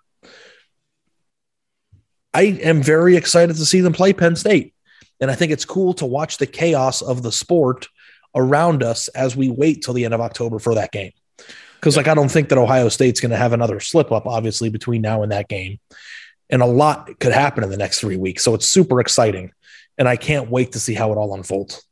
I 2.34 2.44
am 2.44 2.82
very 2.82 3.16
excited 3.16 3.56
to 3.56 3.66
see 3.66 3.82
them 3.82 3.94
play 3.94 4.14
Penn 4.14 4.36
State. 4.36 4.74
And 5.22 5.32
I 5.32 5.36
think 5.36 5.52
it's 5.52 5.66
cool 5.66 5.94
to 5.96 6.06
watch 6.06 6.38
the 6.38 6.48
chaos 6.48 7.02
of 7.02 7.24
the 7.24 7.32
sport 7.32 7.88
around 8.36 8.84
us 8.84 9.08
as 9.10 9.36
we 9.36 9.50
wait 9.50 9.82
till 9.82 9.94
the 9.94 10.04
end 10.04 10.14
of 10.14 10.22
October 10.22 10.60
for 10.60 10.76
that 10.76 10.92
game. 10.92 11.12
Because, 11.86 11.98
like, 11.98 12.08
I 12.08 12.16
don't 12.16 12.32
think 12.32 12.50
that 12.50 12.58
Ohio 12.58 12.90
State's 12.90 13.20
going 13.20 13.30
to 13.30 13.38
have 13.38 13.54
another 13.54 13.80
slip 13.80 14.12
up, 14.12 14.26
obviously, 14.26 14.70
between 14.70 15.04
now 15.04 15.22
and 15.22 15.32
that 15.32 15.48
game. 15.48 15.80
And 16.50 16.64
a 16.64 16.66
lot 16.66 17.20
could 17.20 17.32
happen 17.32 17.64
in 17.64 17.70
the 17.70 17.78
next 17.78 18.00
three 18.00 18.18
weeks. 18.18 18.44
So 18.44 18.56
it's 18.56 18.68
super 18.68 19.00
exciting. 19.00 19.52
And 19.96 20.10
I 20.10 20.16
can't 20.16 20.50
wait 20.50 20.72
to 20.72 20.80
see 20.80 20.96
how 20.96 21.12
it 21.12 21.18
all 21.18 21.36
unfolds. 21.36 21.86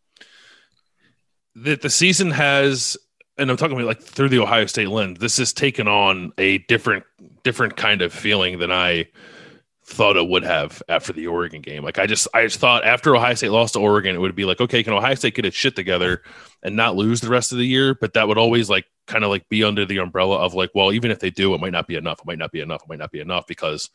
That 1.53 1.83
the 1.83 1.91
season 1.91 2.31
has 2.31 2.97
and 3.37 3.51
I'm 3.51 3.57
talking 3.57 3.75
about 3.75 3.85
like 3.85 4.01
through 4.01 4.29
the 4.29 4.39
Ohio 4.39 4.65
State 4.65 4.89
lens, 4.89 5.19
this 5.19 5.37
has 5.37 5.53
taken 5.53 5.87
on 5.87 6.33
a 6.39 6.57
different 6.57 7.03
different 7.43 7.77
kind 7.77 8.01
of 8.01 8.11
feeling 8.11 8.57
than 8.57 8.71
I 8.71 9.09
thought 9.85 10.17
it 10.17 10.27
would 10.27 10.43
have 10.43 10.81
after 10.89 11.13
the 11.13 11.27
Oregon 11.27 11.61
game. 11.61 11.83
Like 11.83 11.99
I 11.99 12.07
just 12.07 12.27
I 12.33 12.45
just 12.45 12.57
thought 12.57 12.83
after 12.83 13.15
Ohio 13.15 13.35
State 13.35 13.51
lost 13.51 13.75
to 13.75 13.79
Oregon, 13.79 14.15
it 14.15 14.19
would 14.19 14.33
be 14.33 14.45
like, 14.45 14.59
okay, 14.59 14.81
can 14.81 14.93
Ohio 14.93 15.13
State 15.13 15.35
get 15.35 15.45
its 15.45 15.55
shit 15.55 15.75
together 15.75 16.23
and 16.63 16.75
not 16.75 16.95
lose 16.95 17.21
the 17.21 17.29
rest 17.29 17.51
of 17.51 17.59
the 17.59 17.67
year? 17.67 17.93
But 17.93 18.13
that 18.13 18.27
would 18.27 18.39
always 18.39 18.71
like 18.71 18.85
kind 19.07 19.23
of 19.23 19.29
like 19.29 19.47
be 19.49 19.63
under 19.63 19.85
the 19.85 19.97
umbrella 19.97 20.37
of 20.37 20.53
like, 20.53 20.71
well, 20.73 20.91
even 20.91 21.11
if 21.11 21.19
they 21.19 21.29
do, 21.29 21.53
it 21.53 21.61
might 21.61 21.71
not 21.71 21.87
be 21.87 21.95
enough. 21.95 22.19
It 22.19 22.25
might 22.25 22.37
not 22.37 22.51
be 22.51 22.61
enough. 22.61 22.83
It 22.83 22.89
might 22.89 22.99
not 22.99 23.11
be 23.11 23.19
enough 23.19 23.45
because 23.47 23.89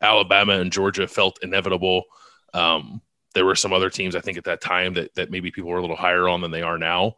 Alabama 0.00 0.54
and 0.54 0.72
Georgia 0.72 1.06
felt 1.06 1.38
inevitable. 1.42 2.04
Um, 2.52 3.02
there 3.34 3.44
were 3.44 3.56
some 3.56 3.72
other 3.72 3.90
teams 3.90 4.14
I 4.14 4.20
think 4.20 4.38
at 4.38 4.44
that 4.44 4.60
time 4.60 4.94
that 4.94 5.14
that 5.14 5.30
maybe 5.30 5.50
people 5.50 5.70
were 5.70 5.78
a 5.78 5.82
little 5.82 5.96
higher 5.96 6.28
on 6.28 6.40
than 6.40 6.50
they 6.50 6.62
are 6.62 6.78
now. 6.78 7.16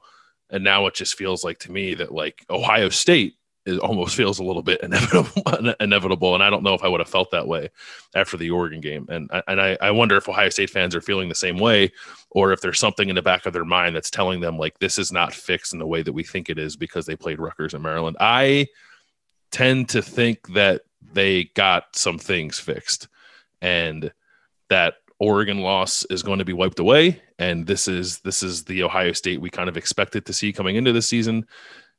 And 0.50 0.64
now 0.64 0.86
it 0.86 0.94
just 0.94 1.16
feels 1.16 1.44
like 1.44 1.58
to 1.60 1.72
me 1.72 1.94
that 1.94 2.12
like 2.12 2.44
Ohio 2.48 2.88
State 2.88 3.34
it 3.66 3.78
almost 3.80 4.16
feels 4.16 4.38
a 4.38 4.44
little 4.44 4.62
bit 4.62 4.80
inevitable, 4.82 5.74
inevitable. 5.80 6.34
And 6.34 6.42
I 6.42 6.48
don't 6.48 6.62
know 6.62 6.74
if 6.74 6.82
I 6.82 6.88
would 6.88 7.00
have 7.00 7.08
felt 7.08 7.30
that 7.32 7.46
way 7.46 7.70
after 8.14 8.36
the 8.36 8.50
Oregon 8.50 8.80
game. 8.80 9.06
And 9.10 9.30
and 9.46 9.60
I, 9.60 9.76
I 9.80 9.90
wonder 9.90 10.16
if 10.16 10.28
Ohio 10.28 10.48
State 10.48 10.70
fans 10.70 10.94
are 10.94 11.00
feeling 11.00 11.28
the 11.28 11.34
same 11.34 11.58
way, 11.58 11.92
or 12.30 12.52
if 12.52 12.60
there's 12.60 12.78
something 12.78 13.08
in 13.08 13.16
the 13.16 13.22
back 13.22 13.44
of 13.44 13.52
their 13.52 13.64
mind 13.64 13.94
that's 13.94 14.10
telling 14.10 14.40
them 14.40 14.56
like 14.56 14.78
this 14.78 14.98
is 14.98 15.12
not 15.12 15.34
fixed 15.34 15.72
in 15.72 15.78
the 15.78 15.86
way 15.86 16.02
that 16.02 16.12
we 16.12 16.22
think 16.22 16.48
it 16.48 16.58
is 16.58 16.76
because 16.76 17.04
they 17.04 17.16
played 17.16 17.40
Rutgers 17.40 17.74
in 17.74 17.82
Maryland. 17.82 18.16
I 18.20 18.68
tend 19.50 19.90
to 19.90 20.02
think 20.02 20.54
that 20.54 20.82
they 21.12 21.44
got 21.54 21.96
some 21.96 22.18
things 22.18 22.58
fixed, 22.58 23.08
and 23.60 24.12
that 24.68 24.94
Oregon 25.18 25.60
loss 25.60 26.04
is 26.10 26.22
going 26.22 26.38
to 26.40 26.44
be 26.44 26.52
wiped 26.52 26.78
away, 26.78 27.22
and 27.38 27.66
this 27.66 27.88
is 27.88 28.20
this 28.20 28.42
is 28.42 28.64
the 28.64 28.82
Ohio 28.82 29.12
State 29.12 29.40
we 29.40 29.50
kind 29.50 29.68
of 29.68 29.76
expected 29.76 30.26
to 30.26 30.32
see 30.32 30.52
coming 30.52 30.76
into 30.76 30.92
the 30.92 31.02
season, 31.02 31.46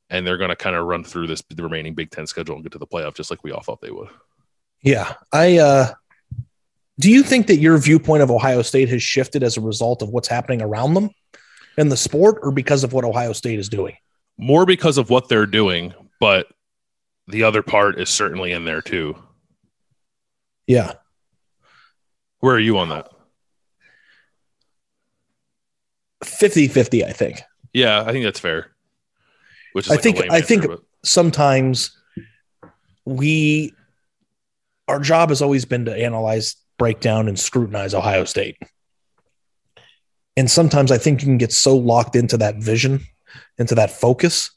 and 0.10 0.26
they're 0.26 0.38
going 0.38 0.50
to 0.50 0.56
kind 0.56 0.76
of 0.76 0.86
run 0.86 1.04
through 1.04 1.28
this 1.28 1.42
the 1.50 1.64
remaining 1.64 1.94
Big 1.94 2.12
Ten 2.12 2.28
schedule 2.28 2.56
and 2.56 2.64
get 2.64 2.72
to 2.74 2.78
the 2.80 2.88
playoff 2.88 3.16
just 3.16 3.30
like 3.30 3.44
we 3.44 3.52
all 3.52 3.62
thought 3.62 3.82
they 3.82 3.92
would. 3.92 4.10
Yeah, 4.82 5.14
I. 5.32 5.58
uh 5.58 5.94
Do 7.00 7.12
you 7.12 7.24
think 7.24 7.48
that 7.48 7.58
your 7.58 7.78
viewpoint 7.78 8.24
of 8.24 8.32
Ohio 8.32 8.62
State 8.62 8.90
has 8.90 9.04
shifted 9.04 9.44
as 9.44 9.58
a 9.58 9.62
result 9.62 10.02
of 10.02 10.10
what's 10.10 10.28
happening 10.28 10.62
around 10.62 10.94
them 10.94 11.10
in 11.78 11.90
the 11.90 11.98
sport, 11.98 12.40
or 12.42 12.52
because 12.52 12.84
of 12.84 12.94
what 12.94 13.06
Ohio 13.06 13.34
State 13.34 13.60
is 13.60 13.70
doing? 13.70 13.96
More 14.38 14.66
because 14.66 14.98
of 14.98 15.10
what 15.10 15.30
they're 15.30 15.46
doing, 15.46 15.94
but 16.20 16.48
the 17.28 17.44
other 17.44 17.62
part 17.64 18.00
is 18.00 18.10
certainly 18.10 18.52
in 18.52 18.66
there 18.66 18.82
too. 18.82 19.16
Yeah. 20.68 20.94
Where 22.40 22.56
are 22.56 22.60
you 22.60 22.78
on 22.78 22.90
that? 22.90 23.10
50 26.24 26.68
50, 26.68 27.06
I 27.06 27.12
think. 27.12 27.42
Yeah, 27.74 28.02
I 28.02 28.12
think 28.12 28.26
that's 28.26 28.40
fair. 28.40 28.72
Which 29.78 29.92
I 29.92 29.94
like 29.94 30.02
think, 30.02 30.32
I 30.32 30.42
think 30.42 30.66
but... 30.66 30.80
sometimes 31.04 31.96
we, 33.06 33.76
our 34.88 35.00
job 35.00 35.30
has 35.30 35.44
always 35.44 35.66
been 35.66 35.86
to 35.86 35.96
analyze, 35.96 36.56
break 36.80 37.00
down, 37.00 37.28
and 37.28 37.38
scrutinize 37.38 37.94
Ohio 37.94 38.24
State. 38.24 38.58
And 40.36 40.50
sometimes 40.50 40.92
I 40.92 40.98
think 40.98 41.22
you 41.22 41.28
can 41.28 41.38
get 41.38 41.52
so 41.52 41.78
locked 41.78 42.16
into 42.16 42.38
that 42.38 42.56
vision, 42.56 43.02
into 43.60 43.76
that 43.76 43.92
focus, 43.92 44.50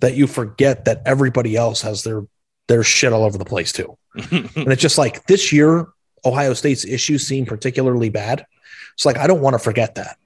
that 0.00 0.16
you 0.16 0.26
forget 0.26 0.84
that 0.84 1.00
everybody 1.06 1.56
else 1.56 1.80
has 1.80 2.02
their 2.02 2.26
their 2.66 2.82
shit 2.82 3.14
all 3.14 3.24
over 3.24 3.38
the 3.38 3.46
place 3.46 3.72
too. 3.72 3.96
and 4.30 4.70
it's 4.70 4.82
just 4.82 4.98
like 4.98 5.24
this 5.24 5.50
year, 5.50 5.86
Ohio 6.26 6.52
State's 6.52 6.84
issues 6.84 7.26
seem 7.26 7.46
particularly 7.46 8.10
bad. 8.10 8.44
It's 8.92 9.06
like 9.06 9.16
I 9.16 9.26
don't 9.26 9.40
want 9.40 9.54
to 9.54 9.58
forget 9.58 9.94
that. 9.94 10.18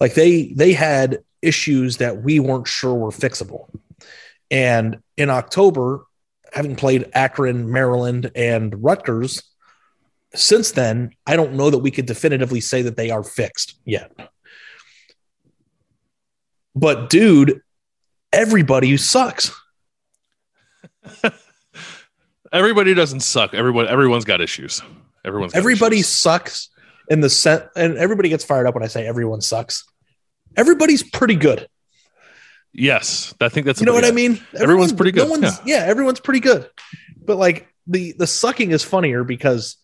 Like 0.00 0.14
they 0.14 0.54
they 0.54 0.72
had 0.72 1.18
issues 1.42 1.96
that 1.98 2.22
we 2.22 2.38
weren't 2.38 2.68
sure 2.68 2.94
were 2.94 3.10
fixable. 3.10 3.68
And 4.52 4.98
in 5.16 5.30
October, 5.30 6.04
having 6.52 6.76
played 6.76 7.10
Akron, 7.14 7.72
Maryland, 7.72 8.30
and 8.36 8.84
Rutgers, 8.84 9.42
since 10.34 10.72
then, 10.72 11.12
I 11.26 11.36
don't 11.36 11.54
know 11.54 11.70
that 11.70 11.78
we 11.78 11.90
could 11.90 12.06
definitively 12.06 12.60
say 12.60 12.82
that 12.82 12.96
they 12.96 13.10
are 13.10 13.24
fixed 13.24 13.80
yet. 13.84 14.12
But 16.74 17.10
dude, 17.10 17.62
everybody 18.32 18.96
sucks. 18.98 19.50
everybody 22.52 22.94
doesn't 22.94 23.20
suck. 23.20 23.54
Everyone 23.54 23.88
everyone's 23.88 24.24
got 24.24 24.40
issues. 24.40 24.82
Everyone's 25.24 25.54
everybody 25.54 25.96
issues. 25.96 26.08
sucks 26.08 26.68
in 27.08 27.20
the 27.20 27.28
set, 27.28 27.70
and 27.76 27.96
everybody 27.96 28.28
gets 28.28 28.44
fired 28.44 28.66
up 28.66 28.74
when 28.74 28.84
I 28.84 28.86
say 28.86 29.06
everyone 29.06 29.40
sucks. 29.40 29.84
Everybody's 30.56 31.02
pretty 31.02 31.36
good. 31.36 31.68
Yes, 32.72 33.34
I 33.40 33.48
think 33.48 33.66
that's 33.66 33.80
you 33.80 33.86
know 33.86 33.92
what 33.92 34.04
I 34.04 34.12
mean. 34.12 34.32
Everyone's, 34.32 34.62
everyone's 34.62 34.92
pretty 34.94 35.12
good. 35.12 35.24
No 35.24 35.30
one's, 35.30 35.60
yeah. 35.64 35.80
yeah, 35.80 35.84
everyone's 35.84 36.20
pretty 36.20 36.40
good. 36.40 36.68
But 37.22 37.36
like 37.36 37.68
the 37.86 38.12
the 38.12 38.26
sucking 38.26 38.70
is 38.70 38.82
funnier 38.82 39.24
because 39.24 39.76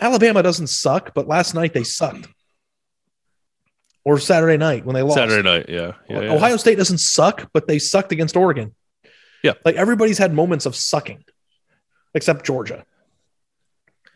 Alabama 0.00 0.42
doesn't 0.42 0.68
suck, 0.68 1.14
but 1.14 1.26
last 1.26 1.54
night 1.54 1.72
they 1.72 1.84
sucked. 1.84 2.28
Or 4.04 4.20
Saturday 4.20 4.56
night 4.56 4.84
when 4.84 4.94
they 4.94 5.02
lost. 5.02 5.16
Saturday 5.16 5.42
night, 5.42 5.68
yeah. 5.68 5.94
yeah, 6.08 6.20
yeah. 6.20 6.32
Ohio 6.32 6.56
State 6.58 6.78
doesn't 6.78 6.98
suck, 6.98 7.50
but 7.52 7.66
they 7.66 7.80
sucked 7.80 8.12
against 8.12 8.36
Oregon. 8.36 8.72
Yeah. 9.42 9.54
Like 9.64 9.74
everybody's 9.74 10.18
had 10.18 10.32
moments 10.32 10.64
of 10.64 10.76
sucking, 10.76 11.24
except 12.14 12.46
Georgia. 12.46 12.84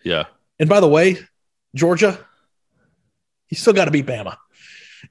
Yeah. 0.05 0.27
And 0.61 0.69
by 0.69 0.79
the 0.79 0.89
way, 0.89 1.19
Georgia, 1.75 2.19
you 3.49 3.57
still 3.57 3.73
got 3.73 3.87
to 3.87 3.91
beat 3.91 4.07
Bama. 4.07 4.37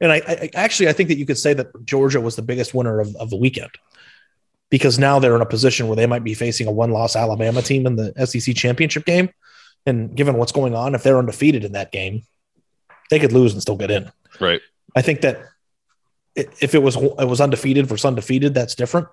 And 0.01 0.11
I, 0.11 0.17
I, 0.27 0.49
actually 0.53 0.89
I 0.89 0.93
think 0.93 1.09
that 1.09 1.17
you 1.17 1.25
could 1.25 1.37
say 1.37 1.53
that 1.53 1.85
Georgia 1.85 2.21
was 2.21 2.35
the 2.35 2.41
biggest 2.41 2.73
winner 2.73 2.99
of, 2.99 3.15
of 3.17 3.29
the 3.29 3.35
weekend 3.35 3.71
because 4.69 4.99
now 4.99 5.19
they're 5.19 5.35
in 5.35 5.41
a 5.41 5.45
position 5.45 5.87
where 5.87 5.95
they 5.95 6.05
might 6.05 6.23
be 6.23 6.33
facing 6.33 6.67
a 6.67 6.71
one-loss 6.71 7.15
Alabama 7.15 7.61
team 7.61 7.85
in 7.85 7.95
the 7.95 8.13
SEC 8.25 8.55
championship 8.55 9.05
game. 9.05 9.29
And 9.85 10.15
given 10.15 10.37
what's 10.37 10.51
going 10.51 10.75
on, 10.75 10.95
if 10.95 11.03
they're 11.03 11.17
undefeated 11.17 11.65
in 11.65 11.71
that 11.73 11.91
game, 11.91 12.23
they 13.09 13.19
could 13.19 13.33
lose 13.33 13.53
and 13.53 13.61
still 13.61 13.77
get 13.77 13.91
in. 13.91 14.11
Right. 14.39 14.61
I 14.95 15.01
think 15.01 15.21
that 15.21 15.41
if 16.35 16.75
it 16.75 16.81
was 16.83 16.95
it 16.95 17.27
was 17.27 17.41
undefeated 17.41 17.87
versus 17.87 18.05
undefeated, 18.05 18.53
that's 18.53 18.75
different. 18.75 19.07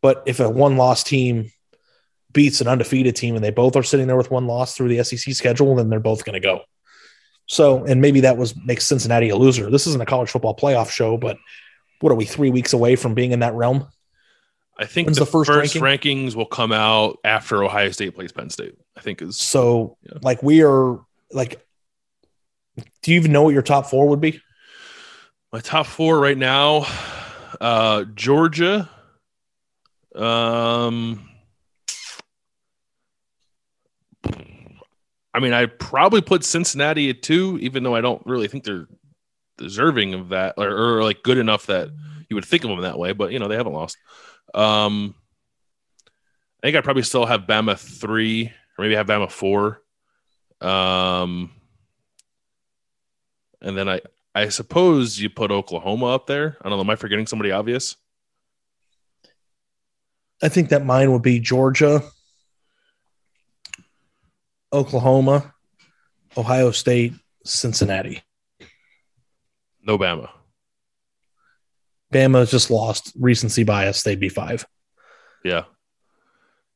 But 0.00 0.22
if 0.26 0.40
a 0.40 0.48
one-loss 0.48 1.02
team 1.02 1.50
beats 2.32 2.60
an 2.60 2.68
undefeated 2.68 3.16
team 3.16 3.34
and 3.34 3.44
they 3.44 3.50
both 3.50 3.76
are 3.76 3.82
sitting 3.82 4.06
there 4.06 4.16
with 4.16 4.30
one 4.30 4.46
loss 4.46 4.76
through 4.76 4.88
the 4.88 5.02
SEC 5.02 5.34
schedule, 5.34 5.74
then 5.74 5.90
they're 5.90 6.00
both 6.00 6.24
going 6.24 6.34
to 6.34 6.40
go. 6.40 6.62
So, 7.50 7.84
and 7.84 8.00
maybe 8.00 8.20
that 8.20 8.36
was 8.36 8.54
makes 8.54 8.86
Cincinnati 8.86 9.28
a 9.28 9.34
loser. 9.34 9.72
This 9.72 9.88
isn't 9.88 10.00
a 10.00 10.06
college 10.06 10.30
football 10.30 10.54
playoff 10.54 10.88
show, 10.88 11.16
but 11.16 11.36
what 11.98 12.12
are 12.12 12.14
we 12.14 12.24
three 12.24 12.48
weeks 12.48 12.72
away 12.72 12.94
from 12.94 13.12
being 13.12 13.32
in 13.32 13.40
that 13.40 13.54
realm? 13.54 13.88
I 14.78 14.86
think 14.86 15.08
the, 15.08 15.14
the, 15.14 15.26
first, 15.26 15.50
first 15.50 15.74
ranking? 15.74 16.28
rankings 16.28 16.36
will 16.36 16.46
come 16.46 16.70
out 16.70 17.18
after 17.24 17.64
Ohio 17.64 17.90
State 17.90 18.14
plays 18.14 18.30
Penn 18.30 18.50
State. 18.50 18.76
I 18.96 19.00
think 19.00 19.20
is 19.20 19.36
so. 19.36 19.96
Yeah. 20.04 20.18
Like 20.22 20.44
we 20.44 20.62
are 20.62 21.00
like. 21.32 21.60
Do 23.02 23.10
you 23.10 23.18
even 23.18 23.32
know 23.32 23.42
what 23.42 23.52
your 23.52 23.62
top 23.62 23.86
four 23.86 24.08
would 24.10 24.20
be? 24.20 24.40
My 25.52 25.58
top 25.58 25.86
four 25.86 26.20
right 26.20 26.38
now, 26.38 26.86
uh, 27.60 28.04
Georgia, 28.14 28.88
um, 30.14 31.29
I 35.32 35.40
mean, 35.40 35.52
I 35.52 35.66
probably 35.66 36.20
put 36.20 36.44
Cincinnati 36.44 37.10
at 37.10 37.22
two, 37.22 37.58
even 37.60 37.82
though 37.82 37.94
I 37.94 38.00
don't 38.00 38.24
really 38.26 38.48
think 38.48 38.64
they're 38.64 38.88
deserving 39.58 40.14
of 40.14 40.30
that 40.30 40.54
or, 40.56 40.70
or 40.70 41.04
like 41.04 41.22
good 41.22 41.38
enough 41.38 41.66
that 41.66 41.90
you 42.28 42.34
would 42.36 42.44
think 42.44 42.64
of 42.64 42.70
them 42.70 42.80
that 42.80 42.98
way. 42.98 43.12
But 43.12 43.32
you 43.32 43.38
know, 43.38 43.48
they 43.48 43.56
haven't 43.56 43.72
lost. 43.72 43.96
Um, 44.54 45.14
I 46.62 46.66
think 46.66 46.76
I 46.76 46.80
probably 46.80 47.02
still 47.02 47.26
have 47.26 47.42
Bama 47.42 47.78
three, 47.78 48.52
or 48.78 48.82
maybe 48.82 48.96
have 48.96 49.06
Bama 49.06 49.30
four. 49.30 49.82
Um, 50.60 51.52
and 53.62 53.76
then 53.76 53.88
I 53.88 54.00
I 54.34 54.48
suppose 54.48 55.18
you 55.18 55.30
put 55.30 55.50
Oklahoma 55.50 56.06
up 56.06 56.26
there. 56.26 56.56
I 56.60 56.68
don't 56.68 56.78
know. 56.78 56.84
Am 56.84 56.90
I 56.90 56.96
forgetting 56.96 57.26
somebody 57.26 57.50
obvious? 57.50 57.96
I 60.42 60.48
think 60.48 60.70
that 60.70 60.84
mine 60.84 61.12
would 61.12 61.22
be 61.22 61.38
Georgia, 61.38 62.02
Oklahoma, 64.72 65.54
Ohio 66.36 66.70
State, 66.70 67.14
Cincinnati. 67.44 68.22
No 69.82 69.98
Bama. 69.98 70.30
Bama 72.12 72.48
just 72.48 72.70
lost 72.70 73.12
recency 73.18 73.64
bias. 73.64 74.02
They'd 74.02 74.20
be 74.20 74.28
five. 74.28 74.66
Yeah. 75.44 75.64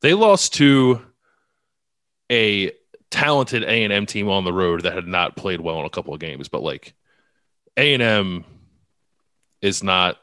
They 0.01 0.13
lost 0.13 0.55
to 0.55 1.01
a 2.31 2.71
talented 3.11 3.63
A&M 3.63 4.05
team 4.05 4.29
on 4.29 4.43
the 4.43 4.53
road 4.53 4.83
that 4.83 4.93
had 4.93 5.07
not 5.07 5.35
played 5.35 5.61
well 5.61 5.79
in 5.79 5.85
a 5.85 5.89
couple 5.89 6.13
of 6.13 6.19
games, 6.19 6.49
but 6.49 6.63
like 6.63 6.93
A&M 7.77 8.43
is 9.61 9.83
not 9.83 10.17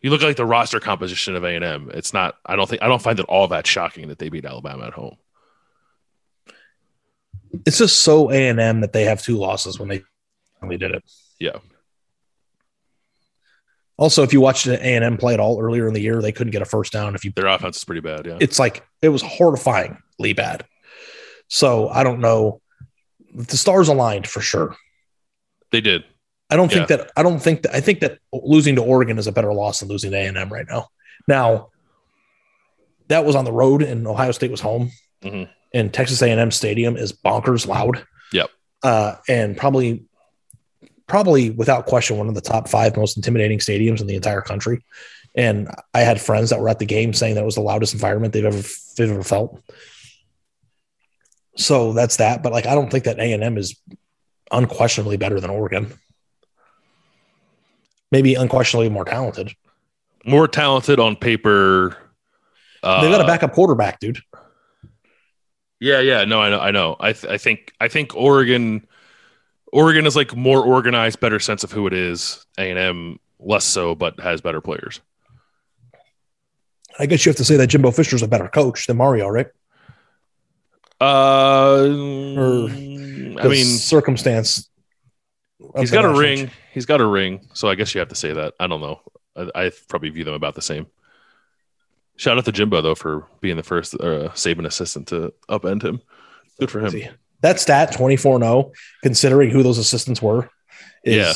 you 0.00 0.10
look 0.10 0.22
at 0.22 0.26
like 0.26 0.36
the 0.36 0.46
roster 0.46 0.78
composition 0.78 1.34
of 1.34 1.44
A&M. 1.44 1.90
It's 1.92 2.12
not 2.12 2.36
I 2.46 2.56
don't 2.56 2.68
think 2.68 2.82
I 2.82 2.88
don't 2.88 3.02
find 3.02 3.18
it 3.18 3.26
all 3.26 3.48
that 3.48 3.66
shocking 3.66 4.08
that 4.08 4.18
they 4.18 4.28
beat 4.28 4.44
Alabama 4.44 4.86
at 4.86 4.92
home. 4.92 5.16
It's 7.66 7.78
just 7.78 7.98
so 8.02 8.30
A 8.30 8.48
and 8.48 8.60
M 8.60 8.80
that 8.82 8.92
they 8.92 9.04
have 9.04 9.22
two 9.22 9.36
losses 9.38 9.78
when 9.78 9.88
they 9.88 10.02
finally 10.60 10.76
did 10.78 10.92
it. 10.92 11.02
Yeah. 11.38 11.58
Also, 13.96 14.22
if 14.22 14.32
you 14.32 14.40
watched 14.40 14.66
A 14.66 14.80
and 14.80 15.04
M 15.04 15.16
play 15.16 15.34
at 15.34 15.40
all 15.40 15.60
earlier 15.60 15.88
in 15.88 15.94
the 15.94 16.00
year, 16.00 16.22
they 16.22 16.30
couldn't 16.32 16.52
get 16.52 16.62
a 16.62 16.66
first 16.66 16.92
down. 16.92 17.14
If 17.14 17.24
you, 17.24 17.32
Their 17.34 17.46
offense 17.48 17.78
is 17.78 17.84
pretty 17.84 18.00
bad, 18.00 18.26
yeah. 18.26 18.38
it's 18.40 18.58
like 18.58 18.86
it 19.02 19.08
was 19.08 19.22
horrifyingly 19.22 20.36
bad. 20.36 20.64
So 21.48 21.88
I 21.88 22.04
don't 22.04 22.20
know. 22.20 22.60
The 23.34 23.56
stars 23.56 23.88
aligned 23.88 24.26
for 24.26 24.40
sure. 24.40 24.76
they 25.70 25.80
did. 25.80 26.04
I 26.50 26.56
don't 26.56 26.70
think 26.72 26.88
Yeah. 26.88 26.96
that. 26.96 27.10
I 27.16 27.22
don't 27.22 27.40
think 27.40 27.62
that. 27.62 27.74
I 27.74 27.80
think 27.80 28.00
that 28.00 28.18
losing 28.32 28.76
to 28.76 28.82
Oregon 28.82 29.18
is 29.18 29.26
a 29.26 29.32
better 29.32 29.52
loss 29.52 29.80
than 29.80 29.88
losing 29.90 30.12
to 30.12 30.16
A 30.16 30.26
and 30.26 30.38
M 30.38 30.50
right 30.50 30.64
now. 30.66 30.88
Now, 31.26 31.68
that 33.08 33.24
was 33.26 33.34
on 33.36 33.44
the 33.44 33.52
road, 33.52 33.82
and 33.82 34.06
Ohio 34.06 34.32
State 34.32 34.50
was 34.50 34.60
home, 34.62 34.90
Mhm. 35.22 35.50
And 35.72 35.92
Texas 35.92 36.22
A 36.22 36.30
and 36.30 36.40
M 36.40 36.50
Stadium 36.50 36.96
is 36.96 37.12
bonkers 37.12 37.66
loud. 37.66 38.04
Yep. 38.32 38.50
uh, 38.82 39.16
and 39.28 39.56
probably, 39.56 40.04
probably 41.06 41.50
without 41.50 41.86
question, 41.86 42.18
one 42.18 42.28
of 42.28 42.34
the 42.34 42.40
top 42.40 42.68
five 42.68 42.96
most 42.96 43.16
intimidating 43.16 43.58
stadiums 43.58 44.00
in 44.00 44.06
the 44.06 44.16
entire 44.16 44.40
country. 44.42 44.84
And 45.34 45.68
I 45.94 46.00
had 46.00 46.20
friends 46.20 46.50
that 46.50 46.60
were 46.60 46.68
at 46.68 46.78
the 46.78 46.86
game 46.86 47.12
saying 47.12 47.34
that 47.36 47.44
was 47.44 47.54
the 47.54 47.60
loudest 47.60 47.94
environment 47.94 48.32
they've 48.32 48.44
ever 48.44 48.62
they've 48.96 49.10
ever 49.10 49.22
felt. 49.22 49.62
So 51.56 51.92
that's 51.92 52.16
that. 52.16 52.42
But 52.42 52.52
like, 52.52 52.66
I 52.66 52.74
don't 52.74 52.90
think 52.90 53.04
that 53.04 53.18
A 53.18 53.32
and 53.32 53.42
M 53.42 53.58
is 53.58 53.76
unquestionably 54.50 55.16
better 55.16 55.40
than 55.40 55.50
Oregon. 55.50 55.92
Maybe 58.10 58.34
unquestionably 58.34 58.88
more 58.88 59.04
talented. 59.04 59.52
More 60.24 60.48
talented 60.48 60.98
on 60.98 61.16
paper. 61.16 61.96
Uh, 62.82 63.02
They've 63.02 63.10
got 63.10 63.20
a 63.20 63.26
backup 63.26 63.52
quarterback, 63.52 64.00
dude. 64.00 64.20
Yeah, 65.80 66.00
yeah, 66.00 66.24
no, 66.24 66.40
I 66.40 66.50
know, 66.50 66.60
I 66.60 66.70
know. 66.72 66.96
I, 66.98 67.12
th- 67.12 67.32
I 67.32 67.38
think, 67.38 67.72
I 67.80 67.88
think 67.88 68.14
Oregon, 68.16 68.86
Oregon 69.72 70.06
is 70.06 70.16
like 70.16 70.34
more 70.34 70.64
organized, 70.64 71.20
better 71.20 71.38
sense 71.38 71.62
of 71.62 71.70
who 71.70 71.86
it 71.86 71.92
is. 71.92 72.44
A 72.58 72.62
and 72.70 72.78
M 72.78 73.18
less 73.38 73.64
so, 73.64 73.94
but 73.94 74.18
has 74.20 74.40
better 74.40 74.60
players. 74.60 75.00
I 76.98 77.06
guess 77.06 77.24
you 77.24 77.30
have 77.30 77.36
to 77.36 77.44
say 77.44 77.56
that 77.56 77.68
Jimbo 77.68 77.92
Fisher's 77.92 78.22
a 78.22 78.28
better 78.28 78.48
coach 78.48 78.88
than 78.88 78.96
Mario, 78.96 79.28
right? 79.28 79.46
Uh, 81.00 81.86
Or- 82.36 82.68
I 83.40 83.46
mean, 83.46 83.64
circumstance. 83.66 84.68
He's 85.76 85.92
got 85.92 86.04
a 86.04 86.12
ring. 86.12 86.50
He's 86.72 86.86
got 86.86 87.00
a 87.00 87.06
ring, 87.06 87.46
so 87.52 87.68
I 87.68 87.76
guess 87.76 87.94
you 87.94 88.00
have 88.00 88.08
to 88.08 88.14
say 88.16 88.32
that. 88.32 88.54
I 88.58 88.66
don't 88.66 88.80
know. 88.80 89.00
I, 89.36 89.66
I 89.66 89.70
probably 89.88 90.10
view 90.10 90.24
them 90.24 90.34
about 90.34 90.56
the 90.56 90.62
same. 90.62 90.86
Shout 92.18 92.36
out 92.36 92.44
to 92.44 92.52
Jimbo 92.52 92.82
though 92.82 92.94
for 92.94 93.26
being 93.40 93.56
the 93.56 93.62
first 93.62 93.94
uh, 93.94 94.28
Saban 94.34 94.66
assistant 94.66 95.08
to 95.08 95.32
upend 95.48 95.82
him. 95.82 96.00
Good 96.60 96.70
for 96.70 96.80
him. 96.80 96.90
See, 96.90 97.08
that 97.40 97.60
stat 97.60 97.92
24 97.92 98.40
0, 98.40 98.72
considering 99.02 99.50
who 99.50 99.62
those 99.62 99.78
assistants 99.78 100.20
were, 100.20 100.50
is, 101.04 101.14
Yeah. 101.16 101.32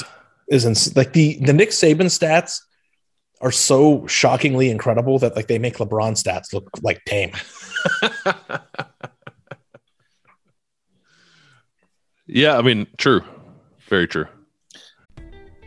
is 0.49 0.65
ins- 0.65 0.97
like 0.97 1.13
the, 1.13 1.39
the 1.41 1.53
Nick 1.53 1.71
Saban 1.71 2.07
stats 2.11 2.59
are 3.41 3.53
so 3.53 4.07
shockingly 4.09 4.71
incredible 4.71 5.19
that 5.21 5.37
like 5.37 5.47
they 5.47 5.59
make 5.59 5.77
LeBron 5.77 6.13
stats 6.21 6.53
look 6.53 6.69
like 6.83 7.01
tame. 7.07 7.33
Yeah, 12.27 12.57
I 12.57 12.63
mean, 12.63 12.87
true, 12.99 13.23
very 13.89 14.07
true. 14.07 14.27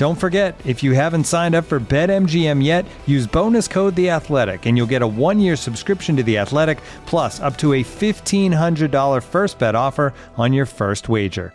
Don't 0.00 0.18
forget, 0.18 0.58
if 0.64 0.82
you 0.82 0.94
haven't 0.94 1.24
signed 1.24 1.54
up 1.54 1.66
for 1.66 1.78
BetMGM 1.78 2.64
yet, 2.64 2.86
use 3.04 3.26
bonus 3.26 3.68
code 3.68 3.94
The 3.96 4.08
Athletic, 4.08 4.64
and 4.64 4.74
you'll 4.74 4.86
get 4.86 5.02
a 5.02 5.06
one-year 5.06 5.56
subscription 5.56 6.16
to 6.16 6.22
The 6.22 6.38
Athletic, 6.38 6.80
plus 7.04 7.38
up 7.40 7.58
to 7.58 7.74
a 7.74 7.82
fifteen 7.82 8.50
hundred 8.50 8.92
dollar 8.92 9.20
first 9.20 9.58
bet 9.58 9.74
offer 9.74 10.14
on 10.38 10.54
your 10.54 10.64
first 10.64 11.10
wager. 11.10 11.52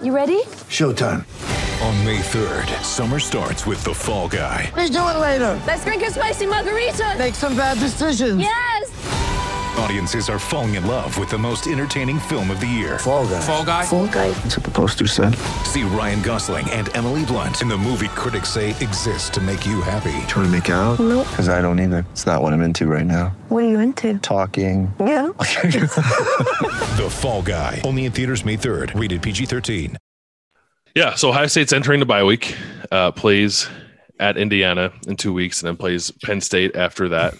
You 0.00 0.14
ready? 0.14 0.44
Showtime. 0.70 1.24
On 1.88 2.04
May 2.04 2.18
3rd, 2.20 2.84
summer 2.84 3.18
starts 3.18 3.66
with 3.66 3.82
The 3.82 3.92
Fall 3.92 4.28
Guy. 4.28 4.70
Let's 4.76 4.90
do 4.90 4.98
it 4.98 5.18
later. 5.18 5.60
Let's 5.66 5.84
drink 5.84 6.04
a 6.04 6.10
spicy 6.12 6.46
margarita. 6.46 7.16
Make 7.18 7.34
some 7.34 7.56
bad 7.56 7.80
decisions. 7.80 8.38
Yes. 8.38 8.92
Audiences 9.78 10.28
are 10.28 10.38
falling 10.38 10.76
in 10.76 10.86
love 10.86 11.18
with 11.18 11.28
the 11.30 11.38
most 11.38 11.66
entertaining 11.66 12.18
film 12.20 12.50
of 12.50 12.60
the 12.60 12.66
year. 12.66 12.98
Fall 13.00 13.26
guy. 13.26 13.40
Fall 13.40 13.64
Guy. 13.64 13.84
Fall 13.84 14.06
guy. 14.06 14.30
That's 14.30 14.56
what 14.56 14.64
the 14.64 14.70
poster 14.70 15.06
said. 15.06 15.34
See 15.66 15.82
Ryan 15.82 16.22
Gosling 16.22 16.70
and 16.70 16.94
Emily 16.96 17.24
Blunt 17.24 17.60
in 17.60 17.68
the 17.68 17.76
movie 17.76 18.08
critics 18.08 18.50
say 18.50 18.70
exists 18.70 19.28
to 19.30 19.40
make 19.40 19.66
you 19.66 19.80
happy. 19.82 20.12
Trying 20.28 20.46
to 20.46 20.48
make 20.48 20.68
it 20.68 20.72
out? 20.72 21.00
Nope. 21.00 21.26
Because 21.28 21.48
I 21.48 21.60
don't 21.60 21.80
either. 21.80 22.06
It's 22.12 22.24
not 22.24 22.40
what 22.40 22.52
I'm 22.52 22.62
into 22.62 22.86
right 22.86 23.06
now. 23.06 23.34
What 23.48 23.64
are 23.64 23.68
you 23.68 23.80
into? 23.80 24.18
Talking. 24.18 24.92
Yeah. 25.00 25.30
The 26.94 27.08
Fall 27.10 27.42
Guy. 27.42 27.80
Only 27.84 28.04
in 28.04 28.12
theaters 28.12 28.44
May 28.44 28.56
3rd. 28.56 28.98
Rated 28.98 29.22
PG 29.22 29.46
13. 29.46 29.96
Yeah, 30.94 31.14
so 31.16 31.30
Ohio 31.30 31.48
State's 31.48 31.72
entering 31.72 31.98
the 31.98 32.06
bye 32.06 32.22
week, 32.22 32.56
uh, 32.92 33.10
plays 33.10 33.68
at 34.20 34.36
Indiana 34.36 34.92
in 35.08 35.16
two 35.16 35.32
weeks, 35.32 35.60
and 35.60 35.66
then 35.66 35.76
plays 35.76 36.12
Penn 36.22 36.40
State 36.40 36.76
after 36.76 37.08
that. 37.08 37.34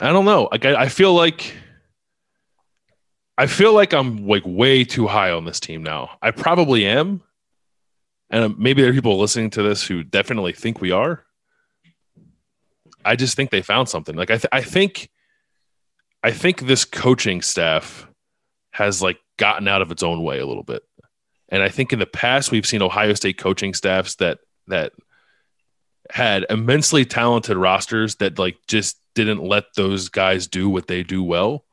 I 0.00 0.12
don't 0.12 0.24
know. 0.24 0.48
Like, 0.50 0.64
I, 0.64 0.82
I 0.82 0.88
feel 0.88 1.14
like 1.14 1.54
I 3.36 3.46
feel 3.46 3.72
like 3.72 3.94
I'm 3.94 4.26
like 4.26 4.42
way 4.44 4.84
too 4.84 5.06
high 5.06 5.30
on 5.30 5.44
this 5.44 5.60
team 5.60 5.82
now. 5.82 6.10
I 6.20 6.32
probably 6.32 6.86
am, 6.86 7.22
and 8.30 8.44
um, 8.44 8.56
maybe 8.58 8.82
there 8.82 8.90
are 8.90 8.94
people 8.94 9.18
listening 9.18 9.50
to 9.50 9.62
this 9.62 9.86
who 9.86 10.02
definitely 10.02 10.52
think 10.52 10.80
we 10.80 10.90
are. 10.90 11.24
I 13.04 13.14
just 13.14 13.36
think 13.36 13.50
they 13.50 13.62
found 13.62 13.88
something. 13.88 14.16
Like 14.16 14.30
I, 14.30 14.38
th- 14.38 14.48
I 14.50 14.60
think, 14.60 15.08
I 16.22 16.32
think 16.32 16.62
this 16.62 16.84
coaching 16.84 17.40
staff 17.40 18.08
has 18.72 19.00
like 19.00 19.18
gotten 19.38 19.68
out 19.68 19.82
of 19.82 19.92
its 19.92 20.02
own 20.02 20.22
way 20.24 20.40
a 20.40 20.46
little 20.46 20.64
bit. 20.64 20.82
And 21.48 21.62
I 21.62 21.68
think 21.68 21.92
in 21.92 22.00
the 22.00 22.06
past 22.06 22.50
we've 22.50 22.66
seen 22.66 22.82
Ohio 22.82 23.14
State 23.14 23.38
coaching 23.38 23.72
staffs 23.72 24.16
that 24.16 24.38
that 24.66 24.92
had 26.10 26.46
immensely 26.50 27.04
talented 27.04 27.56
rosters 27.56 28.16
that 28.16 28.38
like 28.38 28.56
just 28.66 28.98
didn't 29.14 29.42
let 29.42 29.64
those 29.76 30.08
guys 30.08 30.46
do 30.46 30.68
what 30.68 30.86
they 30.86 31.02
do 31.02 31.22
well. 31.22 31.64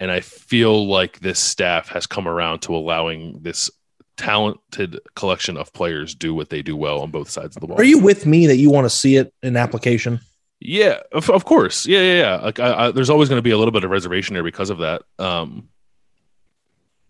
and 0.00 0.10
I 0.10 0.20
feel 0.20 0.88
like 0.88 1.20
this 1.20 1.38
staff 1.38 1.90
has 1.90 2.06
come 2.06 2.26
around 2.26 2.60
to 2.62 2.74
allowing 2.74 3.40
this 3.42 3.70
talented 4.16 4.98
collection 5.14 5.56
of 5.58 5.72
players 5.72 6.14
do 6.14 6.34
what 6.34 6.48
they 6.48 6.62
do 6.62 6.74
well 6.74 7.00
on 7.00 7.10
both 7.10 7.28
sides 7.28 7.54
of 7.54 7.60
the 7.60 7.66
ball. 7.66 7.76
Are 7.76 7.84
you 7.84 7.98
with 7.98 8.26
me 8.26 8.46
that 8.46 8.56
you 8.56 8.70
want 8.70 8.86
to 8.86 8.90
see 8.90 9.16
it 9.16 9.32
in 9.42 9.56
application? 9.56 10.20
Yeah, 10.58 11.00
of, 11.12 11.30
of 11.30 11.44
course. 11.44 11.86
Yeah, 11.86 12.00
yeah, 12.00 12.18
yeah. 12.18 12.36
Like, 12.36 12.60
I, 12.60 12.86
I, 12.86 12.90
there's 12.90 13.10
always 13.10 13.28
going 13.28 13.38
to 13.38 13.42
be 13.42 13.50
a 13.50 13.58
little 13.58 13.72
bit 13.72 13.84
of 13.84 13.90
reservation 13.90 14.34
there 14.34 14.42
because 14.42 14.70
of 14.70 14.78
that. 14.78 15.02
Um, 15.18 15.68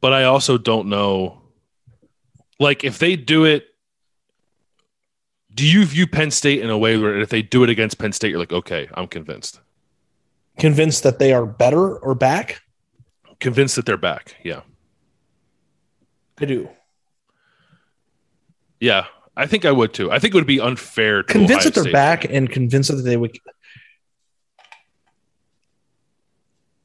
but 0.01 0.13
I 0.13 0.25
also 0.25 0.59
don't 0.59 0.89
know. 0.89 1.43
Like, 2.59 2.85
if 2.85 2.99
they 2.99 3.17
do 3.17 3.45
it, 3.45 3.67
do 5.61 5.67
you 5.67 5.85
view 5.85 6.07
Penn 6.07 6.31
State 6.31 6.63
in 6.63 6.71
a 6.71 6.79
way 6.79 6.97
where 6.97 7.21
if 7.21 7.29
they 7.29 7.43
do 7.43 7.63
it 7.63 7.69
against 7.69 7.99
Penn 7.99 8.13
State, 8.13 8.31
you're 8.31 8.39
like, 8.39 8.51
okay, 8.51 8.89
I'm 8.95 9.07
convinced. 9.07 9.61
Convinced 10.59 11.03
that 11.03 11.19
they 11.19 11.35
are 11.35 11.45
better 11.45 11.99
or 11.99 12.15
back? 12.15 12.63
Convinced 13.41 13.77
that 13.77 13.85
they're 13.85 13.99
back. 13.99 14.37
Yeah. 14.43 14.63
I 16.41 16.47
do. 16.47 16.71
Yeah, 18.81 19.05
I 19.37 19.45
think 19.47 19.67
I 19.67 19.71
would 19.71 19.93
too. 19.93 20.11
I 20.11 20.19
think 20.19 20.33
it 20.33 20.39
would 20.39 20.47
be 20.47 20.61
unfair 20.61 21.23
to 21.25 21.31
Convinced 21.31 21.53
Ohio 21.53 21.65
that 21.65 21.75
they're 21.75 21.83
State. 21.83 21.93
back 21.93 22.25
and 22.25 22.49
convinced 22.49 22.91
that 22.91 23.03
they 23.03 23.19
would. 23.19 23.37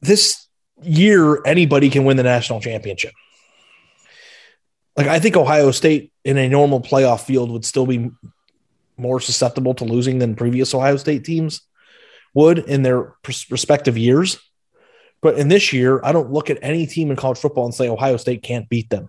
This 0.02 0.48
year, 0.82 1.42
anybody 1.46 1.88
can 1.88 2.04
win 2.04 2.18
the 2.18 2.24
national 2.24 2.60
championship. 2.60 3.14
Like, 4.98 5.06
I 5.06 5.18
think 5.18 5.34
Ohio 5.34 5.70
State 5.70 6.12
in 6.26 6.36
a 6.36 6.46
normal 6.46 6.82
playoff 6.82 7.24
field 7.24 7.50
would 7.50 7.64
still 7.64 7.86
be 7.86 8.10
more 8.96 9.20
susceptible 9.20 9.74
to 9.74 9.84
losing 9.84 10.18
than 10.18 10.34
previous 10.34 10.74
Ohio 10.74 10.96
State 10.96 11.24
teams 11.24 11.62
would 12.34 12.58
in 12.58 12.82
their 12.82 13.14
respective 13.50 13.96
years. 13.96 14.38
But 15.22 15.38
in 15.38 15.48
this 15.48 15.72
year, 15.72 16.00
I 16.04 16.12
don't 16.12 16.30
look 16.30 16.50
at 16.50 16.58
any 16.62 16.86
team 16.86 17.10
in 17.10 17.16
college 17.16 17.38
football 17.38 17.64
and 17.64 17.74
say 17.74 17.88
Ohio 17.88 18.16
State 18.16 18.42
can't 18.42 18.68
beat 18.68 18.90
them. 18.90 19.08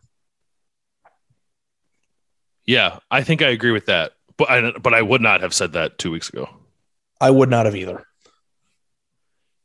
Yeah, 2.66 3.00
I 3.10 3.24
think 3.24 3.42
I 3.42 3.50
agree 3.50 3.72
with 3.72 3.86
that. 3.86 4.14
But 4.38 4.50
I, 4.50 4.72
but 4.72 4.94
I 4.94 5.02
would 5.02 5.22
not 5.22 5.42
have 5.42 5.54
said 5.54 5.74
that 5.74 5.98
two 5.98 6.12
weeks 6.12 6.30
ago. 6.30 6.50
I 7.20 7.32
would 7.32 7.50
not 7.50 7.66
have 7.66 7.76
either. 7.76 8.06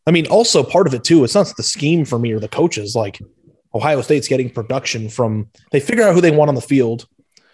I 0.06 0.10
mean, 0.10 0.26
also 0.26 0.62
part 0.62 0.86
of 0.86 0.94
it 0.94 1.04
too, 1.04 1.22
it's 1.22 1.34
not 1.34 1.52
the 1.56 1.62
scheme 1.62 2.04
for 2.04 2.18
me 2.18 2.32
or 2.32 2.40
the 2.40 2.48
coaches. 2.48 2.96
Like 2.96 3.20
Ohio 3.74 4.00
State's 4.00 4.28
getting 4.28 4.50
production 4.50 5.08
from 5.08 5.48
they 5.70 5.80
figure 5.80 6.04
out 6.04 6.14
who 6.14 6.20
they 6.20 6.30
want 6.30 6.48
on 6.48 6.54
the 6.54 6.60
field. 6.60 7.06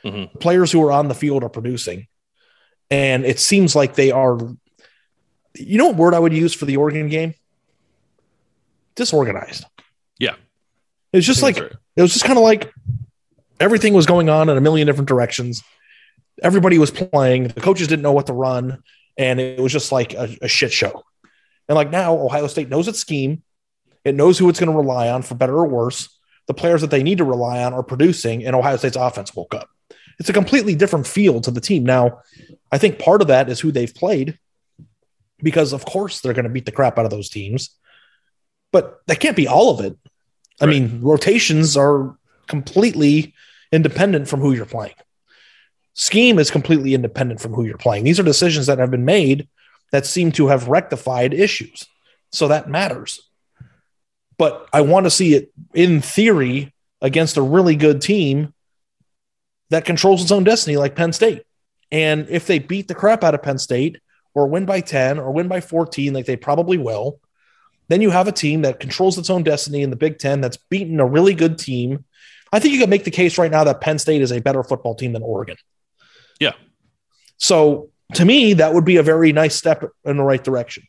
Mhm. 0.04 0.38
Players 0.40 0.70
who 0.70 0.82
are 0.84 0.92
on 0.92 1.08
the 1.08 1.14
field 1.14 1.42
are 1.42 1.48
producing. 1.48 2.06
And 2.90 3.24
it 3.24 3.38
seems 3.38 3.76
like 3.76 3.94
they 3.94 4.10
are 4.10 4.38
you 5.58 5.78
know 5.78 5.86
what 5.86 5.96
word 5.96 6.14
I 6.14 6.18
would 6.18 6.32
use 6.32 6.54
for 6.54 6.64
the 6.64 6.76
Oregon 6.76 7.08
game? 7.08 7.34
Disorganized. 8.94 9.64
Yeah. 10.18 10.34
It 11.12 11.18
was 11.18 11.26
just 11.26 11.42
like 11.42 11.56
that's 11.56 11.74
it 11.96 12.02
was 12.02 12.12
just 12.12 12.24
kind 12.24 12.38
of 12.38 12.44
like 12.44 12.72
everything 13.60 13.94
was 13.94 14.06
going 14.06 14.28
on 14.28 14.48
in 14.48 14.56
a 14.56 14.60
million 14.60 14.86
different 14.86 15.08
directions. 15.08 15.62
Everybody 16.42 16.78
was 16.78 16.90
playing. 16.90 17.48
The 17.48 17.60
coaches 17.60 17.88
didn't 17.88 18.02
know 18.02 18.12
what 18.12 18.26
to 18.26 18.32
run, 18.32 18.82
and 19.16 19.40
it 19.40 19.58
was 19.58 19.72
just 19.72 19.90
like 19.90 20.14
a, 20.14 20.36
a 20.42 20.48
shit 20.48 20.72
show. 20.72 21.02
And 21.68 21.74
like 21.74 21.90
now, 21.90 22.16
Ohio 22.16 22.46
State 22.46 22.68
knows 22.68 22.86
its 22.86 23.00
scheme. 23.00 23.42
It 24.04 24.14
knows 24.14 24.38
who 24.38 24.48
it's 24.48 24.60
going 24.60 24.70
to 24.70 24.76
rely 24.76 25.08
on 25.08 25.22
for 25.22 25.34
better 25.34 25.56
or 25.56 25.66
worse. 25.66 26.08
The 26.46 26.54
players 26.54 26.80
that 26.82 26.90
they 26.90 27.02
need 27.02 27.18
to 27.18 27.24
rely 27.24 27.64
on 27.64 27.74
are 27.74 27.82
producing, 27.82 28.44
and 28.44 28.54
Ohio 28.54 28.76
State's 28.76 28.96
offense 28.96 29.34
woke 29.34 29.54
up. 29.54 29.68
It's 30.18 30.28
a 30.28 30.32
completely 30.32 30.74
different 30.74 31.06
feel 31.06 31.40
to 31.40 31.50
the 31.50 31.60
team. 31.60 31.84
Now, 31.84 32.22
I 32.72 32.78
think 32.78 32.98
part 32.98 33.22
of 33.22 33.28
that 33.28 33.48
is 33.48 33.60
who 33.60 33.70
they've 33.70 33.94
played, 33.94 34.38
because 35.38 35.72
of 35.72 35.84
course 35.84 36.20
they're 36.20 36.32
going 36.32 36.44
to 36.44 36.50
beat 36.50 36.66
the 36.66 36.72
crap 36.72 36.98
out 36.98 37.04
of 37.04 37.10
those 37.10 37.30
teams, 37.30 37.70
but 38.72 39.00
that 39.06 39.20
can't 39.20 39.36
be 39.36 39.46
all 39.46 39.70
of 39.70 39.84
it. 39.84 39.96
I 40.60 40.66
mean, 40.66 41.00
rotations 41.02 41.76
are 41.76 42.16
completely 42.48 43.34
independent 43.70 44.28
from 44.28 44.40
who 44.40 44.52
you're 44.52 44.66
playing. 44.66 44.94
Scheme 45.94 46.38
is 46.38 46.50
completely 46.50 46.94
independent 46.94 47.40
from 47.40 47.52
who 47.52 47.64
you're 47.64 47.78
playing. 47.78 48.04
These 48.04 48.18
are 48.18 48.24
decisions 48.24 48.66
that 48.66 48.78
have 48.78 48.90
been 48.90 49.04
made 49.04 49.48
that 49.92 50.06
seem 50.06 50.32
to 50.32 50.48
have 50.48 50.68
rectified 50.68 51.32
issues. 51.32 51.86
So 52.32 52.48
that 52.48 52.68
matters. 52.68 53.20
But 54.36 54.68
I 54.72 54.82
want 54.82 55.06
to 55.06 55.10
see 55.10 55.34
it 55.34 55.52
in 55.74 56.00
theory 56.00 56.74
against 57.00 57.36
a 57.36 57.42
really 57.42 57.76
good 57.76 58.00
team 58.00 58.52
that 59.70 59.84
controls 59.84 60.22
its 60.22 60.30
own 60.30 60.44
destiny, 60.44 60.76
like 60.76 60.96
Penn 60.96 61.12
State. 61.12 61.42
And 61.90 62.28
if 62.28 62.46
they 62.46 62.58
beat 62.58 62.88
the 62.88 62.94
crap 62.94 63.24
out 63.24 63.34
of 63.34 63.42
Penn 63.42 63.58
State 63.58 64.00
or 64.34 64.46
win 64.46 64.66
by 64.66 64.80
10 64.80 65.18
or 65.18 65.32
win 65.32 65.48
by 65.48 65.60
14, 65.60 66.12
like 66.12 66.26
they 66.26 66.36
probably 66.36 66.78
will, 66.78 67.20
then 67.88 68.00
you 68.00 68.10
have 68.10 68.28
a 68.28 68.32
team 68.32 68.62
that 68.62 68.80
controls 68.80 69.16
its 69.18 69.30
own 69.30 69.42
destiny 69.42 69.82
in 69.82 69.90
the 69.90 69.96
Big 69.96 70.18
Ten 70.18 70.40
that's 70.40 70.56
beaten 70.56 71.00
a 71.00 71.06
really 71.06 71.34
good 71.34 71.58
team. 71.58 72.04
I 72.52 72.60
think 72.60 72.74
you 72.74 72.80
can 72.80 72.90
make 72.90 73.04
the 73.04 73.10
case 73.10 73.38
right 73.38 73.50
now 73.50 73.64
that 73.64 73.80
Penn 73.80 73.98
State 73.98 74.22
is 74.22 74.32
a 74.32 74.40
better 74.40 74.62
football 74.62 74.94
team 74.94 75.12
than 75.12 75.22
Oregon. 75.22 75.56
Yeah. 76.38 76.52
So 77.38 77.90
to 78.14 78.24
me, 78.24 78.54
that 78.54 78.74
would 78.74 78.84
be 78.84 78.96
a 78.96 79.02
very 79.02 79.32
nice 79.32 79.54
step 79.54 79.84
in 80.04 80.16
the 80.16 80.22
right 80.22 80.42
direction 80.42 80.84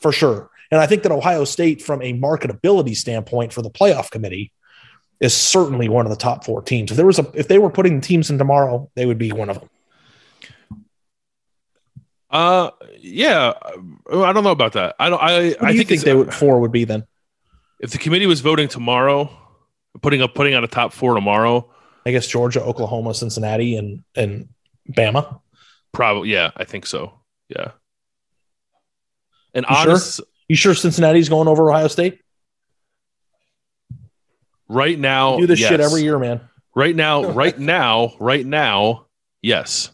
for 0.00 0.12
sure. 0.12 0.50
And 0.70 0.80
I 0.80 0.86
think 0.86 1.02
that 1.02 1.12
Ohio 1.12 1.44
State, 1.44 1.82
from 1.82 2.00
a 2.02 2.14
marketability 2.14 2.96
standpoint 2.96 3.52
for 3.52 3.62
the 3.62 3.70
playoff 3.70 4.10
committee, 4.10 4.52
is 5.22 5.34
certainly 5.34 5.88
one 5.88 6.04
of 6.04 6.10
the 6.10 6.16
top 6.16 6.44
four 6.44 6.60
teams. 6.60 6.90
If 6.90 6.98
there 6.98 7.06
was 7.06 7.18
a, 7.18 7.30
if 7.32 7.48
they 7.48 7.58
were 7.58 7.70
putting 7.70 8.02
teams 8.02 8.28
in 8.28 8.36
tomorrow, 8.36 8.90
they 8.94 9.06
would 9.06 9.18
be 9.18 9.32
one 9.32 9.48
of 9.48 9.60
them. 9.60 9.70
Uh, 12.28 12.70
yeah, 12.98 13.52
I 14.10 14.32
don't 14.32 14.42
know 14.44 14.50
about 14.50 14.72
that. 14.72 14.96
I 14.98 15.08
don't. 15.08 15.22
I 15.22 15.50
do 15.50 15.56
I 15.60 15.76
think, 15.76 15.88
think, 15.88 16.02
they 16.02 16.14
would 16.14 16.34
four 16.34 16.60
would 16.60 16.72
be 16.72 16.84
then? 16.84 17.06
if 17.82 17.90
the 17.90 17.98
committee 17.98 18.26
was 18.26 18.40
voting 18.40 18.68
tomorrow, 18.68 19.28
putting 20.00 20.22
up 20.22 20.34
putting 20.34 20.54
out 20.54 20.64
a 20.64 20.68
top 20.68 20.92
four 20.92 21.14
tomorrow, 21.14 21.68
I 22.06 22.12
guess 22.12 22.26
Georgia, 22.26 22.62
Oklahoma, 22.62 23.12
Cincinnati, 23.12 23.76
and 23.76 24.02
and 24.14 24.48
Bama. 24.90 25.40
probably 25.92 26.30
yeah, 26.30 26.52
I 26.56 26.64
think 26.64 26.86
so. 26.86 27.12
Yeah. 27.48 27.72
And 29.52 29.66
You 29.68 29.76
honest, 29.76 30.16
sure? 30.16 30.26
You 30.48 30.56
sure 30.56 30.74
Cincinnati's 30.74 31.28
going 31.28 31.48
over 31.48 31.70
Ohio 31.70 31.88
State? 31.88 32.21
Right 34.72 34.98
now, 34.98 35.38
Do 35.38 35.46
this 35.46 35.58
shit 35.58 35.80
every 35.80 36.02
year, 36.02 36.18
man. 36.18 36.40
Right 36.74 36.94
now, 36.94 37.24
right 37.30 37.58
now, 37.58 38.14
right 38.18 38.44
now, 38.44 39.06
yes. 39.42 39.90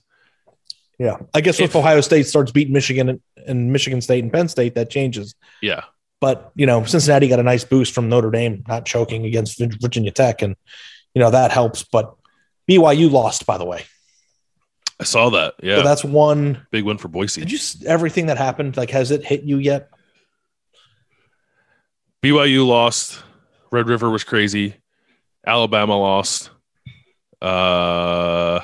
Yeah, 0.99 1.19
I 1.33 1.41
guess 1.41 1.61
if, 1.61 1.77
Ohio 1.77 2.01
State 2.01 2.27
starts 2.27 2.51
beating 2.51 2.73
Michigan 2.73 3.09
and, 3.09 3.21
and 3.47 3.73
Michigan 3.73 4.01
State 4.01 4.25
and 4.25 4.33
Penn 4.33 4.49
State, 4.49 4.75
that 4.75 4.91
changes. 4.91 5.35
Yeah. 5.63 5.85
But 6.21 6.51
you 6.57 6.67
know, 6.67 6.85
Cincinnati 6.85 7.29
got 7.29 7.39
a 7.39 7.45
nice 7.45 7.63
boost 7.63 7.95
from 7.95 8.09
Notre 8.09 8.31
Dame 8.31 8.65
not 8.67 8.85
choking 8.85 9.25
against 9.25 9.61
Virginia 9.81 10.11
Tech, 10.11 10.43
and 10.43 10.57
you 11.15 11.21
know 11.21 11.31
that 11.31 11.53
helps. 11.53 11.85
But 11.85 12.17
BYU 12.69 13.11
lost, 13.11 13.47
by 13.47 13.59
the 13.59 13.65
way. 13.65 13.85
I 15.01 15.05
saw 15.05 15.31
that. 15.31 15.55
Yeah. 15.63 15.77
So 15.77 15.83
that's 15.85 16.03
one 16.05 16.67
big 16.73 16.85
win 16.85 16.99
for 16.99 17.07
Boise. 17.07 17.43
Did 17.43 17.53
you 17.53 17.59
everything 17.87 18.27
that 18.27 18.37
happened? 18.37 18.77
Like, 18.77 18.91
has 18.91 19.13
it 19.13 19.25
hit 19.25 19.45
you 19.45 19.59
yet? 19.59 19.91
BYU 22.23 22.67
lost. 22.67 23.23
Red 23.71 23.89
River 23.89 24.11
was 24.11 24.25
crazy. 24.25 24.75
Alabama 25.47 25.99
lost. 25.99 26.51
Uh, 27.41 28.61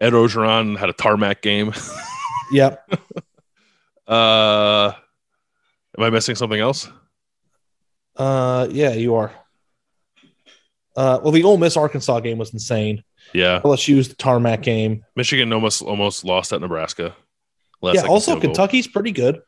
Ed 0.00 0.12
Orgeron 0.12 0.76
had 0.76 0.88
a 0.88 0.94
tarmac 0.94 1.42
game. 1.42 1.72
Yep. 2.52 2.86
uh, 4.06 4.92
am 5.96 6.04
I 6.04 6.10
missing 6.10 6.34
something 6.34 6.60
else? 6.60 6.86
Uh, 8.14 8.68
yeah, 8.70 8.92
you 8.92 9.14
are. 9.14 9.32
Uh, 10.94 11.18
well, 11.22 11.32
the 11.32 11.44
Ole 11.44 11.56
Miss 11.56 11.78
Arkansas 11.78 12.20
game 12.20 12.36
was 12.36 12.52
insane. 12.52 13.04
Yeah. 13.32 13.62
LSU's 13.64 14.08
the 14.08 14.16
tarmac 14.16 14.60
game. 14.60 15.04
Michigan 15.16 15.50
almost 15.50 15.80
almost 15.80 16.24
lost 16.24 16.52
at 16.52 16.60
Nebraska. 16.60 17.16
Last 17.80 17.94
yeah. 17.94 18.02
Also. 18.02 18.38
Kentucky's 18.38 18.86
pretty 18.86 19.12
good. 19.12 19.40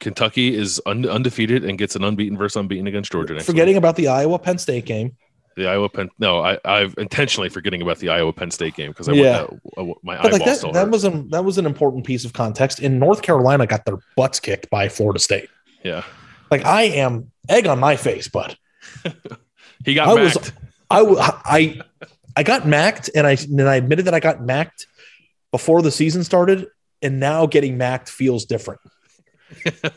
Kentucky 0.00 0.54
is 0.54 0.80
undefeated 0.86 1.64
and 1.64 1.78
gets 1.78 1.96
an 1.96 2.04
unbeaten 2.04 2.36
versus 2.36 2.56
unbeaten 2.56 2.86
against 2.86 3.10
Georgia 3.12 3.34
next 3.34 3.46
Forgetting 3.46 3.76
about 3.76 3.96
the 3.96 4.08
Iowa 4.08 4.38
Penn 4.38 4.58
State 4.58 4.84
game. 4.84 5.16
the 5.56 5.66
Iowa 5.66 5.88
Penn. 5.88 6.10
No, 6.18 6.40
I 6.40 6.58
I've 6.64 6.94
intentionally 6.98 7.48
forgetting 7.48 7.80
about 7.80 7.98
the 7.98 8.10
Iowa 8.10 8.32
Penn 8.32 8.50
State 8.50 8.74
game 8.74 8.90
because 8.90 9.08
I 9.08 9.12
Yeah. 9.12 9.46
that, 9.76 9.96
my 10.02 10.16
But 10.16 10.18
eyeball 10.26 10.30
like 10.32 10.44
that, 10.44 10.56
still 10.58 10.72
that 10.72 10.84
hurt. 10.84 10.90
was 10.92 11.04
an 11.04 11.30
that 11.30 11.44
was 11.44 11.56
an 11.58 11.64
important 11.66 12.04
piece 12.04 12.24
of 12.26 12.32
context. 12.34 12.78
In 12.80 12.98
North 12.98 13.22
Carolina, 13.22 13.66
got 13.66 13.84
their 13.86 13.96
butts 14.16 14.38
kicked 14.38 14.68
by 14.68 14.88
Florida 14.90 15.18
State. 15.18 15.48
Yeah. 15.82 16.02
Like 16.50 16.64
I 16.66 16.82
am 16.82 17.30
egg 17.48 17.66
on 17.66 17.78
my 17.78 17.96
face, 17.96 18.28
but 18.28 18.54
He 19.84 19.94
got 19.94 20.08
I 20.08 20.14
macked. 20.22 20.34
was 20.36 20.52
I 20.90 21.40
I 21.44 21.80
I 22.36 22.42
got 22.42 22.66
macked, 22.68 23.08
and 23.14 23.26
I 23.26 23.32
and 23.32 23.62
I 23.62 23.76
admitted 23.76 24.04
that 24.04 24.14
I 24.14 24.20
got 24.20 24.42
macked 24.42 24.86
before 25.52 25.80
the 25.80 25.90
season 25.90 26.22
started, 26.22 26.66
and 27.00 27.18
now 27.18 27.46
getting 27.46 27.78
macked 27.78 28.10
feels 28.10 28.44
different. 28.44 28.80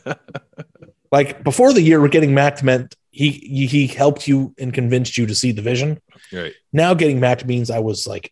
like 1.12 1.44
before 1.44 1.74
the 1.74 1.82
year, 1.82 2.02
we're 2.02 2.08
getting 2.08 2.34
macked 2.34 2.64
meant 2.64 2.96
he 3.12 3.32
he 3.32 3.66
he 3.68 3.88
helped 3.88 4.28
you 4.28 4.54
and 4.58 4.74
convinced 4.74 5.18
you 5.18 5.26
to 5.26 5.36
see 5.36 5.52
the 5.52 5.62
vision. 5.62 6.00
right. 6.32 6.54
Now 6.72 6.94
getting 6.94 7.20
macked 7.20 7.46
means 7.46 7.70
I 7.70 7.80
was 7.80 8.08
like 8.08 8.32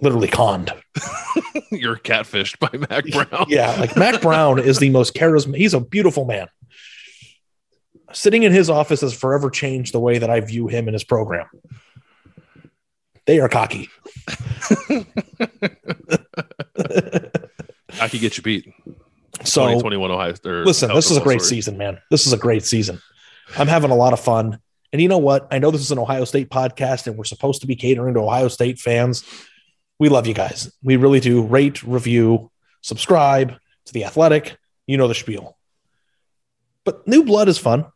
literally 0.00 0.28
conned. 0.28 0.72
You're 1.70 1.96
catfished 1.96 2.58
by 2.58 2.70
Mack 2.90 3.06
Brown. 3.06 3.46
Yeah, 3.48 3.74
like 3.78 3.96
Mack 3.96 4.20
Brown 4.20 4.58
is 4.58 4.78
the 4.78 4.90
most 4.90 5.14
charismatic. 5.14 5.56
He's 5.56 5.74
a 5.74 5.80
beautiful 5.80 6.24
man. 6.24 6.48
Sitting 8.12 8.44
in 8.44 8.52
his 8.52 8.70
office 8.70 9.00
has 9.00 9.12
forever 9.12 9.50
changed 9.50 9.92
the 9.92 10.00
way 10.00 10.18
that 10.18 10.30
I 10.30 10.40
view 10.40 10.68
him 10.68 10.86
and 10.88 10.94
his 10.94 11.04
program. 11.04 11.46
They 13.26 13.40
are 13.40 13.48
cocky. 13.48 13.88
I 18.00 18.08
could 18.08 18.20
get 18.20 18.36
you 18.36 18.42
beat. 18.42 18.72
So 19.46 19.62
2021 19.62 20.10
Ohio. 20.10 20.34
Listen, 20.64 20.92
this 20.94 21.10
is 21.10 21.16
a 21.16 21.20
great 21.20 21.40
sorry. 21.40 21.48
season, 21.56 21.78
man. 21.78 21.98
This 22.10 22.26
is 22.26 22.32
a 22.32 22.36
great 22.36 22.64
season. 22.64 23.00
I'm 23.56 23.68
having 23.68 23.90
a 23.90 23.94
lot 23.96 24.12
of 24.12 24.20
fun. 24.20 24.58
And 24.92 25.02
you 25.02 25.08
know 25.08 25.18
what? 25.18 25.48
I 25.50 25.58
know 25.58 25.70
this 25.70 25.80
is 25.80 25.90
an 25.90 25.98
Ohio 25.98 26.24
State 26.24 26.48
podcast 26.48 27.06
and 27.06 27.16
we're 27.16 27.24
supposed 27.24 27.60
to 27.60 27.66
be 27.66 27.76
catering 27.76 28.14
to 28.14 28.20
Ohio 28.20 28.48
State 28.48 28.78
fans. 28.78 29.24
We 29.98 30.08
love 30.08 30.26
you 30.26 30.34
guys. 30.34 30.72
We 30.82 30.96
really 30.96 31.20
do. 31.20 31.42
Rate, 31.42 31.82
review, 31.82 32.50
subscribe 32.82 33.54
to 33.86 33.92
The 33.92 34.04
Athletic. 34.04 34.56
You 34.86 34.96
know 34.96 35.08
the 35.08 35.14
spiel. 35.14 35.56
But 36.84 37.06
new 37.08 37.24
blood 37.24 37.48
is 37.48 37.58
fun. 37.58 37.86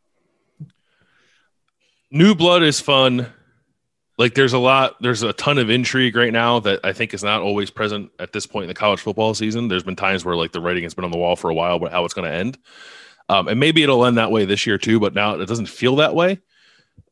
New 2.10 2.34
blood 2.34 2.62
is 2.62 2.80
fun. 2.80 3.32
Like 4.20 4.34
there's 4.34 4.52
a 4.52 4.58
lot, 4.58 4.96
there's 5.00 5.22
a 5.22 5.32
ton 5.32 5.56
of 5.56 5.70
intrigue 5.70 6.14
right 6.14 6.30
now 6.30 6.60
that 6.60 6.80
I 6.84 6.92
think 6.92 7.14
is 7.14 7.24
not 7.24 7.40
always 7.40 7.70
present 7.70 8.10
at 8.18 8.34
this 8.34 8.46
point 8.46 8.64
in 8.64 8.68
the 8.68 8.74
college 8.74 9.00
football 9.00 9.32
season. 9.32 9.68
There's 9.68 9.82
been 9.82 9.96
times 9.96 10.26
where 10.26 10.36
like 10.36 10.52
the 10.52 10.60
writing 10.60 10.82
has 10.82 10.92
been 10.92 11.06
on 11.06 11.10
the 11.10 11.16
wall 11.16 11.36
for 11.36 11.48
a 11.48 11.54
while, 11.54 11.78
but 11.78 11.90
how 11.90 12.04
it's 12.04 12.12
going 12.12 12.30
to 12.30 12.36
end. 12.36 12.58
Um, 13.30 13.48
and 13.48 13.58
maybe 13.58 13.82
it'll 13.82 14.04
end 14.04 14.18
that 14.18 14.30
way 14.30 14.44
this 14.44 14.66
year 14.66 14.76
too, 14.76 15.00
but 15.00 15.14
now 15.14 15.40
it 15.40 15.46
doesn't 15.46 15.70
feel 15.70 15.96
that 15.96 16.14
way. 16.14 16.38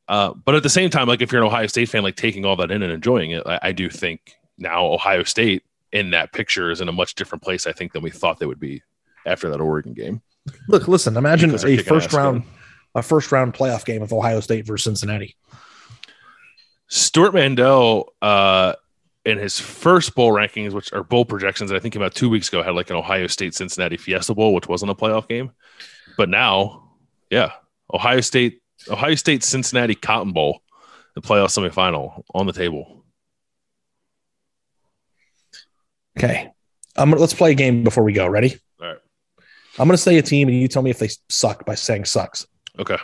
Uh, 0.06 0.34
but 0.34 0.54
at 0.54 0.62
the 0.62 0.68
same 0.68 0.90
time, 0.90 1.08
like 1.08 1.22
if 1.22 1.32
you're 1.32 1.40
an 1.40 1.46
Ohio 1.46 1.66
State 1.66 1.88
fan, 1.88 2.02
like 2.02 2.16
taking 2.16 2.44
all 2.44 2.56
that 2.56 2.70
in 2.70 2.82
and 2.82 2.92
enjoying 2.92 3.30
it, 3.30 3.42
I, 3.46 3.58
I 3.62 3.72
do 3.72 3.88
think 3.88 4.34
now 4.58 4.84
Ohio 4.84 5.22
State 5.22 5.62
in 5.92 6.10
that 6.10 6.34
picture 6.34 6.70
is 6.70 6.82
in 6.82 6.90
a 6.90 6.92
much 6.92 7.14
different 7.14 7.40
place, 7.42 7.66
I 7.66 7.72
think, 7.72 7.94
than 7.94 8.02
we 8.02 8.10
thought 8.10 8.38
they 8.38 8.44
would 8.44 8.60
be 8.60 8.82
after 9.24 9.48
that 9.48 9.62
Oregon 9.62 9.94
game. 9.94 10.20
Look, 10.68 10.88
listen, 10.88 11.16
imagine 11.16 11.54
a 11.54 11.78
first 11.78 12.12
round 12.12 12.42
again. 12.42 12.50
a 12.96 13.02
first 13.02 13.32
round 13.32 13.54
playoff 13.54 13.86
game 13.86 14.02
of 14.02 14.12
Ohio 14.12 14.40
State 14.40 14.66
versus 14.66 14.84
Cincinnati. 14.84 15.36
Stewart 16.88 17.34
Mandel, 17.34 18.12
uh, 18.22 18.74
in 19.24 19.36
his 19.36 19.60
first 19.60 20.14
bowl 20.14 20.32
rankings, 20.32 20.72
which 20.72 20.92
are 20.92 21.04
bowl 21.04 21.24
projections, 21.24 21.70
I 21.70 21.78
think 21.78 21.92
came 21.92 22.02
out 22.02 22.14
two 22.14 22.30
weeks 22.30 22.48
ago, 22.48 22.62
had 22.62 22.74
like 22.74 22.88
an 22.88 22.96
Ohio 22.96 23.26
State 23.26 23.54
Cincinnati 23.54 23.98
Fiesta 23.98 24.34
Bowl, 24.34 24.54
which 24.54 24.68
wasn't 24.68 24.90
a 24.90 24.94
playoff 24.94 25.28
game. 25.28 25.50
But 26.16 26.30
now, 26.30 26.94
yeah, 27.30 27.52
Ohio 27.92 28.22
State, 28.22 28.62
Ohio 28.88 29.14
State 29.16 29.44
Cincinnati 29.44 29.94
Cotton 29.94 30.32
Bowl, 30.32 30.62
the 31.14 31.20
playoff 31.20 31.48
semifinal 31.48 32.22
on 32.34 32.46
the 32.46 32.52
table. 32.54 33.04
Okay. 36.16 36.50
Let's 36.96 37.34
play 37.34 37.52
a 37.52 37.54
game 37.54 37.84
before 37.84 38.02
we 38.02 38.12
go. 38.12 38.26
Ready? 38.26 38.56
All 38.80 38.88
right. 38.88 38.98
I'm 39.78 39.86
gonna 39.86 39.98
say 39.98 40.18
a 40.18 40.22
team 40.22 40.48
and 40.48 40.58
you 40.58 40.66
tell 40.66 40.82
me 40.82 40.90
if 40.90 40.98
they 40.98 41.10
suck 41.28 41.64
by 41.64 41.76
saying 41.76 42.06
sucks. 42.06 42.46
Okay. 42.78 42.96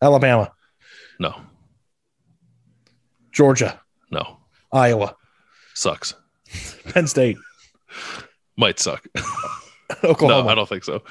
Alabama, 0.00 0.52
No, 1.18 1.34
Georgia, 3.36 3.78
no, 4.10 4.38
Iowa, 4.72 5.14
sucks. 5.74 6.14
Penn 6.88 7.06
State, 7.06 7.36
Might 8.56 8.78
suck. 8.80 9.06
Oklahoma. 10.04 10.44
No, 10.44 10.48
I 10.48 10.54
don't 10.54 10.66
think 10.68 10.84
so. 10.84 11.02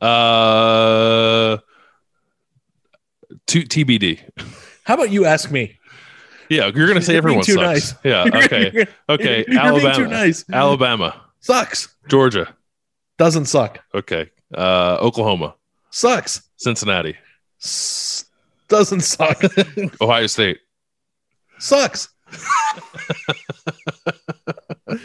Uh, 0.00 1.58
two 3.46 3.62
TBD. 3.62 4.20
How 4.84 4.94
about 4.94 5.10
you 5.10 5.24
ask 5.24 5.50
me? 5.50 5.78
Yeah, 6.48 6.70
you're 6.74 6.86
gonna 6.86 7.02
say 7.02 7.14
You're 7.14 7.18
everyone 7.18 7.42
sucks. 7.42 7.56
nice. 7.56 7.94
Yeah. 8.04 8.24
Okay. 8.44 8.70
you're- 8.74 8.86
Okay. 9.08 9.44
you're 9.48 9.60
Alabama. 9.60 10.08
nice. 10.08 10.44
Alabama. 10.52 11.22
Sucks. 11.40 11.94
Georgia. 12.08 12.54
Doesn't 13.18 13.46
suck. 13.46 13.80
Okay. 13.94 14.30
Uh, 14.56 14.98
Oklahoma. 15.00 15.54
Sucks. 15.90 16.42
Cincinnati. 16.56 17.16
S- 17.62 18.26
doesn't 18.68 19.00
suck. 19.00 19.42
Ohio 20.00 20.26
State. 20.26 20.58
Sucks. 21.58 22.08
I 24.86 24.98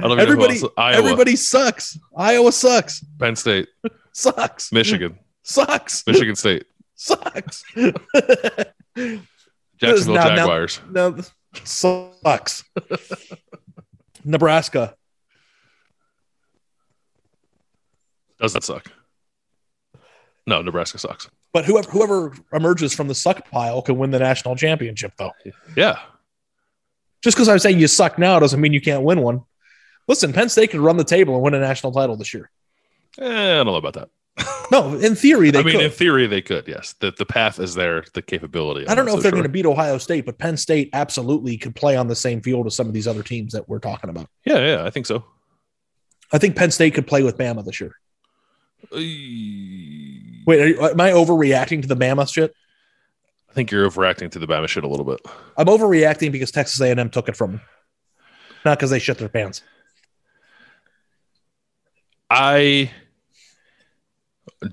don't 0.00 0.12
even 0.12 0.16
know 0.16 0.22
Everybody, 0.22 0.60
everybody 0.78 1.36
sucks. 1.36 1.98
Iowa 2.16 2.52
sucks. 2.52 3.04
Penn 3.18 3.36
State. 3.36 3.68
Sucks. 4.12 4.72
Michigan. 4.72 5.18
Sucks. 5.42 6.06
Michigan 6.06 6.36
State. 6.36 6.64
Sucks. 6.94 7.64
Jacksonville 7.74 8.04
Now- 10.14 10.28
now- 10.28 10.36
Jaguars. 10.36 10.80
No, 10.90 11.16
sucks. 11.64 12.64
Nebraska. 14.24 14.94
Doesn't 18.38 18.64
suck. 18.64 18.86
No, 20.46 20.62
Nebraska 20.62 20.98
sucks. 20.98 21.28
But 21.52 21.64
whoever 21.64 21.90
whoever 21.90 22.34
emerges 22.52 22.92
from 22.92 23.08
the 23.08 23.14
suck 23.14 23.50
pile 23.50 23.80
can 23.82 23.96
win 23.96 24.10
the 24.10 24.18
national 24.18 24.56
championship, 24.56 25.12
though. 25.18 25.32
Yeah. 25.76 25.98
Just 27.22 27.36
because 27.36 27.48
I'm 27.48 27.58
saying 27.58 27.80
you 27.80 27.88
suck 27.88 28.18
now 28.18 28.38
doesn't 28.38 28.60
mean 28.60 28.72
you 28.72 28.80
can't 28.80 29.02
win 29.02 29.20
one. 29.20 29.42
Listen, 30.08 30.32
Penn 30.32 30.48
State 30.48 30.70
could 30.70 30.80
run 30.80 30.96
the 30.96 31.04
table 31.04 31.34
and 31.34 31.42
win 31.42 31.54
a 31.54 31.60
national 31.60 31.92
title 31.92 32.16
this 32.16 32.32
year. 32.32 32.50
Eh, 33.18 33.24
I 33.24 33.56
don't 33.56 33.66
know 33.66 33.76
about 33.76 33.94
that. 33.94 34.10
No, 34.72 34.96
in 34.98 35.14
theory 35.14 35.52
they 35.52 35.60
I 35.60 35.62
mean, 35.62 35.76
could. 35.76 35.84
in 35.84 35.90
theory, 35.92 36.26
they 36.26 36.42
could. 36.42 36.66
Yes, 36.66 36.94
the 36.98 37.12
the 37.16 37.24
path 37.24 37.60
is 37.60 37.76
there. 37.76 38.02
The 38.14 38.20
capability. 38.20 38.88
I 38.88 38.96
don't 38.96 39.06
know 39.06 39.12
not 39.12 39.18
if 39.18 39.22
they're 39.22 39.30
sure. 39.30 39.36
going 39.36 39.44
to 39.44 39.48
beat 39.48 39.64
Ohio 39.64 39.96
State, 39.96 40.26
but 40.26 40.38
Penn 40.38 40.56
State 40.56 40.90
absolutely 40.92 41.56
could 41.56 41.76
play 41.76 41.96
on 41.96 42.08
the 42.08 42.16
same 42.16 42.40
field 42.40 42.66
as 42.66 42.74
some 42.74 42.88
of 42.88 42.92
these 42.92 43.06
other 43.06 43.22
teams 43.22 43.52
that 43.52 43.68
we're 43.68 43.78
talking 43.78 44.10
about. 44.10 44.28
Yeah, 44.44 44.58
yeah, 44.58 44.84
I 44.84 44.90
think 44.90 45.06
so. 45.06 45.24
I 46.32 46.38
think 46.38 46.56
Penn 46.56 46.72
State 46.72 46.94
could 46.94 47.06
play 47.06 47.22
with 47.22 47.38
Bama 47.38 47.64
this 47.64 47.80
year. 47.80 47.92
I 48.92 48.96
Wait, 50.46 50.60
are 50.60 50.66
you, 50.68 50.80
am 50.80 51.00
I 51.00 51.10
overreacting 51.10 51.82
to 51.82 51.88
the 51.88 51.96
Bama 51.96 52.32
shit? 52.32 52.54
I 53.50 53.52
think 53.52 53.70
you're 53.70 53.88
overreacting 53.88 54.30
to 54.30 54.38
the 54.38 54.46
Bama 54.46 54.68
shit 54.68 54.84
a 54.84 54.88
little 54.88 55.04
bit. 55.04 55.20
I'm 55.56 55.66
overreacting 55.66 56.32
because 56.32 56.50
Texas 56.50 56.80
A&M 56.80 57.10
took 57.10 57.28
it 57.28 57.36
from 57.36 57.52
them, 57.52 57.60
not 58.64 58.78
because 58.78 58.90
they 58.90 58.98
shit 58.98 59.18
their 59.18 59.28
pants. 59.28 59.62
I 62.30 62.90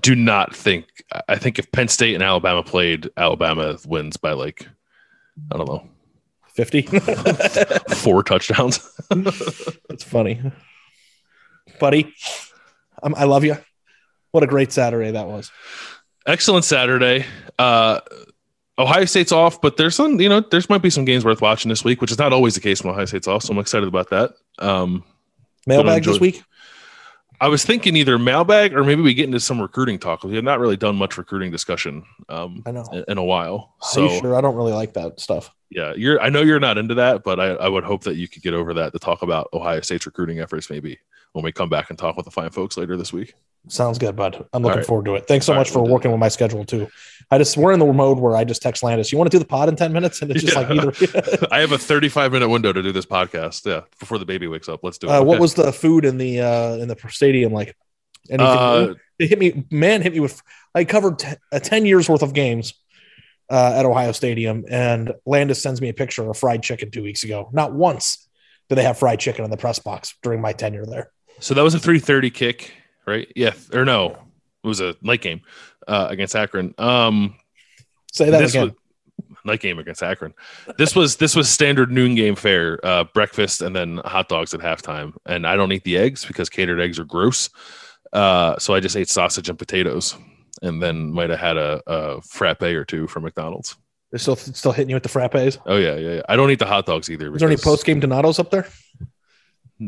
do 0.00 0.14
not 0.14 0.54
think. 0.54 0.86
I 1.28 1.36
think 1.36 1.58
if 1.58 1.70
Penn 1.72 1.88
State 1.88 2.14
and 2.14 2.22
Alabama 2.22 2.62
played, 2.62 3.10
Alabama 3.16 3.76
wins 3.86 4.16
by 4.16 4.32
like 4.32 4.68
I 5.52 5.56
don't 5.56 5.68
know, 5.68 5.88
Fifty. 6.54 6.82
four 7.94 8.22
touchdowns. 8.22 8.78
That's 9.10 10.04
funny, 10.04 10.40
buddy. 11.80 12.14
I'm, 13.02 13.14
I 13.16 13.24
love 13.24 13.44
you. 13.44 13.56
What 14.34 14.42
a 14.42 14.48
great 14.48 14.72
Saturday 14.72 15.12
that 15.12 15.28
was. 15.28 15.52
Excellent 16.26 16.64
Saturday. 16.64 17.24
Uh, 17.56 18.00
Ohio 18.76 19.04
State's 19.04 19.30
off, 19.30 19.60
but 19.60 19.76
there's 19.76 19.94
some, 19.94 20.20
you 20.20 20.28
know, 20.28 20.40
there's 20.40 20.68
might 20.68 20.82
be 20.82 20.90
some 20.90 21.04
games 21.04 21.24
worth 21.24 21.40
watching 21.40 21.68
this 21.68 21.84
week, 21.84 22.00
which 22.00 22.10
is 22.10 22.18
not 22.18 22.32
always 22.32 22.56
the 22.56 22.60
case 22.60 22.82
when 22.82 22.92
Ohio 22.92 23.04
State's 23.04 23.28
off. 23.28 23.44
So 23.44 23.52
I'm 23.52 23.60
excited 23.60 23.86
about 23.86 24.10
that. 24.10 24.32
Um, 24.58 25.04
Mailbag 25.68 26.02
this 26.02 26.18
week. 26.18 26.42
I 27.40 27.46
was 27.46 27.64
thinking 27.64 27.94
either 27.94 28.18
mailbag 28.18 28.74
or 28.74 28.82
maybe 28.82 29.02
we 29.02 29.14
get 29.14 29.26
into 29.26 29.38
some 29.38 29.60
recruiting 29.60 30.00
talk. 30.00 30.24
We 30.24 30.34
have 30.34 30.42
not 30.42 30.58
really 30.58 30.76
done 30.76 30.96
much 30.96 31.16
recruiting 31.16 31.52
discussion 31.52 32.04
um, 32.28 32.64
I 32.66 32.72
know. 32.72 32.88
in, 32.90 33.04
in 33.06 33.18
a 33.18 33.24
while. 33.24 33.76
So 33.82 34.08
sure? 34.18 34.34
I 34.34 34.40
don't 34.40 34.56
really 34.56 34.72
like 34.72 34.94
that 34.94 35.20
stuff. 35.20 35.54
yeah, 35.70 35.94
you're. 35.96 36.20
I 36.20 36.28
know 36.28 36.42
you're 36.42 36.58
not 36.58 36.76
into 36.76 36.94
that, 36.96 37.22
but 37.22 37.38
I, 37.38 37.50
I 37.50 37.68
would 37.68 37.84
hope 37.84 38.02
that 38.02 38.16
you 38.16 38.26
could 38.26 38.42
get 38.42 38.54
over 38.54 38.74
that 38.74 38.94
to 38.94 38.98
talk 38.98 39.22
about 39.22 39.48
Ohio 39.52 39.80
State's 39.80 40.06
recruiting 40.06 40.40
efforts 40.40 40.70
maybe 40.70 40.98
when 41.34 41.44
we 41.44 41.52
come 41.52 41.68
back 41.68 41.90
and 41.90 41.98
talk 41.98 42.16
with 42.16 42.24
the 42.24 42.32
fine 42.32 42.50
folks 42.50 42.76
later 42.76 42.96
this 42.96 43.12
week. 43.12 43.34
Sounds 43.68 43.98
good, 43.98 44.14
bud. 44.14 44.46
I'm 44.52 44.62
looking 44.62 44.78
right. 44.78 44.86
forward 44.86 45.06
to 45.06 45.14
it. 45.14 45.26
Thanks 45.26 45.46
so 45.46 45.52
All 45.52 45.58
much 45.58 45.68
right, 45.68 45.72
for 45.72 45.82
we'll 45.82 45.92
working 45.92 46.10
with 46.10 46.20
my 46.20 46.28
schedule 46.28 46.64
too. 46.64 46.88
I 47.30 47.38
just 47.38 47.56
we're 47.56 47.72
in 47.72 47.78
the 47.78 47.90
mode 47.90 48.18
where 48.18 48.36
I 48.36 48.44
just 48.44 48.60
text 48.60 48.82
Landis. 48.82 49.10
You 49.10 49.16
want 49.16 49.30
to 49.30 49.34
do 49.34 49.38
the 49.38 49.46
pod 49.46 49.68
in 49.70 49.76
ten 49.76 49.92
minutes, 49.92 50.20
and 50.20 50.30
it's 50.30 50.42
just 50.42 50.54
like 50.56 50.70
either. 50.70 50.92
I 51.50 51.60
have 51.60 51.72
a 51.72 51.78
35 51.78 52.32
minute 52.32 52.48
window 52.48 52.72
to 52.72 52.82
do 52.82 52.92
this 52.92 53.06
podcast. 53.06 53.64
Yeah, 53.64 53.82
before 53.98 54.18
the 54.18 54.26
baby 54.26 54.46
wakes 54.48 54.68
up. 54.68 54.80
Let's 54.82 54.98
do 54.98 55.06
it. 55.08 55.10
uh, 55.10 55.22
What 55.22 55.34
Okay. 55.36 55.40
was 55.40 55.54
the 55.54 55.72
food 55.72 56.04
in 56.04 56.18
the 56.18 56.40
uh, 56.40 56.74
in 56.76 56.88
the 56.88 56.96
stadium 57.08 57.52
like? 57.52 57.74
Anything? 58.30 58.46
Uh, 58.46 58.94
it 59.18 59.28
hit 59.28 59.38
me. 59.38 59.64
Man, 59.70 60.02
hit 60.02 60.12
me 60.12 60.20
with. 60.20 60.42
I 60.74 60.84
covered 60.84 61.18
t- 61.18 61.28
a 61.52 61.60
ten 61.60 61.86
years 61.86 62.08
worth 62.08 62.22
of 62.22 62.34
games 62.34 62.74
uh, 63.50 63.74
at 63.76 63.86
Ohio 63.86 64.12
Stadium, 64.12 64.64
and 64.68 65.12
Landis 65.24 65.62
sends 65.62 65.80
me 65.80 65.88
a 65.88 65.94
picture 65.94 66.28
of 66.28 66.36
fried 66.36 66.62
chicken 66.62 66.90
two 66.90 67.02
weeks 67.02 67.22
ago. 67.24 67.48
Not 67.52 67.72
once 67.72 68.28
did 68.68 68.76
they 68.76 68.82
have 68.82 68.98
fried 68.98 69.20
chicken 69.20 69.44
in 69.44 69.50
the 69.50 69.56
press 69.56 69.78
box 69.78 70.14
during 70.22 70.40
my 70.40 70.52
tenure 70.52 70.86
there. 70.86 71.10
So 71.38 71.52
that 71.54 71.62
was 71.62 71.74
a 71.74 71.78
330 71.78 72.30
kick, 72.30 72.72
right? 73.06 73.30
Yeah, 73.34 73.52
or 73.72 73.84
no, 73.84 74.18
it 74.62 74.66
was 74.66 74.80
a 74.80 74.96
night 75.02 75.20
game 75.20 75.42
uh, 75.86 76.06
against 76.10 76.34
Akron. 76.36 76.74
Um, 76.78 77.36
Say 78.12 78.30
that 78.30 78.38
this 78.38 78.52
again. 78.52 78.68
was 78.68 78.72
night 79.44 79.60
game 79.60 79.78
against 79.78 80.02
Akron. 80.02 80.34
This 80.78 80.94
was 80.94 81.16
this 81.16 81.36
was 81.36 81.48
standard 81.48 81.90
noon 81.90 82.14
game 82.14 82.34
fare, 82.36 82.78
uh, 82.84 83.04
breakfast 83.04 83.62
and 83.62 83.74
then 83.74 84.00
hot 84.04 84.28
dogs 84.28 84.54
at 84.54 84.60
halftime. 84.60 85.14
And 85.26 85.46
I 85.46 85.56
don't 85.56 85.72
eat 85.72 85.84
the 85.84 85.98
eggs 85.98 86.24
because 86.24 86.48
catered 86.48 86.80
eggs 86.80 86.98
are 86.98 87.04
gross. 87.04 87.50
Uh, 88.12 88.58
so 88.58 88.74
I 88.74 88.80
just 88.80 88.96
ate 88.96 89.08
sausage 89.08 89.48
and 89.48 89.58
potatoes, 89.58 90.16
and 90.62 90.80
then 90.80 91.10
might 91.12 91.30
have 91.30 91.40
had 91.40 91.56
a, 91.56 91.82
a 91.86 92.22
frappe 92.22 92.62
or 92.62 92.84
two 92.84 93.08
from 93.08 93.24
McDonald's. 93.24 93.76
They're 94.10 94.20
still 94.20 94.36
still 94.36 94.70
hitting 94.70 94.90
you 94.90 94.96
with 94.96 95.02
the 95.02 95.08
frappes. 95.08 95.58
Oh 95.66 95.76
yeah, 95.76 95.96
yeah. 95.96 96.14
yeah. 96.14 96.22
I 96.28 96.36
don't 96.36 96.50
eat 96.50 96.60
the 96.60 96.66
hot 96.66 96.86
dogs 96.86 97.10
either. 97.10 97.34
Is 97.34 97.40
there 97.40 97.48
any 97.48 97.56
post 97.56 97.84
game 97.84 98.00
Donatos 98.00 98.38
up 98.38 98.50
there? 98.50 98.68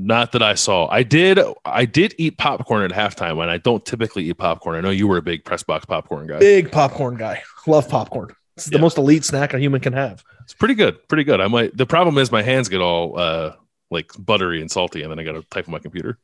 Not 0.05 0.33
that 0.33 0.43
I 0.43 0.55
saw. 0.55 0.89
I 0.89 1.03
did. 1.03 1.39
I 1.65 1.87
did 1.87 2.15
eat 2.19 2.37
popcorn 2.37 2.83
at 2.83 2.91
halftime, 2.91 3.41
and 3.41 3.51
I 3.51 3.57
don't 3.57 3.85
typically 3.85 4.29
eat 4.29 4.37
popcorn. 4.37 4.77
I 4.77 4.81
know 4.81 4.91
you 4.91 5.09
were 5.09 5.17
a 5.17 5.23
big 5.23 5.45
press 5.45 5.63
box 5.63 5.87
popcorn 5.87 6.27
guy. 6.27 6.39
Big 6.39 6.71
popcorn 6.71 7.17
guy. 7.17 7.43
Love 7.67 7.89
popcorn. 7.89 8.35
It's 8.57 8.67
the 8.67 8.79
most 8.79 8.99
elite 8.99 9.25
snack 9.25 9.55
a 9.55 9.59
human 9.59 9.81
can 9.81 9.95
have. 9.95 10.23
It's 10.43 10.53
pretty 10.53 10.75
good. 10.75 11.09
Pretty 11.09 11.25
good. 11.25 11.41
I 11.41 11.49
might. 11.49 11.77
The 11.77 11.87
problem 11.87 12.19
is 12.19 12.31
my 12.31 12.43
hands 12.43 12.69
get 12.69 12.81
all 12.83 13.19
uh 13.19 13.55
like 13.91 14.11
buttery 14.19 14.61
and 14.61 14.71
salty, 14.71 15.03
and 15.03 15.11
then 15.11 15.19
I 15.19 15.23
got 15.23 15.33
to 15.33 15.43
type 15.43 15.67
on 15.67 15.73
my 15.73 15.79
computer. 15.79 16.19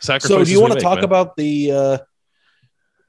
So, 0.00 0.18
do 0.18 0.50
you 0.50 0.60
want 0.60 0.72
to 0.72 0.76
make, 0.76 0.82
talk 0.82 0.96
man. 0.96 1.04
about 1.04 1.36
the? 1.36 1.72
uh 1.72 1.98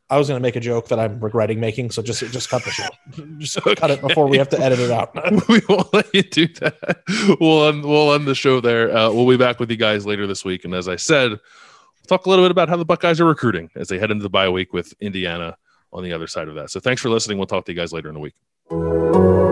I 0.09 0.17
was 0.17 0.27
going 0.27 0.39
to 0.39 0.41
make 0.41 0.55
a 0.55 0.59
joke 0.59 0.89
that 0.89 0.99
I'm 0.99 1.19
regretting 1.19 1.59
making, 1.59 1.91
so 1.91 2.01
just 2.01 2.19
just 2.19 2.49
cut 2.49 2.63
the 2.63 2.71
show. 2.71 2.87
Just 3.37 3.61
cut 3.61 3.89
it 3.89 4.01
before 4.01 4.27
we 4.27 4.37
have 4.37 4.49
to 4.49 4.59
edit 4.59 4.79
it 4.79 4.91
out. 4.91 5.13
we 5.49 5.61
won't 5.67 5.93
let 5.93 6.13
you 6.13 6.23
do 6.23 6.47
that. 6.59 7.01
We'll 7.39 7.67
end, 7.67 7.83
we'll 7.83 8.13
end 8.13 8.27
the 8.27 8.35
show 8.35 8.59
there. 8.59 8.95
Uh, 8.95 9.11
we'll 9.11 9.27
be 9.27 9.37
back 9.37 9.59
with 9.59 9.71
you 9.71 9.77
guys 9.77 10.05
later 10.05 10.27
this 10.27 10.43
week, 10.45 10.65
and 10.65 10.73
as 10.73 10.87
I 10.87 10.97
said, 10.97 11.31
we'll 11.31 11.39
talk 12.07 12.25
a 12.25 12.29
little 12.29 12.45
bit 12.45 12.51
about 12.51 12.69
how 12.69 12.77
the 12.77 12.85
Buckeyes 12.85 13.19
are 13.21 13.25
recruiting 13.25 13.69
as 13.75 13.87
they 13.87 13.97
head 13.97 14.11
into 14.11 14.23
the 14.23 14.29
bye 14.29 14.49
week 14.49 14.73
with 14.73 14.93
Indiana 14.99 15.57
on 15.91 16.03
the 16.03 16.13
other 16.13 16.27
side 16.27 16.47
of 16.47 16.55
that. 16.55 16.69
So 16.69 16.79
thanks 16.79 17.01
for 17.01 17.09
listening. 17.09 17.37
We'll 17.37 17.47
talk 17.47 17.65
to 17.65 17.71
you 17.71 17.77
guys 17.77 17.93
later 17.93 18.09
in 18.09 18.15
the 18.15 18.19
week. 18.19 19.42